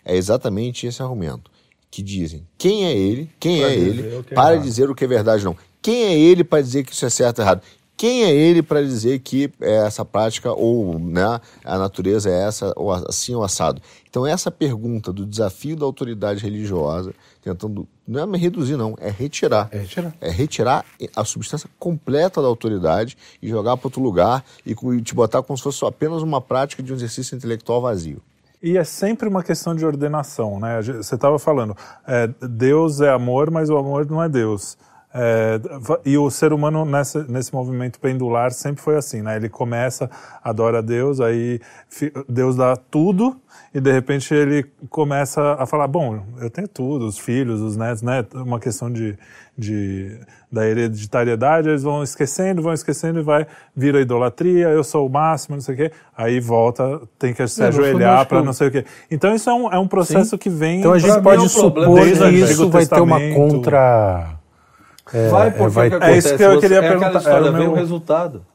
[0.04, 1.50] é exatamente esse argumento.
[1.90, 5.54] Que dizem, quem é ele, quem é ele, para dizer o que é verdade não.
[5.82, 7.60] Quem é ele para dizer que isso é certo ou errado?
[8.02, 12.72] Quem é ele para dizer que é essa prática ou né, a natureza é essa
[12.74, 13.80] ou assim ou assado?
[14.10, 19.68] Então essa pergunta do desafio da autoridade religiosa, tentando não é reduzir não, é retirar.
[19.70, 20.14] É retirar.
[20.20, 20.84] É retirar
[21.14, 25.62] a substância completa da autoridade e jogar para outro lugar e te botar como se
[25.62, 28.20] fosse apenas uma prática de um exercício intelectual vazio.
[28.60, 30.82] E é sempre uma questão de ordenação, né?
[30.82, 34.76] Você estava falando, é, Deus é amor, mas o amor não é Deus.
[35.14, 35.60] É,
[36.06, 39.36] e o ser humano nessa, nesse movimento pendular sempre foi assim, né?
[39.36, 40.10] Ele começa,
[40.42, 41.60] adora a Deus, aí
[42.26, 43.36] Deus dá tudo
[43.74, 48.00] e de repente ele começa a falar, bom, eu tenho tudo, os filhos, os netos,
[48.00, 48.24] né?
[48.34, 49.18] Uma questão de,
[49.56, 50.18] de
[50.50, 55.56] da hereditariedade, eles vão esquecendo, vão esquecendo e vai vira idolatria, eu sou o máximo,
[55.56, 55.92] não sei o quê.
[56.16, 58.84] Aí volta, tem que se ajoelhar para não sei o quê.
[59.10, 61.70] Então isso é um, é um processo que vem Então a gente pode é um
[61.70, 64.41] problema supor que isso vai ter uma contra.
[65.12, 67.50] É, Vai é, vai- que É acontece, isso que eu queria é perguntar, história, era
[67.50, 68.46] o meu- o resultado.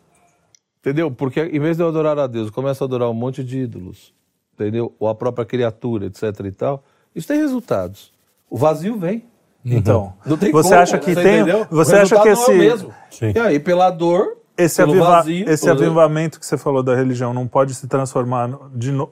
[0.80, 1.12] Entendeu?
[1.12, 3.60] Porque em vez de eu adorar a Deus, eu começo a adorar um monte de
[3.60, 4.14] ídolos,
[4.54, 4.94] entendeu?
[5.00, 6.84] Ou a própria criatura, etc e tal.
[7.16, 8.14] Isso tem resultados.
[8.50, 9.26] O vazio vem.
[9.66, 11.68] Então, Não tem você como, acha que você tem, entendeu?
[11.70, 12.94] você O acha que é o esse mesmo.
[13.10, 13.34] Sim.
[13.36, 17.34] E aí, pela dor, esse, pelo aviva- vazio, esse avivamento que você falou da religião
[17.34, 19.08] não pode se transformar de no,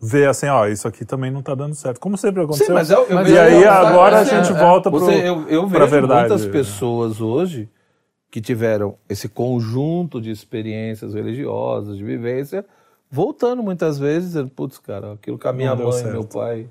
[0.00, 1.98] ver assim, ó, isso aqui também não está dando certo.
[2.00, 2.66] Como sempre aconteceu.
[2.68, 5.00] Sim, mas eu, eu e vejo- aí eu- agora a é, gente é, volta pro,
[5.00, 6.20] você, eu, eu vejo verdade.
[6.30, 7.68] muitas pessoas hoje
[8.30, 12.64] que tiveram esse conjunto de experiências religiosas, de vivência,
[13.10, 16.10] voltando muitas vezes, dizendo, putz, cara, aquilo que a minha mãe, certo.
[16.12, 16.68] meu pai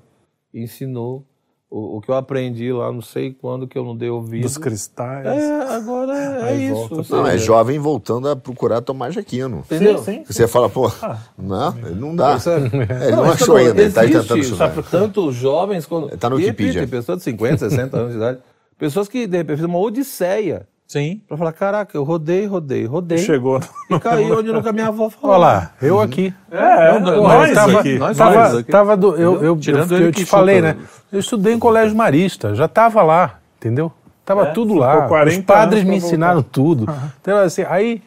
[0.52, 1.24] ensinou,
[1.70, 4.42] o, o que eu aprendi lá, não sei quando que eu não dei ouvido.
[4.42, 5.26] dos cristais.
[5.26, 6.88] É, agora é, Aí isso.
[6.88, 9.58] volta Não, é jovem voltando a procurar Tomás de Aquino.
[9.66, 10.04] Entendeu?
[10.26, 10.90] Você fala, pô,
[11.36, 12.30] não, ele não dá.
[12.32, 12.70] Percebe?
[12.88, 14.52] É, ele não, Não, achou não, ainda, ele está tentando isso.
[14.52, 14.82] estudar.
[14.90, 16.16] Tanto os jovens quanto.
[16.16, 16.86] Tá no Wikipedia.
[16.86, 18.38] pessoas de 50, 60 anos de idade.
[18.78, 21.20] Pessoas que, de repente, fizeram uma odisseia Sim.
[21.26, 23.18] Pra falar, caraca, eu rodei, rodei, rodei.
[23.18, 23.60] Chegou.
[23.90, 25.34] E caí onde nunca minha avó falou.
[25.36, 26.32] Olha lá, eu aqui.
[26.50, 27.98] É, Não, nós eu tava, aqui.
[27.98, 28.70] nós tava, aqui.
[28.70, 30.76] tava do, eu, eu, Tirando eu, eu que te falei, né?
[31.10, 33.90] Eu estudei em colégio marista, já tava lá, entendeu?
[34.24, 35.06] Tava tudo lá.
[35.08, 36.86] 40 Os padres me ensinaram tudo.
[37.20, 38.02] Então, assim, aí,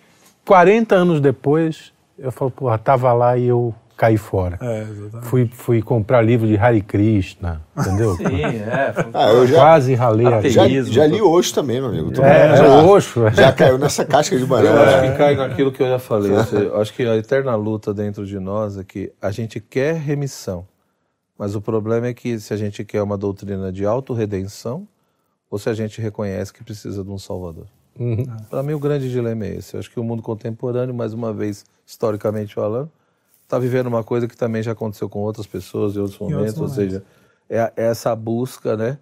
[0.45, 4.59] 40 anos depois, eu falo, porra, tava lá e eu caí fora.
[4.61, 4.85] É.
[5.23, 8.15] Fui, fui comprar livro de Hare Krishna, entendeu?
[8.15, 8.93] Sim, é.
[9.13, 12.11] Ah, eu já, Quase ralei a já, já li hoje também, meu amigo.
[12.21, 13.25] É, já, é Oxo.
[13.25, 13.33] é.
[13.33, 14.81] já caiu nessa casca de Eu banana.
[14.81, 16.31] acho que cai naquilo que eu já falei.
[16.53, 20.67] Eu acho que a eterna luta dentro de nós é que a gente quer remissão,
[21.37, 24.87] mas o problema é que se a gente quer uma doutrina de autorredenção
[25.49, 27.65] ou se a gente reconhece que precisa de um Salvador.
[28.49, 29.75] Para mim, o grande dilema é esse.
[29.75, 32.91] Eu acho que o mundo contemporâneo, mais uma vez, historicamente falando,
[33.47, 36.77] está vivendo uma coisa que também já aconteceu com outras pessoas em outros momentos, outros
[36.77, 37.03] ou seja,
[37.49, 38.99] é, a- é essa busca, né,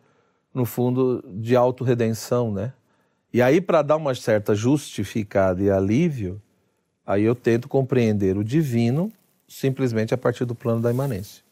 [0.54, 2.72] no fundo, de autorredenção, né?
[3.34, 6.40] E aí, para dar uma certa justificada e alívio,
[7.06, 9.12] aí eu tento compreender o divino
[9.48, 11.44] simplesmente a partir do plano da imanência.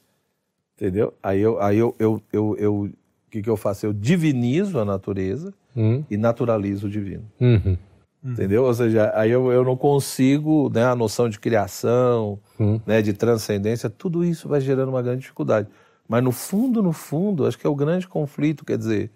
[0.78, 1.14] Entendeu?
[1.22, 2.90] Aí eu, aí eu, eu, eu, eu- o
[3.32, 3.86] que, que eu faço?
[3.88, 7.26] Eu divinizo a natureza Hum, e naturalizo o divino.
[7.42, 7.76] uhum,
[8.24, 8.64] Entendeu?
[8.64, 12.80] Ou seja, aí eu, eu não consigo, né, a noção de criação, Hum.
[12.86, 15.68] né, de transcendência, tudo isso vai gerando uma grande dificuldade.
[16.08, 19.12] Mas no fundo, no fundo, acho que é o grande conflito, quer dizer,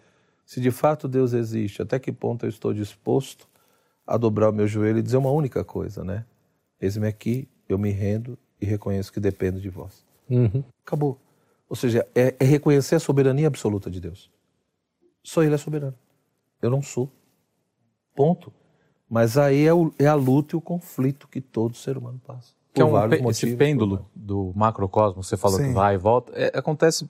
[0.45, 3.47] se de fato Deus existe, até que ponto eu estou disposto
[4.05, 6.25] a dobrar o meu joelho e dizer uma única coisa, né?
[6.79, 10.05] Eis-me aqui, eu me rendo e reconheço que dependo de vós.
[10.29, 10.63] uhum.
[10.85, 11.17] Acabou.
[11.69, 14.29] Ou seja, é, é reconhecer a soberania absoluta de Deus.
[15.23, 15.95] Só Ele é soberano.
[16.61, 17.09] Eu não sou.
[18.15, 18.51] Ponto.
[19.09, 22.51] Mas aí é, o- é a luta e o conflito que todo ser humano passa.
[22.73, 25.69] Que é um motivos, esse pêndulo do macrocosmo, você falou Sim.
[25.69, 27.09] que vai e volta, é- acontece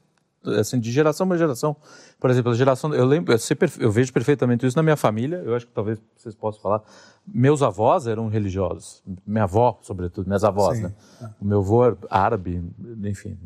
[0.59, 1.75] assim, de geração para geração.
[2.19, 5.41] Por exemplo, a geração, eu lembro, eu, sei eu vejo perfeitamente isso na minha família,
[5.43, 6.81] eu acho que talvez vocês possam falar.
[7.27, 10.83] Meus avós eram religiosos, minha avó, sobretudo, minhas avós, Sim.
[10.83, 10.93] né?
[11.41, 12.63] O meu avô era árabe,
[13.03, 13.37] enfim.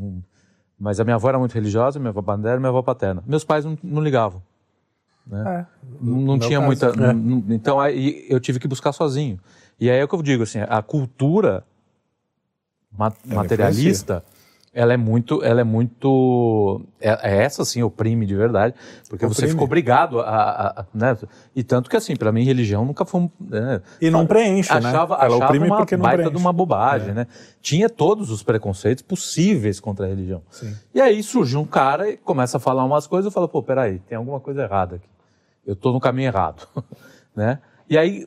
[0.79, 2.21] mas a minha avó era muito religiosa, minha avó
[2.57, 3.23] e minha avó paterna.
[3.25, 4.43] Meus pais não, não ligavam.
[5.31, 5.65] É.
[6.02, 6.65] Não, não tinha caso.
[6.65, 6.93] muita.
[6.93, 9.39] não- não- então aí eu tive que buscar sozinho.
[9.80, 11.64] E aí é o que eu digo assim, a cultura
[12.91, 14.23] ma- materialista,
[14.73, 18.73] ela é muito, ela é muito, é, é essa sim oprime de verdade,
[19.10, 19.52] porque você Oprime.
[19.52, 21.18] fica obrigado a, a- a- né?
[21.53, 23.81] E tanto que assim, para mim religião nunca foi, né?
[23.99, 25.26] E não preenche, achava, né?
[25.26, 26.35] Ela achava oprime uma porque não baita preenche.
[26.35, 27.27] de uma bobagem, né?
[27.61, 30.41] Tinha todos os preconceitos possíveis contra a religião.
[30.49, 30.73] Sim.
[30.93, 33.99] E aí surge um cara e começa a falar umas coisas e fala, pô, peraí,
[33.99, 35.07] tem alguma coisa errada aqui.
[35.65, 36.65] Eu tô no caminho errado,
[37.35, 37.60] né?
[37.89, 38.26] E aí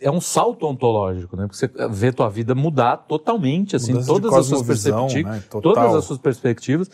[0.00, 1.46] é um salto ontológico, né?
[1.46, 5.42] Porque você vê tua vida mudar totalmente, assim, Mudança todas as suas perspectivas, né?
[5.50, 5.74] Total.
[5.74, 6.90] todas as suas perspectivas,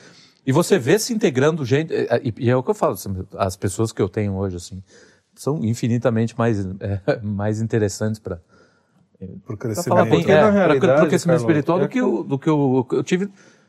[0.46, 3.56] e você vê se integrando gente, e, e é o que eu falo, assim, as
[3.56, 4.82] pessoas que eu tenho hoje, assim,
[5.34, 8.40] são infinitamente mais, é, mais interessantes para
[9.46, 10.02] Por Pra crescimento.
[10.04, 10.40] bem, Porque, é,
[10.78, 13.28] pra- pro crescimento espiritual é do que, o, do que o, eu tive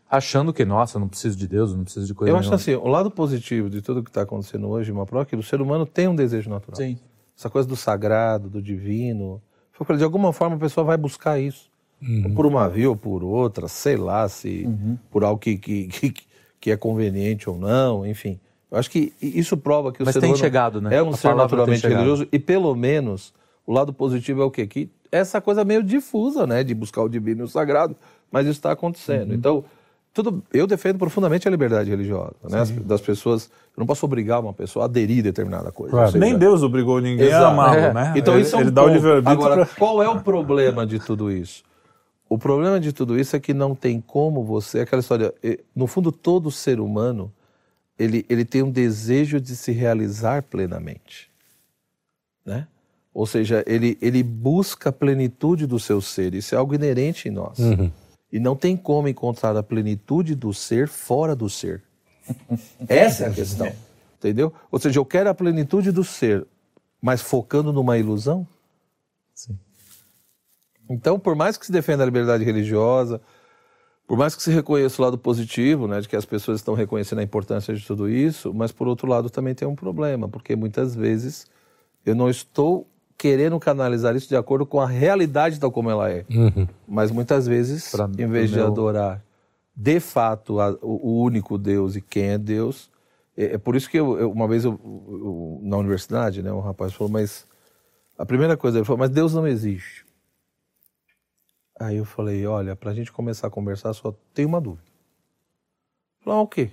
[0.09, 2.49] achando que, nossa, eu não preciso de Deus, eu não preciso de coisa Eu acho
[2.49, 2.55] nenhuma.
[2.55, 5.41] assim, o lado positivo de tudo que está acontecendo hoje, uma prova, é que o
[5.41, 6.75] ser humano tem um desejo natural.
[6.75, 6.97] Sim.
[7.43, 9.41] Essa coisa do sagrado, do divino.
[9.97, 11.69] De alguma forma a pessoa vai buscar isso.
[12.23, 14.65] Ou por uma via ou por outra, sei lá, se
[15.11, 16.13] por algo que, que, que,
[16.57, 18.39] que é conveniente ou não, enfim.
[18.71, 20.95] Eu acho que isso prova que o Mas ser tem humano chegado, né?
[20.95, 23.33] é um A ser naturalmente religioso e pelo menos
[23.67, 24.65] o lado positivo é o quê?
[24.65, 26.63] Que essa coisa meio difusa, né?
[26.63, 27.93] De buscar o divino e o sagrado,
[28.31, 29.31] mas isso está acontecendo.
[29.31, 29.35] Uhum.
[29.35, 29.65] Então,
[30.13, 32.59] tudo, eu defendo profundamente a liberdade religiosa, né?
[32.59, 33.45] As- Das pessoas.
[33.75, 35.91] Eu não posso obrigar uma pessoa a aderir a determinada coisa.
[35.91, 36.17] Claro.
[36.19, 37.45] Nem Deus obrigou ninguém Exato.
[37.45, 37.93] a amá-lo, É.
[37.93, 38.13] né?
[38.15, 38.87] então ele, isso é um ele dá o
[39.27, 41.63] Agora, pra- qual é o problema de tudo isso?
[42.29, 45.33] O problema de tudo isso é que não tem como você, aquela história,
[45.75, 47.31] no fundo todo ser humano,
[47.97, 51.29] ele, ele tem um desejo de se realizar plenamente,
[52.45, 52.67] né?
[53.13, 57.31] Ou seja, ele, ele busca a plenitude do seu ser, isso é algo inerente em
[57.31, 57.57] nós.
[58.33, 61.83] E não tem como encontrar a plenitude do ser fora do ser.
[62.89, 63.71] Essa é a questão.
[64.17, 64.51] Entendeu?
[64.71, 66.43] Ou seja, eu quero a plenitude do ser,
[66.99, 68.47] mas focando numa ilusão?
[69.35, 69.55] Sim.
[70.89, 73.21] Então, por mais que se defenda a liberdade religiosa,
[74.07, 77.19] por mais que se reconheça o lado positivo, né, de que as pessoas estão reconhecendo
[77.19, 80.95] a importância de tudo isso, mas por outro lado também tem um problema, porque muitas
[80.95, 81.45] vezes
[82.03, 86.25] eu não estou querendo canalizar isso de acordo com a realidade tal como ela é.
[86.87, 89.23] Mas muitas vezes, Pra- em vez de meu- adorar
[89.75, 92.91] de fato a- o, o único Deus e quem é Deus,
[93.35, 96.59] é, é por isso que eu, eu- uma vez eu- eu- na universidade, né, um
[96.59, 97.47] rapaz falou, mas
[98.17, 100.05] a primeira coisa ele falou, mas Deus não existe.
[101.79, 104.83] Aí eu falei, olha, para a gente começar a conversar só tem uma dúvida.
[104.87, 106.71] Ele Falou, ah, o quê?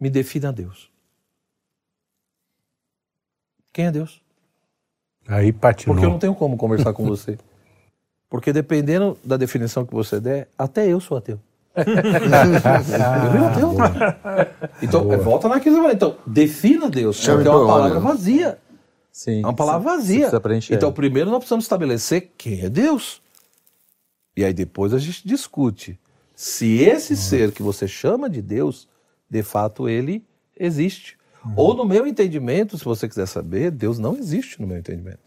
[0.00, 0.90] Me defina Deus.
[3.72, 4.22] Quem é Deus?
[5.28, 5.94] Aí patinou.
[5.94, 7.38] Porque eu não tenho como conversar com você.
[8.28, 11.38] Porque dependendo da definição que você der, até eu sou ateu.
[11.76, 13.74] eu não ateu.
[14.82, 15.90] Então, volta naquilo.
[15.90, 17.24] Então, defina Deus.
[17.26, 18.58] Porque é uma palavra vazia.
[19.12, 19.42] Sim.
[19.42, 20.30] É uma palavra vazia.
[20.70, 23.20] Então, primeiro nós precisamos estabelecer quem é Deus.
[24.34, 26.00] E aí depois a gente discute
[26.34, 28.88] se esse ser que você chama de Deus,
[29.28, 30.24] de fato ele
[30.58, 31.18] existe.
[31.56, 35.18] Ou no meu entendimento, se você quiser saber, Deus não existe no meu entendimento.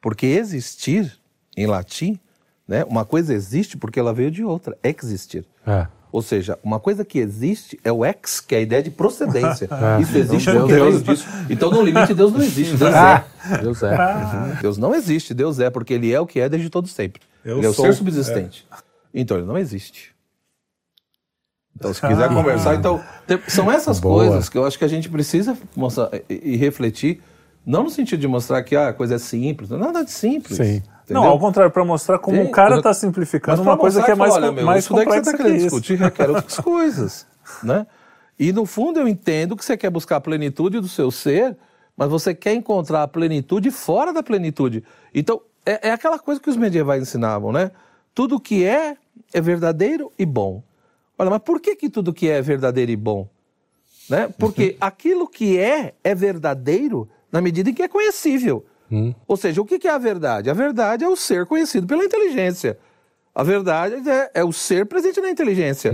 [0.00, 1.12] Porque existir,
[1.56, 2.18] em latim,
[2.66, 5.46] né, uma coisa existe porque ela veio de outra, existir.
[5.66, 5.86] É.
[6.10, 9.68] Ou seja, uma coisa que existe é o ex, que é a ideia de procedência.
[10.00, 11.26] Isso existe Deus porque é veio disso.
[11.50, 12.76] Então, no limite, Deus não existe.
[12.76, 13.24] Deus é.
[13.60, 14.58] Deus é.
[14.62, 17.20] Deus não existe, Deus é, porque ele é o que é desde todo sempre.
[17.44, 17.84] Eu ele é o sou.
[17.84, 18.64] ser subsistente.
[19.12, 20.13] Então ele não existe.
[21.76, 23.02] Então, se quiser conversar, então.
[23.48, 24.24] são essas Boa.
[24.24, 27.20] coisas que eu acho que a gente precisa mostrar e, e refletir,
[27.66, 30.10] não no sentido de mostrar que ah, a coisa é simples, não é nada de
[30.10, 30.56] simples.
[30.56, 30.82] Sim.
[31.04, 31.22] Entendeu?
[31.22, 34.14] Não, ao contrário, para mostrar como Tem, o cara está simplificando uma coisa que é
[34.14, 35.80] mais, olha, meu, mais isso daí que você complexa está que querendo isso.
[35.80, 37.26] discutir requer outras coisas,
[37.62, 37.86] né?
[38.38, 41.56] E no fundo eu entendo que você quer buscar a plenitude do seu ser,
[41.96, 44.82] mas você quer encontrar a plenitude fora da plenitude.
[45.14, 47.70] Então, é, é aquela coisa que os medievais ensinavam, né?
[48.14, 48.96] Tudo que é,
[49.32, 50.62] é verdadeiro e bom.
[51.18, 53.28] Olha, mas por que, que tudo que é verdadeiro e bom?
[54.08, 54.32] Né?
[54.38, 58.64] Porque aquilo que é, é verdadeiro na medida em que é conhecível.
[59.26, 60.50] Ou seja, o que é a verdade?
[60.50, 62.78] A verdade é o ser conhecido pela inteligência.
[63.34, 65.92] A verdade é, é o ser presente na inteligência.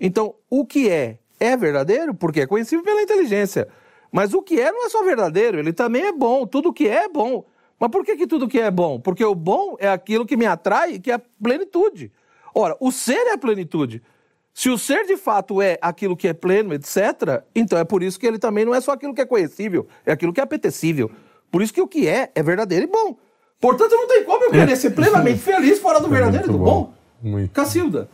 [0.00, 3.68] Então, o que é, é verdadeiro porque é conhecido pela inteligência.
[4.10, 6.44] Mas o que é não é só verdadeiro, ele também é bom.
[6.44, 7.44] Tudo que é é bom.
[7.78, 8.98] Mas por que, que tudo que é é bom?
[8.98, 12.12] Porque o bom é aquilo que me atrai, que é a plenitude.
[12.54, 14.02] Ora, o ser é a plenitude.
[14.52, 18.18] Se o ser de fato é aquilo que é pleno, etc., então é por isso
[18.18, 21.10] que ele também não é só aquilo que é conhecível, é aquilo que é apetecível.
[21.50, 23.16] Por isso que o que é, é verdadeiro e bom.
[23.60, 26.92] Portanto, não tem como eu querer ser plenamente feliz fora do verdadeiro e do bom.
[27.22, 27.48] bom.
[27.52, 28.08] Cacilda.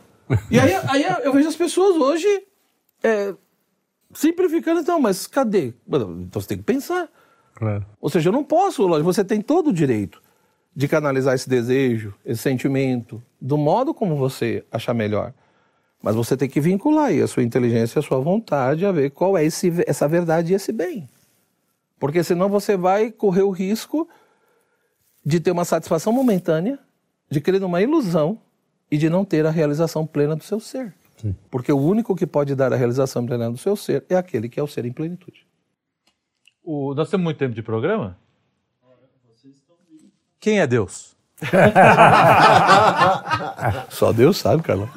[0.51, 2.27] E aí, aí eu vejo as pessoas hoje
[3.01, 3.33] é,
[4.13, 5.73] simplificando, então, mas cadê?
[5.87, 7.09] Então você tem que pensar.
[7.55, 7.85] Claro.
[7.99, 10.21] Ou seja, eu não posso, lógico, você tem todo o direito
[10.75, 15.33] de canalizar esse desejo, esse sentimento, do modo como você achar melhor.
[16.01, 19.09] Mas você tem que vincular aí a sua inteligência e a sua vontade a ver
[19.11, 21.09] qual é esse, essa verdade e esse bem.
[21.99, 24.07] Porque senão você vai correr o risco
[25.25, 26.77] de ter uma satisfação momentânea,
[27.29, 28.39] de crer numa ilusão
[28.89, 30.93] e de não ter a realização plena do seu ser.
[31.49, 34.59] Porque o único que pode dar a realização plena do seu ser é aquele que
[34.59, 35.47] é o ser em plenitude.
[36.63, 38.15] O- nós temos muito tempo de programa?
[40.39, 41.16] Quem é Deus?
[43.89, 44.89] Só Deus sabe, Carlão.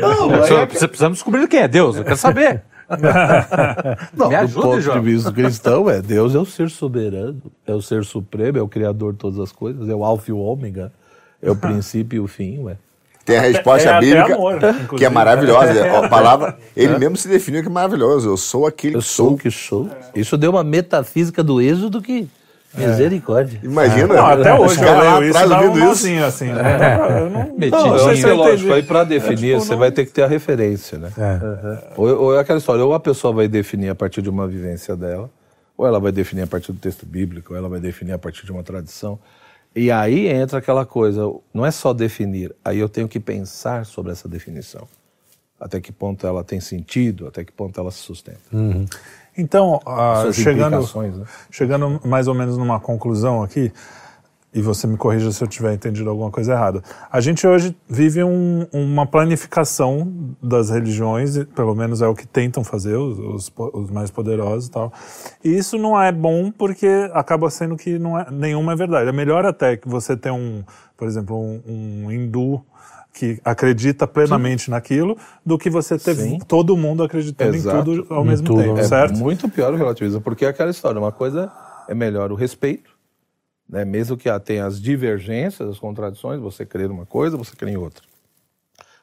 [0.00, 2.62] Não, Só- é Precisamos descobrir quem é Deus, eu quero saber.
[4.16, 5.00] não, Me do ajuda, ponto João.
[5.00, 8.68] de vista cristão, é Deus é o ser soberano, é o ser supremo, é o
[8.68, 10.92] criador de todas as coisas, é o alfa e o ômega,
[11.42, 12.76] é o princípio e o fim, ué.
[13.26, 14.58] Tem a resposta É bíblica, amor,
[14.96, 15.84] que é maravilhosa.
[15.98, 18.30] A palavra, ele mesmo se definiu que é maravilhoso.
[18.30, 19.38] Eu sou aquele Eu que sou o sou.
[19.38, 19.90] que sou.
[20.14, 22.28] Isso deu uma metafísica do êxodo que
[22.74, 23.58] misericórdia.
[23.62, 24.14] Imagina.
[24.14, 25.86] Não, até hoje eu leio isso atrás dá um ouvindo isso.
[25.86, 26.54] nozinho assim, né?
[26.62, 27.94] Não pra- eu não- Não, Metidinho.
[27.96, 28.72] eu sei é eu lógico.
[28.72, 31.10] Aí para definir, tipo, você não- vai ter que ter a referência, né?
[31.18, 31.78] É.
[31.96, 34.94] Ou, ou é aquela história, ou a pessoa vai definir a partir de uma vivência
[34.94, 35.30] dela,
[35.76, 38.44] ou ela vai definir a partir do texto bíblico, ou ela vai definir a partir
[38.44, 39.18] de uma tradição.
[39.76, 44.10] E aí entra aquela coisa, não é só definir, aí eu tenho que pensar sobre
[44.10, 44.88] essa definição.
[45.60, 48.40] Até que ponto ela tem sentido, até que ponto ela se sustenta.
[49.36, 51.24] Então, ah, Suas chegando, né?
[51.50, 53.70] chegando mais ou menos numa conclusão aqui,
[54.56, 56.82] e você me corrija se eu tiver entendido alguma coisa errada.
[57.12, 60.10] A gente hoje vive um- uma planificação
[60.42, 64.70] das religiões, pelo menos é o que tentam fazer os, os os mais poderosos e
[64.70, 64.92] tal.
[65.44, 69.08] E isso não é bom porque acaba sendo que não é, nenhuma é verdade.
[69.08, 70.64] É melhor até que você tenha um,
[70.96, 71.60] por exemplo, um,
[72.06, 72.64] um hindu
[73.12, 76.38] que acredita plenamente naquilo, do que você ter Sim.
[76.46, 77.90] todo mundo acreditando Exato.
[77.90, 79.16] em tudo ao mesmo tudo, tempo, é certo?
[79.18, 81.50] muito pior o relativismo, porque é aquela história, uma coisa
[81.88, 82.95] é melhor o respeito,
[83.68, 83.84] né?
[83.84, 88.02] mesmo que tenha as divergências, as contradições, você crê numa coisa, você crê em outra.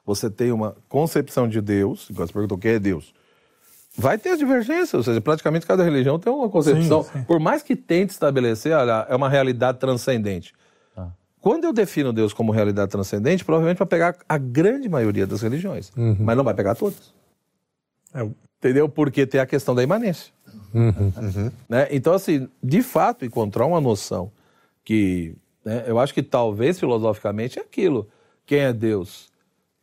[0.06, 3.14] Você tem uma concepção de Deus, igual você perguntou, o que é Deus?
[3.96, 7.04] Vai ter as divergências, ou seja, praticamente cada religião tem uma concepção.
[7.04, 7.24] Sim, sim.
[7.24, 10.54] Por mais que tente estabelecer, olha, é uma realidade transcendente.
[11.40, 15.92] Quando eu defino Deus como realidade transcendente, provavelmente vai pegar a grande maioria das religiões,
[16.20, 17.14] mas não vai pegar todas.
[18.14, 18.26] É,
[18.64, 18.88] Entendeu?
[18.88, 20.32] Porque tem a questão da imanência.
[21.68, 21.90] Né?
[21.92, 24.32] Então, assim, de fato, encontrar uma noção
[24.84, 28.10] que né, eu acho que talvez filosoficamente é aquilo.
[28.46, 29.32] Quem é Deus?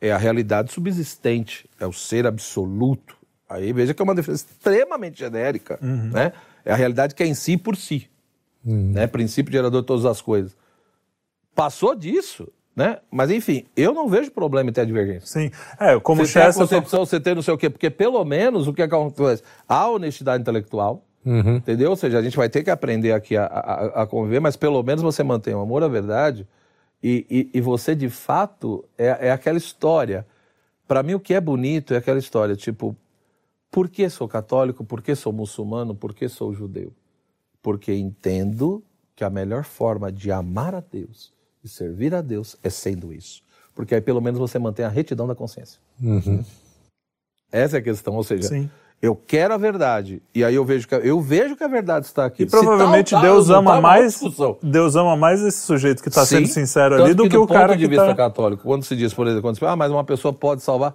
[0.01, 3.21] É a realidade subsistente, é o ser absoluto,
[3.51, 6.33] Aí veja que é uma defesa extremamente genérica, né?
[6.65, 8.09] É a realidade que é em si por si,
[8.65, 9.09] né?
[9.09, 10.57] Princípio gerador de todas as coisas.
[11.53, 12.47] Passou disso,
[12.77, 12.99] né?
[13.11, 15.27] Mas enfim, eu não vejo problema em ter a divergência.
[15.27, 15.51] Sim.
[15.81, 18.69] É, como Você tem a concepção, você tem não sei o quê, porque pelo menos
[18.69, 19.43] o que acontece?
[19.69, 21.05] Há honestidade intelectual,
[21.57, 21.91] entendeu?
[21.91, 24.83] Ou seja, a gente vai ter que aprender aqui a, a, a conviver, mas pelo
[24.83, 26.47] menos você mantém o amor à verdade
[27.03, 30.27] e, e, e você de fato é, é aquela história.
[30.87, 32.97] Para mim, o que é bonito é aquela história, tipo,
[33.71, 34.85] por que sou católico?
[34.85, 35.95] Por que sou muçulmano?
[35.95, 36.93] Por que sou judeu?
[37.63, 38.83] Porque entendo
[39.15, 41.33] que a melhor forma de amar a Deus
[41.63, 43.43] e servir a Deus é sendo isso.
[43.75, 45.81] Porque aí pelo menos você mantém a retidão da consciência.
[47.53, 48.71] Essa é a questão, ou seja, Sim.
[49.03, 52.27] Eu quero a verdade e aí eu vejo que eu vejo que a verdade está
[52.27, 52.43] aqui.
[52.43, 54.21] E provavelmente tá ou tá, Deus ama tá, outra mais.
[54.63, 56.53] Deus ama mais esse sujeito que está sendo Sim.
[56.53, 58.15] sincero Tanto ali do que, do o cara ponto de que vista está...
[58.15, 60.95] católico, quando se diz, por exemplo, quando se fala, ah, mas uma pessoa pode salvar?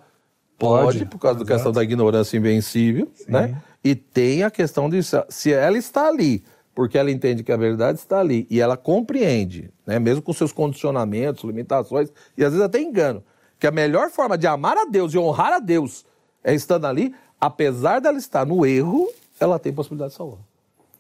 [0.57, 3.61] Pode, Pode, por causa da questão da ignorância invencível, né?
[3.83, 7.57] E tem a questão de se- se ela está ali, porque ela entende que a
[7.57, 9.99] verdade está ali e ela compreende, né?
[9.99, 13.21] Mesmo com seus condicionamentos, limitações e às vezes até engano,
[13.59, 16.05] que a melhor forma de amar a Deus e honrar a Deus
[16.43, 17.13] é estando ali,
[17.45, 19.07] apesar dela estar no erro,
[19.39, 20.39] ela tem possibilidade de salvar.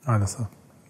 [0.07, 0.47] Olha só.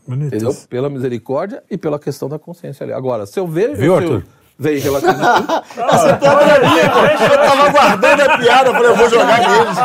[0.08, 0.28] Bonito.
[0.28, 0.50] Entendeu?
[0.50, 0.68] isso.
[0.68, 2.94] Pela misericórdia e pela questão da consciência ali.
[2.94, 3.76] Agora, se eu ver.
[3.76, 4.24] Viu, se eu- Arthur?
[4.58, 5.12] Vem relativo.
[5.76, 9.78] Eu tava guardando a piada, eu falei, eu vou jogar neles.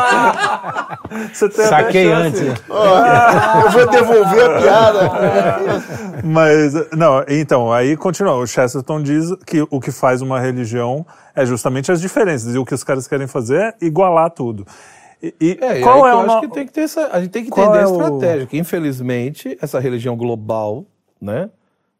[1.37, 2.39] Você tem Saquei antes.
[2.41, 2.53] né?
[2.69, 5.11] Ó, eu vou devolver a piada.
[6.23, 8.35] Mas, não, então, aí continua.
[8.35, 12.55] O Chesterton diz que o que faz uma religião é justamente as diferenças.
[12.55, 14.65] E o que os caras querem fazer é igualar tudo.
[15.21, 17.07] E, e É, qual aí é que eu no- acho que tem que ter essa,
[17.11, 20.85] a gente tem que Qual entender é a o- estratégia, que infelizmente essa religião global,
[21.21, 21.49] né,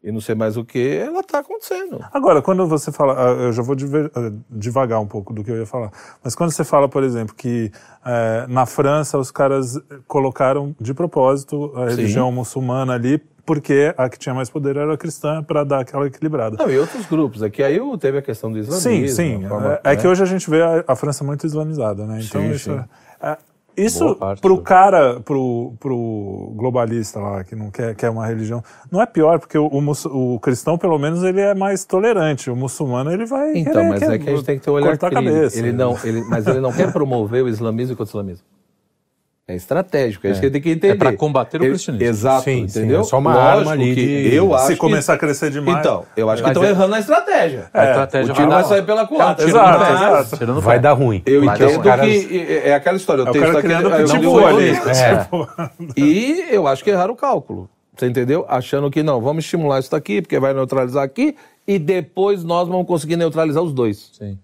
[0.04, 2.04] e não sei mais o que, ela está acontecendo.
[2.12, 5.58] Agora, quando você fala, ah, eu já vou ah, devagar um pouco do que eu
[5.58, 5.92] ia falar,
[6.24, 7.72] mas quando você fala, por exemplo, que
[8.04, 14.18] eh, na França os caras colocaram de propósito a religião muçulmana ali, porque a que
[14.18, 16.58] tinha mais poder era a cristã, para dar aquela equilibrada.
[16.58, 18.92] Não, e outros grupos, aqui aí eu- teve a questão do islamismo.
[18.92, 19.08] Sim,
[19.40, 19.48] sim.
[19.48, 19.96] forma, É, é né?
[19.98, 22.22] que hoje a gente vê a, a França muito islamizada, né?
[22.24, 22.84] Então Sim, isso, sim.
[23.22, 23.38] É-
[23.78, 28.62] isso pro do- cara, pro, pro globalista lá que não quer, quer uma religião,
[28.92, 32.56] não é pior porque o, o, o cristão pelo menos ele é mais tolerante, o
[32.56, 34.74] muçulmano ele vai Então, querer- mas quer é que a gente tem que ter um
[34.74, 35.34] olhar cortar a crítico.
[35.34, 35.58] cabeça.
[35.60, 38.46] Ele não, ele, mas ele não quer promover o islamismo contra o islamismo.
[39.52, 40.94] É estratégico, é, isso que ele tem que entender.
[40.94, 42.08] É pra combater o cristianismo.
[42.08, 43.02] Exato, Sim, sim, entendeu?
[43.02, 45.50] é só uma Lógico arma ali que de- eu acho Se que- começar a crescer
[45.52, 45.80] demais.
[45.80, 47.70] Então, eu acho que estão é- errando na estratégia.
[47.74, 49.46] A estratégia o tiro vai vai sair pela culatra.
[49.46, 50.38] tiro exato, no exato.
[50.38, 50.82] Tirando Vai fé.
[50.82, 51.22] dar ruim.
[51.26, 53.24] Eu Vai entendo os caras- que é é aquela história.
[53.24, 54.70] O É o texto cara aqui criando eu pitbull ali.
[54.70, 55.28] É.
[55.98, 57.70] E eu acho que erraram o cálculo.
[57.98, 58.46] Você entendeu?
[58.48, 61.36] Achando que não, vamos estimular isso daqui, porque vai neutralizar aqui,
[61.68, 64.10] e depois nós vamos conseguir neutralizar os dois.
[64.14, 64.38] Sim.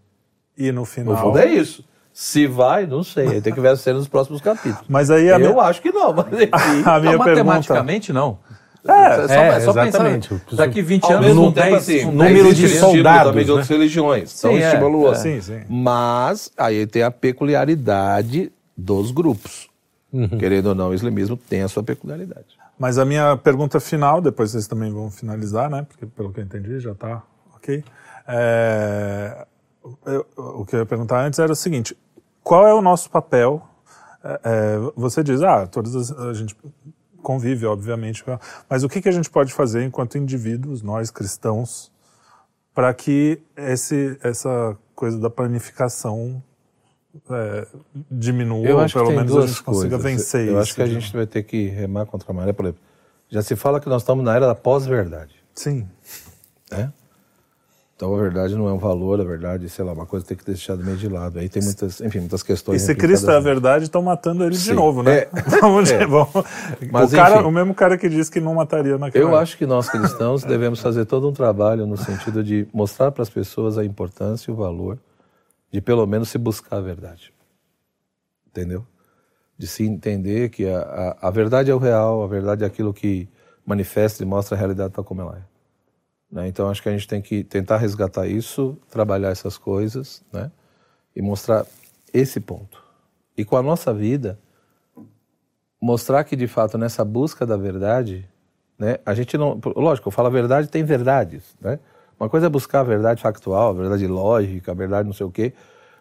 [0.58, 1.16] E no No final.
[1.18, 1.84] fundo é isso.
[2.20, 3.40] Se vai, não sei.
[3.42, 4.88] Tem que ver a cena nos próximos capítulos.
[4.90, 6.50] Mas aí a eu minha, acho que não, mas enfim.
[6.52, 7.44] a minha Não, pergunta.
[7.44, 8.40] matematicamente, não.
[8.88, 10.30] É, É só, É, só exatamente.
[10.30, 10.56] pensar.
[10.56, 13.50] Daqui 20 Ao anos, mesmo não tempo, tem assim, um número de soldados, também de
[13.50, 13.52] né?
[13.52, 14.32] outras religiões.
[14.32, 15.12] São Sim, é, estímulo é.
[15.12, 15.40] assim.
[15.42, 15.66] Sim, sim.
[15.70, 19.70] Mas aí tem a peculiaridade dos grupos.
[20.40, 22.48] Querendo ou não, o islamismo tem a sua peculiaridade.
[22.80, 25.86] Mas a minha pergunta final, depois vocês também vão finalizar, né?
[25.88, 27.22] Porque pelo que eu entendi já está
[27.56, 27.84] ok.
[28.28, 29.46] É,
[30.08, 31.96] eu- o que eu ia perguntar antes era o seguinte:
[32.48, 33.62] qual é o nosso papel?
[34.24, 36.56] É, é, você diz, ah, todas as, a gente
[37.22, 38.24] convive, obviamente,
[38.70, 41.92] mas o que, que a gente pode fazer enquanto indivíduos, nós cristãos,
[42.74, 46.42] para que esse, essa coisa da planificação
[47.30, 47.68] é,
[48.10, 50.12] diminua, Eu ou pelo menos a gente consiga coisas.
[50.14, 50.62] vencer Eu isso?
[50.62, 52.54] acho que a gente vai ter que remar contra a maré.
[52.54, 52.82] Por exemplo,
[53.30, 55.36] já se fala que nós estamos na era da pós-verdade.
[55.54, 55.86] Sim.
[56.72, 56.94] né?
[57.98, 60.46] Então a verdade não é um valor, a verdade, sei lá, uma coisa tem que
[60.46, 61.40] deixar do meio de lado.
[61.40, 62.84] Aí tem muitas, enfim, muitas E questões.
[62.84, 64.74] se implicadas Cristo é a verdade, estão matando ele de Sim.
[64.74, 65.22] novo, né?
[65.22, 65.30] É.
[65.60, 66.06] Vamos, É.
[66.06, 66.30] vamos.
[66.92, 67.48] Mas, o, cara, enfim.
[67.48, 70.80] o mesmo cara que disse que não mataria naquela Eu acho que nós cristãos devemos
[70.80, 74.56] fazer todo um trabalho no sentido de mostrar para as pessoas a importância e o
[74.56, 75.00] valor
[75.74, 77.34] de pelo menos se buscar a verdade.
[78.48, 78.86] Entendeu?
[79.58, 82.94] De se entender que a, a, a verdade é o real, a verdade é aquilo
[82.94, 83.28] que
[83.66, 85.57] manifesta e mostra a realidade tal como ela é.
[86.32, 86.48] Né?
[86.48, 90.52] Então acho que a gente tem que tentar resgatar isso, trabalhar essas coisas, né?
[91.16, 91.66] E mostrar
[92.14, 92.84] esse ponto.
[93.38, 94.40] E com a nossa vida,
[95.82, 98.28] mostrar que de fato nessa busca da verdade,
[98.78, 98.98] né?
[99.06, 101.80] A gente não, lógico, eu falo a verdade, tem verdades, né?
[102.20, 105.32] Uma coisa é buscar a verdade factual, a verdade lógica, a verdade não sei o
[105.32, 105.54] quê,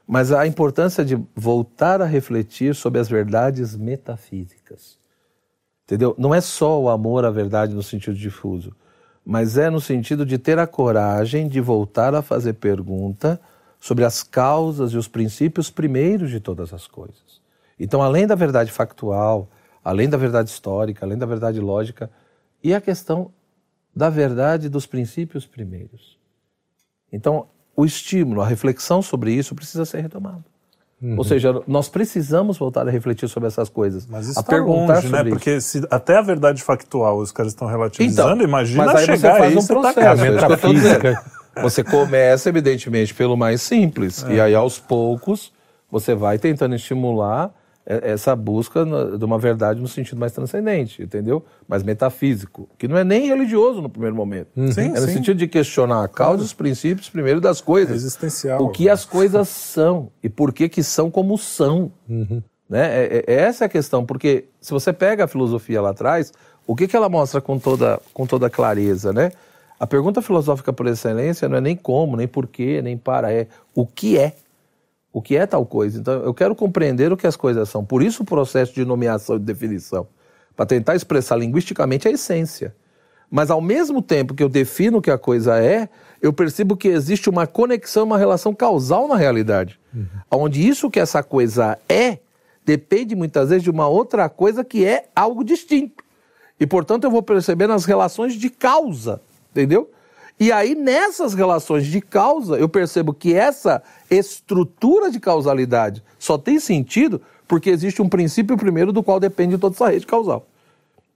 [0.07, 4.98] mas a importância de voltar a refletir sobre as verdades metafísicas.
[5.85, 6.15] Entendeu?
[6.19, 8.74] Não é só o amor à verdade no sentido difuso,
[9.27, 13.40] mas é no sentido de ter a coragem de voltar a fazer pergunta
[13.81, 17.40] sobre as causas e os princípios primeiros de todas as coisas.
[17.78, 19.51] Então, além da verdade factual,
[19.82, 22.09] além da verdade histórica, além da verdade lógica,
[22.62, 23.32] e a questão
[23.94, 26.16] da verdade dos princípios primeiros.
[27.12, 30.44] Então, o estímulo, a reflexão sobre isso precisa ser retomado.
[31.01, 31.16] Uhum.
[31.18, 34.06] Ou seja, nós precisamos voltar a refletir sobre essas coisas.
[34.06, 35.18] Mas isso a está perguntar longe, né?
[35.18, 39.05] sobre Porque se até a verdade factual os caras estão relativizando, Então, imagina mas aí
[39.05, 40.24] chegar você faz aí, um tá processo.
[40.24, 41.18] é isso dizendo.
[41.62, 44.24] Você começa, evidentemente, pelo mais simples.
[44.28, 45.52] E aí, aos poucos,
[45.90, 47.51] você vai tentando estimular é,
[47.87, 48.85] essa busca
[49.17, 51.45] de uma verdade no sentido mais transcendente, entendeu?
[51.69, 52.69] Mais metafísico.
[52.77, 54.49] Que não é nem religioso no primeiro momento.
[54.73, 55.15] Sim, é no sim.
[55.15, 57.95] sentido de questionar a causa e os princípios, primeiro, das coisas.
[57.95, 58.61] Existencial.
[58.61, 61.93] O que as coisas são e por que que são como são.
[62.09, 62.43] Né?
[62.71, 66.33] É, é- essa é a questão, porque se você pega a filosofia lá atrás,
[66.67, 69.13] o que, que ela mostra com toda, com toda clareza?
[69.13, 69.31] Né?
[69.79, 73.87] A pergunta filosófica por excelência não é nem como, nem porquê, nem para, é o
[73.87, 74.35] que é.
[75.17, 75.99] O que é tal coisa?
[75.99, 77.83] Então, eu quero compreender o que as coisas são.
[77.83, 80.07] Por isso o processo de nomeação e de definição.
[80.55, 82.75] Para tentar expressar linguisticamente a essência.
[83.31, 85.89] Mas ao mesmo tempo que eu defino o que a coisa é,
[86.21, 89.81] eu percebo que existe uma conexão, uma relação causal na realidade.
[90.31, 92.19] Onde isso que essa coisa é,
[92.63, 96.05] depende muitas vezes de uma outra coisa que é algo distinto.
[96.61, 99.91] E, portanto, eu vou percebendo as relações de causa, entendeu?
[100.39, 106.59] E aí, nessas relações de causa, eu percebo que essa estrutura de causalidade só tem
[106.61, 110.47] sentido porque existe um princípio primeiro do qual depende toda essa rede causal.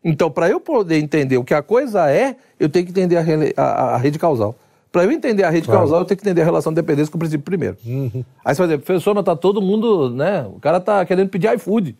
[0.02, 3.62] Então, para eu poder entender o que a coisa é, eu tenho que entender a,
[3.62, 4.54] a- a rede causal.
[4.90, 7.16] Para eu entender a rede causal, eu tenho que entender a relação de dependência com
[7.16, 7.76] o princípio primeiro.
[8.44, 10.46] Aí você vai dizer, professor, mas tá todo mundo, né?
[10.54, 11.94] O cara tá querendo pedir iFood.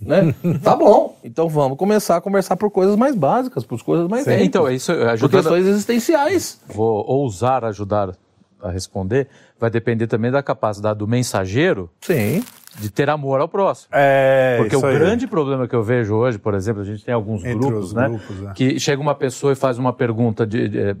[0.00, 0.34] Né?
[0.62, 1.16] tá bom.
[1.24, 4.46] Então vamos começar a conversar por coisas mais básicas, por coisas mais simples.
[4.46, 5.38] Então, isso por ajuda.
[5.38, 6.60] questões existenciais.
[6.68, 8.16] Vou ousar ajudar
[8.60, 9.28] a responder.
[9.58, 12.42] Vai depender também da capacidade do mensageiro Sim.
[12.78, 13.88] De ter amor ao próximo.
[13.92, 14.98] É, Porque o aí.
[14.98, 17.94] grande problema que eu vejo hoje, por exemplo, a gente tem alguns Entre grupos, os
[17.94, 18.08] né?
[18.08, 18.52] grupos, é.
[18.52, 20.96] Que chega uma pessoa e faz uma pergunta de, de- eh,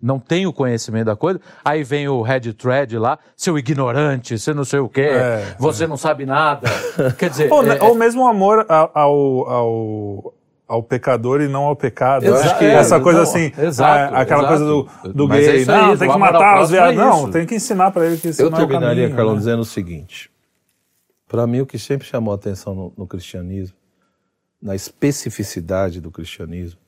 [0.00, 4.52] não tem o conhecimento da coisa, aí vem o head thread lá, seu ignorante, você
[4.54, 6.68] não sei o quê, É, você não sabe nada.
[7.18, 8.90] Quer dizer, Ou, é- ou mesmo o amor ao,
[9.48, 10.34] ao,
[10.68, 12.24] ao, pecador e não ao pecado.
[12.24, 14.46] Eu Exato, Acho que é, essa coisa não, assim, exato, é, aquela exato.
[14.46, 16.96] coisa do, do Mas é gay, aí, não, tem que matar os próximo é viados.
[17.22, 19.38] não, tem que ensinar pra ele que esse Eu não é o terminaria, Carlão, né?
[19.38, 20.30] dizendo o seguinte.
[21.28, 23.76] Para mim, o que sempre chamou a atenção no, no cristianismo,
[24.60, 26.80] na especificidade do cristianismo,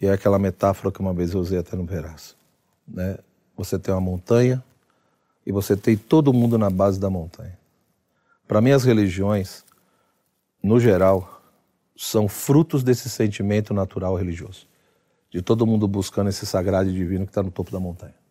[0.00, 2.36] e é aquela metáfora que uma vez eu usei até no Veraço.
[2.88, 3.18] Né?
[3.56, 4.62] Você tem uma montanha
[5.46, 7.56] e você tem todo mundo na base da montanha.
[8.48, 9.64] Para mim, as religiões,
[10.62, 11.40] no geral,
[11.96, 14.66] são frutos desse sentimento natural religioso.
[15.30, 18.24] De todo mundo buscando esse sagrado e divino que está no topo da montanha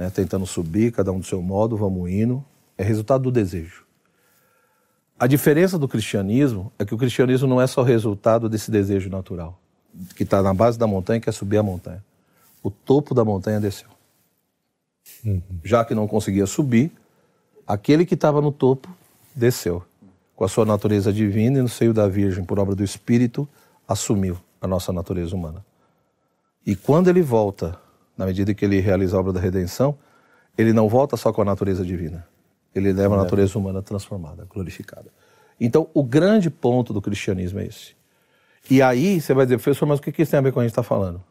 [0.00, 2.42] né, tentando subir, cada um do seu modo, vamos indo,
[2.78, 3.84] é resultado do desejo.
[5.20, 9.60] A diferença do cristianismo é que o cristianismo não é só resultado desse desejo natural,
[10.16, 12.02] que está na base da montanha e quer subir a montanha.
[12.62, 13.90] O topo da montanha desceu.
[15.62, 16.90] Já que não conseguia subir,
[17.66, 18.88] aquele que estava no topo
[19.36, 19.84] desceu.
[20.34, 23.46] Com a sua natureza divina e no seio da Virgem, por obra do Espírito,
[23.86, 25.62] assumiu a nossa natureza humana.
[26.64, 27.78] E quando ele volta,
[28.16, 29.98] na medida que ele realiza a obra da redenção,
[30.56, 32.26] ele não volta só com a natureza divina.
[32.74, 35.12] Ele leva a natureza humana transformada, glorificada.
[35.60, 37.94] Então, o grande ponto do cristianismo é esse.
[38.70, 40.62] E aí você vai dizer, professor, mas o que isso tem a ver com o
[40.62, 41.22] que a gente está falando?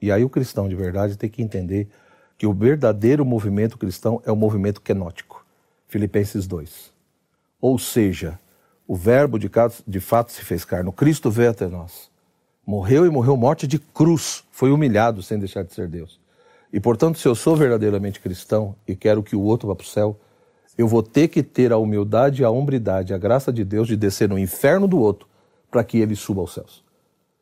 [0.00, 1.88] E aí o cristão de verdade tem que entender
[2.36, 5.44] que o verdadeiro movimento cristão é o movimento quenótico.
[5.88, 6.92] Filipenses 2.
[7.60, 8.38] Ou seja,
[8.86, 9.50] o verbo de,
[9.86, 10.88] de fato se fez carne.
[10.88, 12.10] O Cristo veio até nós.
[12.64, 14.44] Morreu e morreu morte de cruz.
[14.52, 16.20] Foi humilhado sem deixar de ser Deus.
[16.72, 19.88] E, portanto, se eu sou verdadeiramente cristão e quero que o outro vá para o
[19.88, 20.18] céu,
[20.78, 24.28] eu vou ter que ter a humildade, a hombridade, a graça de Deus de descer
[24.28, 25.26] no inferno do outro
[25.70, 26.84] para que ele suba aos céus.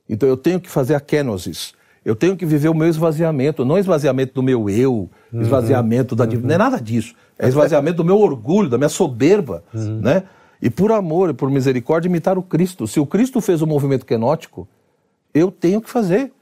[0.08, 1.74] Então eu tenho que fazer a kenosis.
[2.04, 6.44] Eu tenho que viver o meu esvaziamento, não esvaziamento do meu eu, esvaziamento da div-
[6.44, 7.14] não é nada disso.
[7.38, 9.62] É esvaziamento do meu orgulho, da minha soberba,
[10.00, 10.22] né?
[10.62, 12.86] E por amor e por misericórdia imitar o Cristo.
[12.86, 14.66] Se o Cristo fez o movimento quenótico,
[15.34, 16.32] eu tenho que fazer.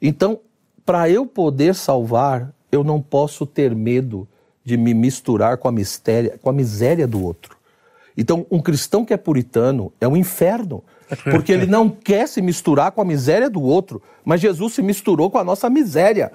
[0.00, 0.38] Então,
[0.86, 4.26] para eu poder salvar, eu não posso ter medo
[4.68, 7.56] de me misturar com a, mistéria, com a miséria do outro.
[8.16, 10.84] Então, um cristão que é puritano é um inferno,
[11.30, 15.30] porque ele não quer se misturar com a miséria do outro, mas Jesus se misturou
[15.30, 16.30] com a nossa miséria.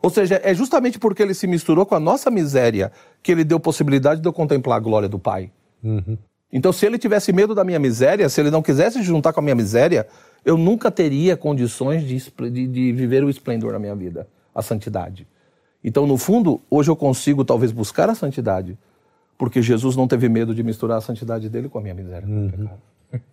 [0.00, 2.90] Ou seja, é justamente porque ele se misturou com a nossa miséria
[3.22, 5.50] que ele deu possibilidade de eu contemplar a glória do Pai.
[6.50, 9.40] Então, se ele tivesse medo da minha miséria, se ele não quisesse se juntar com
[9.40, 10.06] a minha miséria,
[10.44, 12.16] eu nunca teria condições de,
[12.50, 15.26] de- de viver o esplendor na minha vida, a santidade.
[15.82, 18.76] Então, no fundo, hoje eu consigo talvez buscar a santidade
[19.36, 22.80] Porque Jesus não teve medo de misturar a santidade dele com a minha miséria, pecado.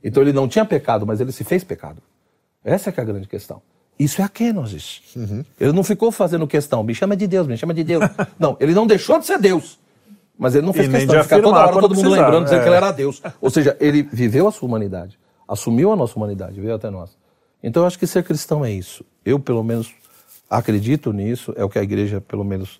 [0.03, 2.01] Então ele não tinha pecado, mas ele se fez pecado.
[2.63, 3.61] Essa é que é a grande questão.
[3.97, 5.01] Isso é a kenosis.
[5.59, 8.03] Ele não ficou fazendo questão, me chama de Deus, me chama de Deus.
[8.37, 9.79] não, ele não deixou de ser Deus.
[10.37, 12.63] Mas ele não fez E questão de ficar toda hora todo mundo lembrando, dizendo é.
[12.63, 13.21] que ele era Deus.
[13.39, 15.17] Ou seja, ele viveu a sua humanidade,
[15.47, 17.17] assumiu a nossa humanidade, veio até nós.
[17.63, 19.05] Então eu acho que ser cristão é isso.
[19.23, 19.93] Eu, pelo menos,
[20.49, 22.79] acredito nisso, é o que a igreja, pelo menos,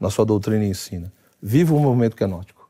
[0.00, 1.12] na sua doutrina ensina.
[1.40, 2.68] Viva o movimento kenótico.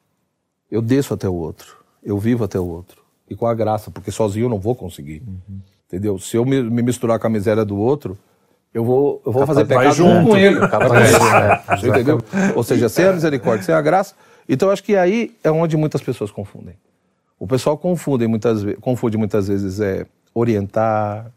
[0.71, 3.03] Eu desço até o outro, eu vivo até o outro.
[3.29, 5.23] E com a graça, porque sozinho eu não vou conseguir.
[5.87, 6.19] Entendeu?
[6.19, 8.19] Se eu me, me misturar com a miséria do outro,
[8.73, 10.31] eu vou, eu vou fazer pecado junto.
[10.31, 10.59] com ele.
[10.63, 12.21] É, Você entendeu?
[12.55, 14.15] Ou seja, sem a misericórdia, sem a graça.
[14.49, 16.75] Então eu acho que aí é onde muitas pessoas confundem.
[17.39, 21.31] O pessoal confunde muitas, confunde muitas vezes é orientar,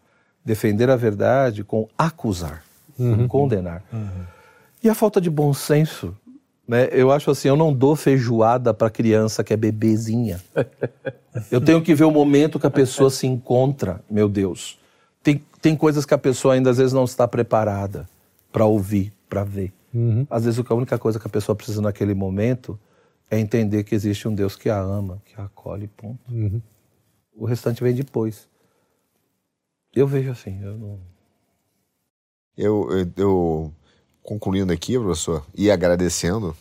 [0.43, 2.63] defender a verdade com acusar,
[2.97, 3.83] com condenar.
[4.83, 6.15] E a falta de bom senso,
[6.67, 6.89] né?
[6.91, 10.41] Eu acho assim, eu não dou feijoada para criança que é bebezinha.
[11.51, 14.79] Eu tenho que ver o momento que a pessoa se encontra, meu Deus.
[15.21, 18.07] Tem, tem coisas que a pessoa ainda às vezes não está preparada
[18.51, 19.73] para ouvir, para ver.
[20.29, 22.77] Às vezes a única coisa que a pessoa precisa naquele momento
[23.29, 26.19] é entender que existe um Deus que a ama, que a acolhe, ponto.
[27.35, 28.47] O restante vem depois.
[29.93, 30.99] Eu vejo assim, eu não...
[32.57, 33.73] Eu, eu, eu
[34.23, 36.55] concluindo aqui, professor, e agradecendo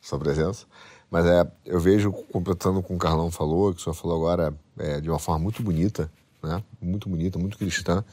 [0.00, 0.66] sua presença,
[1.10, 5.00] mas é, eu vejo, completando com o Carlão falou, que o senhor falou agora é,
[5.00, 6.10] de uma forma muito bonita,
[6.42, 6.62] né?
[6.80, 8.04] muito bonita, muito cristã,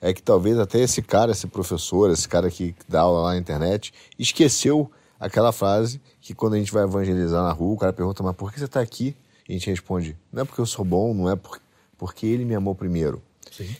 [0.00, 3.38] é que talvez até esse cara, esse professor, esse cara que dá aula lá na
[3.38, 8.22] internet, esqueceu aquela frase que quando a gente vai evangelizar na rua, o cara pergunta,
[8.22, 9.16] mas por que você está aqui?
[9.48, 11.60] E a gente responde, não é porque eu sou bom, não é por,
[11.96, 13.22] porque ele me amou primeiro.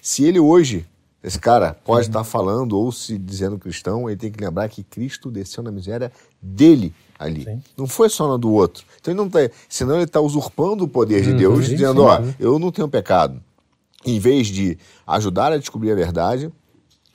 [0.00, 0.86] Se ele hoje,
[1.22, 5.30] esse cara, pode estar falando ou se dizendo cristão, ele tem que lembrar que Cristo
[5.30, 7.46] desceu na miséria dele ali.
[7.76, 8.84] Não foi só na do outro.
[9.00, 9.38] Então ele não tá,
[9.68, 13.40] senão ele está usurpando o poder de Deus, dizendo, ó, eu não tenho pecado.
[14.04, 14.76] Em vez de
[15.06, 16.52] ajudar a descobrir a verdade,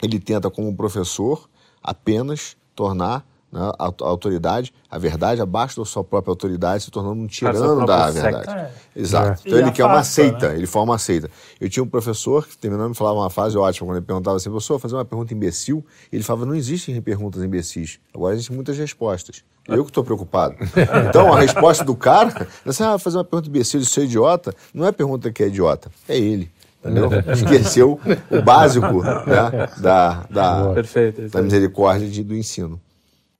[0.01, 1.49] ele tenta, como professor,
[1.83, 7.21] apenas tornar né, a a autoridade, a verdade, abaixo da sua própria autoridade, se tornando
[7.21, 8.71] um tirano da verdade.
[8.95, 9.41] Exato.
[9.45, 10.55] Então E ele quer uma afasta, seita, né?
[10.57, 11.29] ele forma uma seita.
[11.59, 14.49] Eu tinha um professor que terminando me falava uma frase ótima, quando ele perguntava assim,
[14.49, 19.43] professor, fazer uma pergunta imbecil, ele falava, não existem perguntas imbecis, agora existem muitas respostas.
[19.67, 20.55] Eu que estou preocupado.
[21.09, 24.85] Então, a resposta do cara, você ah, fazer uma pergunta imbecil de ser idiota, não
[24.85, 26.49] é a pergunta que é idiota, é ele.
[26.83, 27.09] Entendeu?
[27.33, 27.99] Esqueceu
[28.29, 31.27] o básico né, da, da, Perfeito.
[31.29, 32.79] da misericórdia de- do ensino.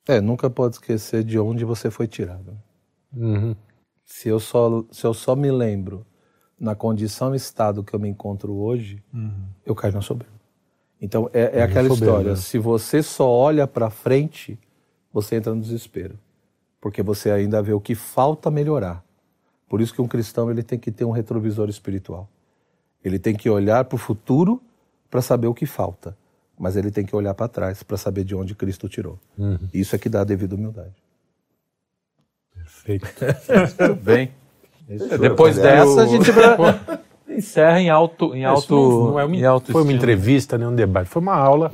[0.07, 2.57] É, nunca pode esquecer de onde você foi tirado.
[4.05, 6.05] Se, eu só, se eu só me lembro
[6.59, 9.03] na condição e estado que eu me encontro hoje,
[9.65, 10.34] eu caio na soberba.
[10.99, 12.29] Então, é, é aquela soberba, história.
[12.31, 12.35] né?
[12.38, 14.57] Se você só olha para frente,
[15.11, 16.17] você entra no desespero.
[16.79, 19.03] Porque você ainda vê o que falta melhorar.
[19.67, 22.29] Por isso que um cristão ele tem que ter um retrovisor espiritual.
[23.03, 24.61] Ele tem que olhar para o futuro
[25.09, 26.17] para saber o que falta.
[26.59, 29.19] Mas ele tem que olhar para trás para saber de onde Cristo tirou.
[29.73, 30.93] Isso é que dá a devida humildade.
[32.53, 33.07] Perfeito.
[33.77, 34.31] Tudo bem.
[35.19, 36.55] Depois dessa, a gente vai-
[37.38, 40.68] encerra em alto, em alto, não, não é uma, em alto foi uma entrevista, nem
[40.68, 41.72] um debate, foi uma aula.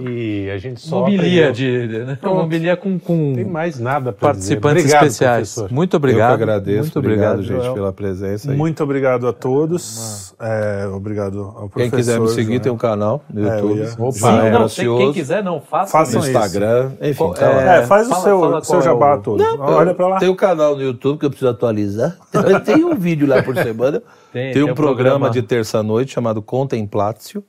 [0.00, 1.88] e a gente só Mobilia, aprendeu.
[1.88, 2.18] de, né?
[2.22, 4.96] Mobilia com, com Não tem mais nada para participantes dizer.
[4.96, 5.52] Obrigado, especiais.
[5.54, 5.74] professor.
[5.74, 6.32] Muito obrigado.
[6.32, 6.80] Eu que agradeço.
[6.82, 7.74] Muito obrigado, obrigado, gente, Joel.
[7.74, 8.50] pela presença.
[8.50, 8.56] aí.
[8.56, 10.34] Muito obrigado a todos.
[10.40, 11.78] É, obrigado ao professor.
[11.80, 12.58] Quem quiser me seguir, né?
[12.60, 13.78] tem um canal no É, YouTube.
[13.78, 16.36] ia- Joel Sim, não, tem- quem quiser, não, faça Façam no isso.
[16.36, 16.90] Instagram.
[17.00, 17.62] Enfim, tá lá.
[17.76, 19.44] É, faz Fala- o seu, fala seu é jabá o- todo.
[19.60, 20.18] Olha pra lá.
[20.18, 22.16] Tem um canal no YouTube que eu preciso atualizar.
[22.64, 24.02] Tem um vídeo lá por semana.
[24.36, 25.30] Tem- Tem, um um programa, programa.
[25.30, 27.42] de terça-noite chamado Contemplatio,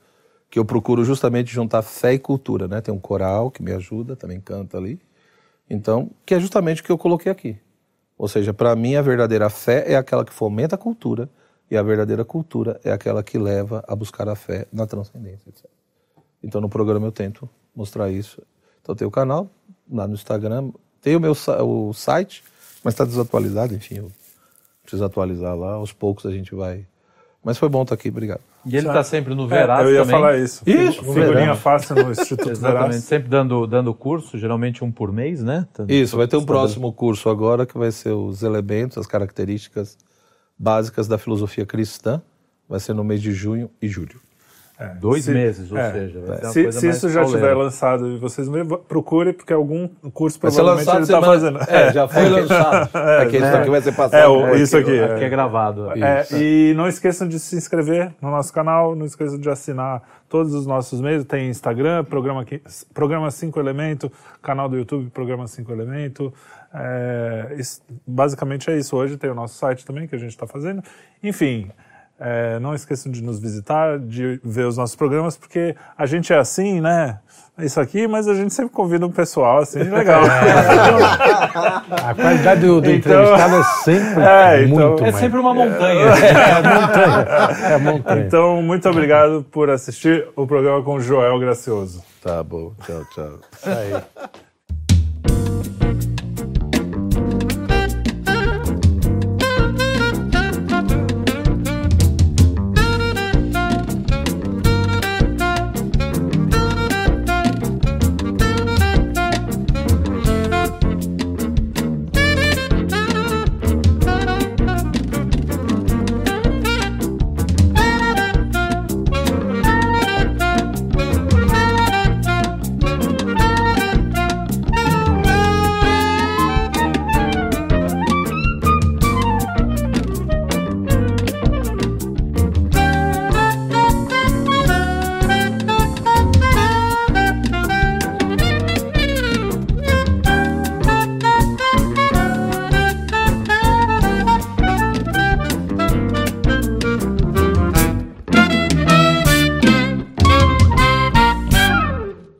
[0.49, 2.79] que eu procuro justamente juntar fé e cultura, né?
[2.79, 4.97] Tem um coral que me ajuda, também canta ali.
[5.69, 7.57] Então, que é justamente o que eu coloquei aqui.
[8.17, 11.29] Ou seja, para mim a verdadeira fé é aquela que fomenta a cultura
[11.69, 15.65] e a verdadeira cultura é aquela que leva a buscar a fé na transcendência, etc.
[16.41, 18.41] Então no programa eu tento mostrar isso.
[18.81, 19.49] Então tem o canal
[19.91, 21.33] lá no Instagram, tem o meu
[21.65, 22.45] o site,
[22.81, 24.11] mas está desatualizado, enfim, eu
[24.87, 26.85] preciso atualizar lá, aos poucos a gente vai.
[27.43, 28.39] Mas foi bom estar aqui, obrigado.
[28.65, 30.11] E ele está sempre no É, Veraz eu ia também.
[30.15, 30.63] falar isso.
[30.65, 33.03] Isso, Figu- Figurinha fácil no Instituto Exatamente, Veraz.
[33.03, 35.67] sempre dando, dando curso, geralmente um por mês, né?
[35.73, 39.97] Tanto- Isso, vai ter um próximo curso agora que vai ser os elementos, as características
[40.57, 42.21] básicas da filosofia cristã.
[42.67, 44.19] Vai ser no mês de junho e julho.
[44.99, 45.91] Dois se- meses, ou é.
[45.91, 49.51] seja, vai ser uma Se, se isso já estiver lançado e vocês me procurem, porque
[49.51, 51.57] algum curso provavelmente ele está fazendo.
[51.67, 52.89] É, já foi lançado.
[52.95, 54.45] É, que isso aqui vai ser passado.
[54.45, 54.99] É, isso aqui.
[54.99, 55.29] Aqui é é.
[55.29, 55.91] gravado.
[55.91, 60.53] É, e não esqueçam de se inscrever no nosso canal, não esqueçam de assinar todos
[60.53, 61.23] os nossos meios.
[61.25, 62.45] Tem Instagram, programa,
[62.93, 64.11] programa 5 Elemento,
[64.43, 66.31] canal do YouTube, Programa 5 Elemento.
[66.71, 68.95] É, isso- basicamente é isso.
[68.95, 70.83] Hoje tem o nosso site também que a gente está fazendo.
[71.23, 71.71] Enfim,
[72.19, 76.37] é, não esqueçam de nos visitar, de ver os nossos programas, porque a gente é
[76.37, 77.19] assim, né?
[77.59, 80.21] Isso aqui, mas a gente sempre convida um pessoal assim, legal.
[82.05, 85.15] A qualidade do, do Então- entrevistado é sempre É, então- muito É mais.
[85.15, 86.05] sempre uma montanha.
[87.71, 88.25] É montanha.
[88.25, 92.03] Então, muito obrigado por assistir o programa com o Joel Gracioso.
[92.21, 93.39] Tá bom, tchau, tchau.
[93.57, 94.37] Isso aí.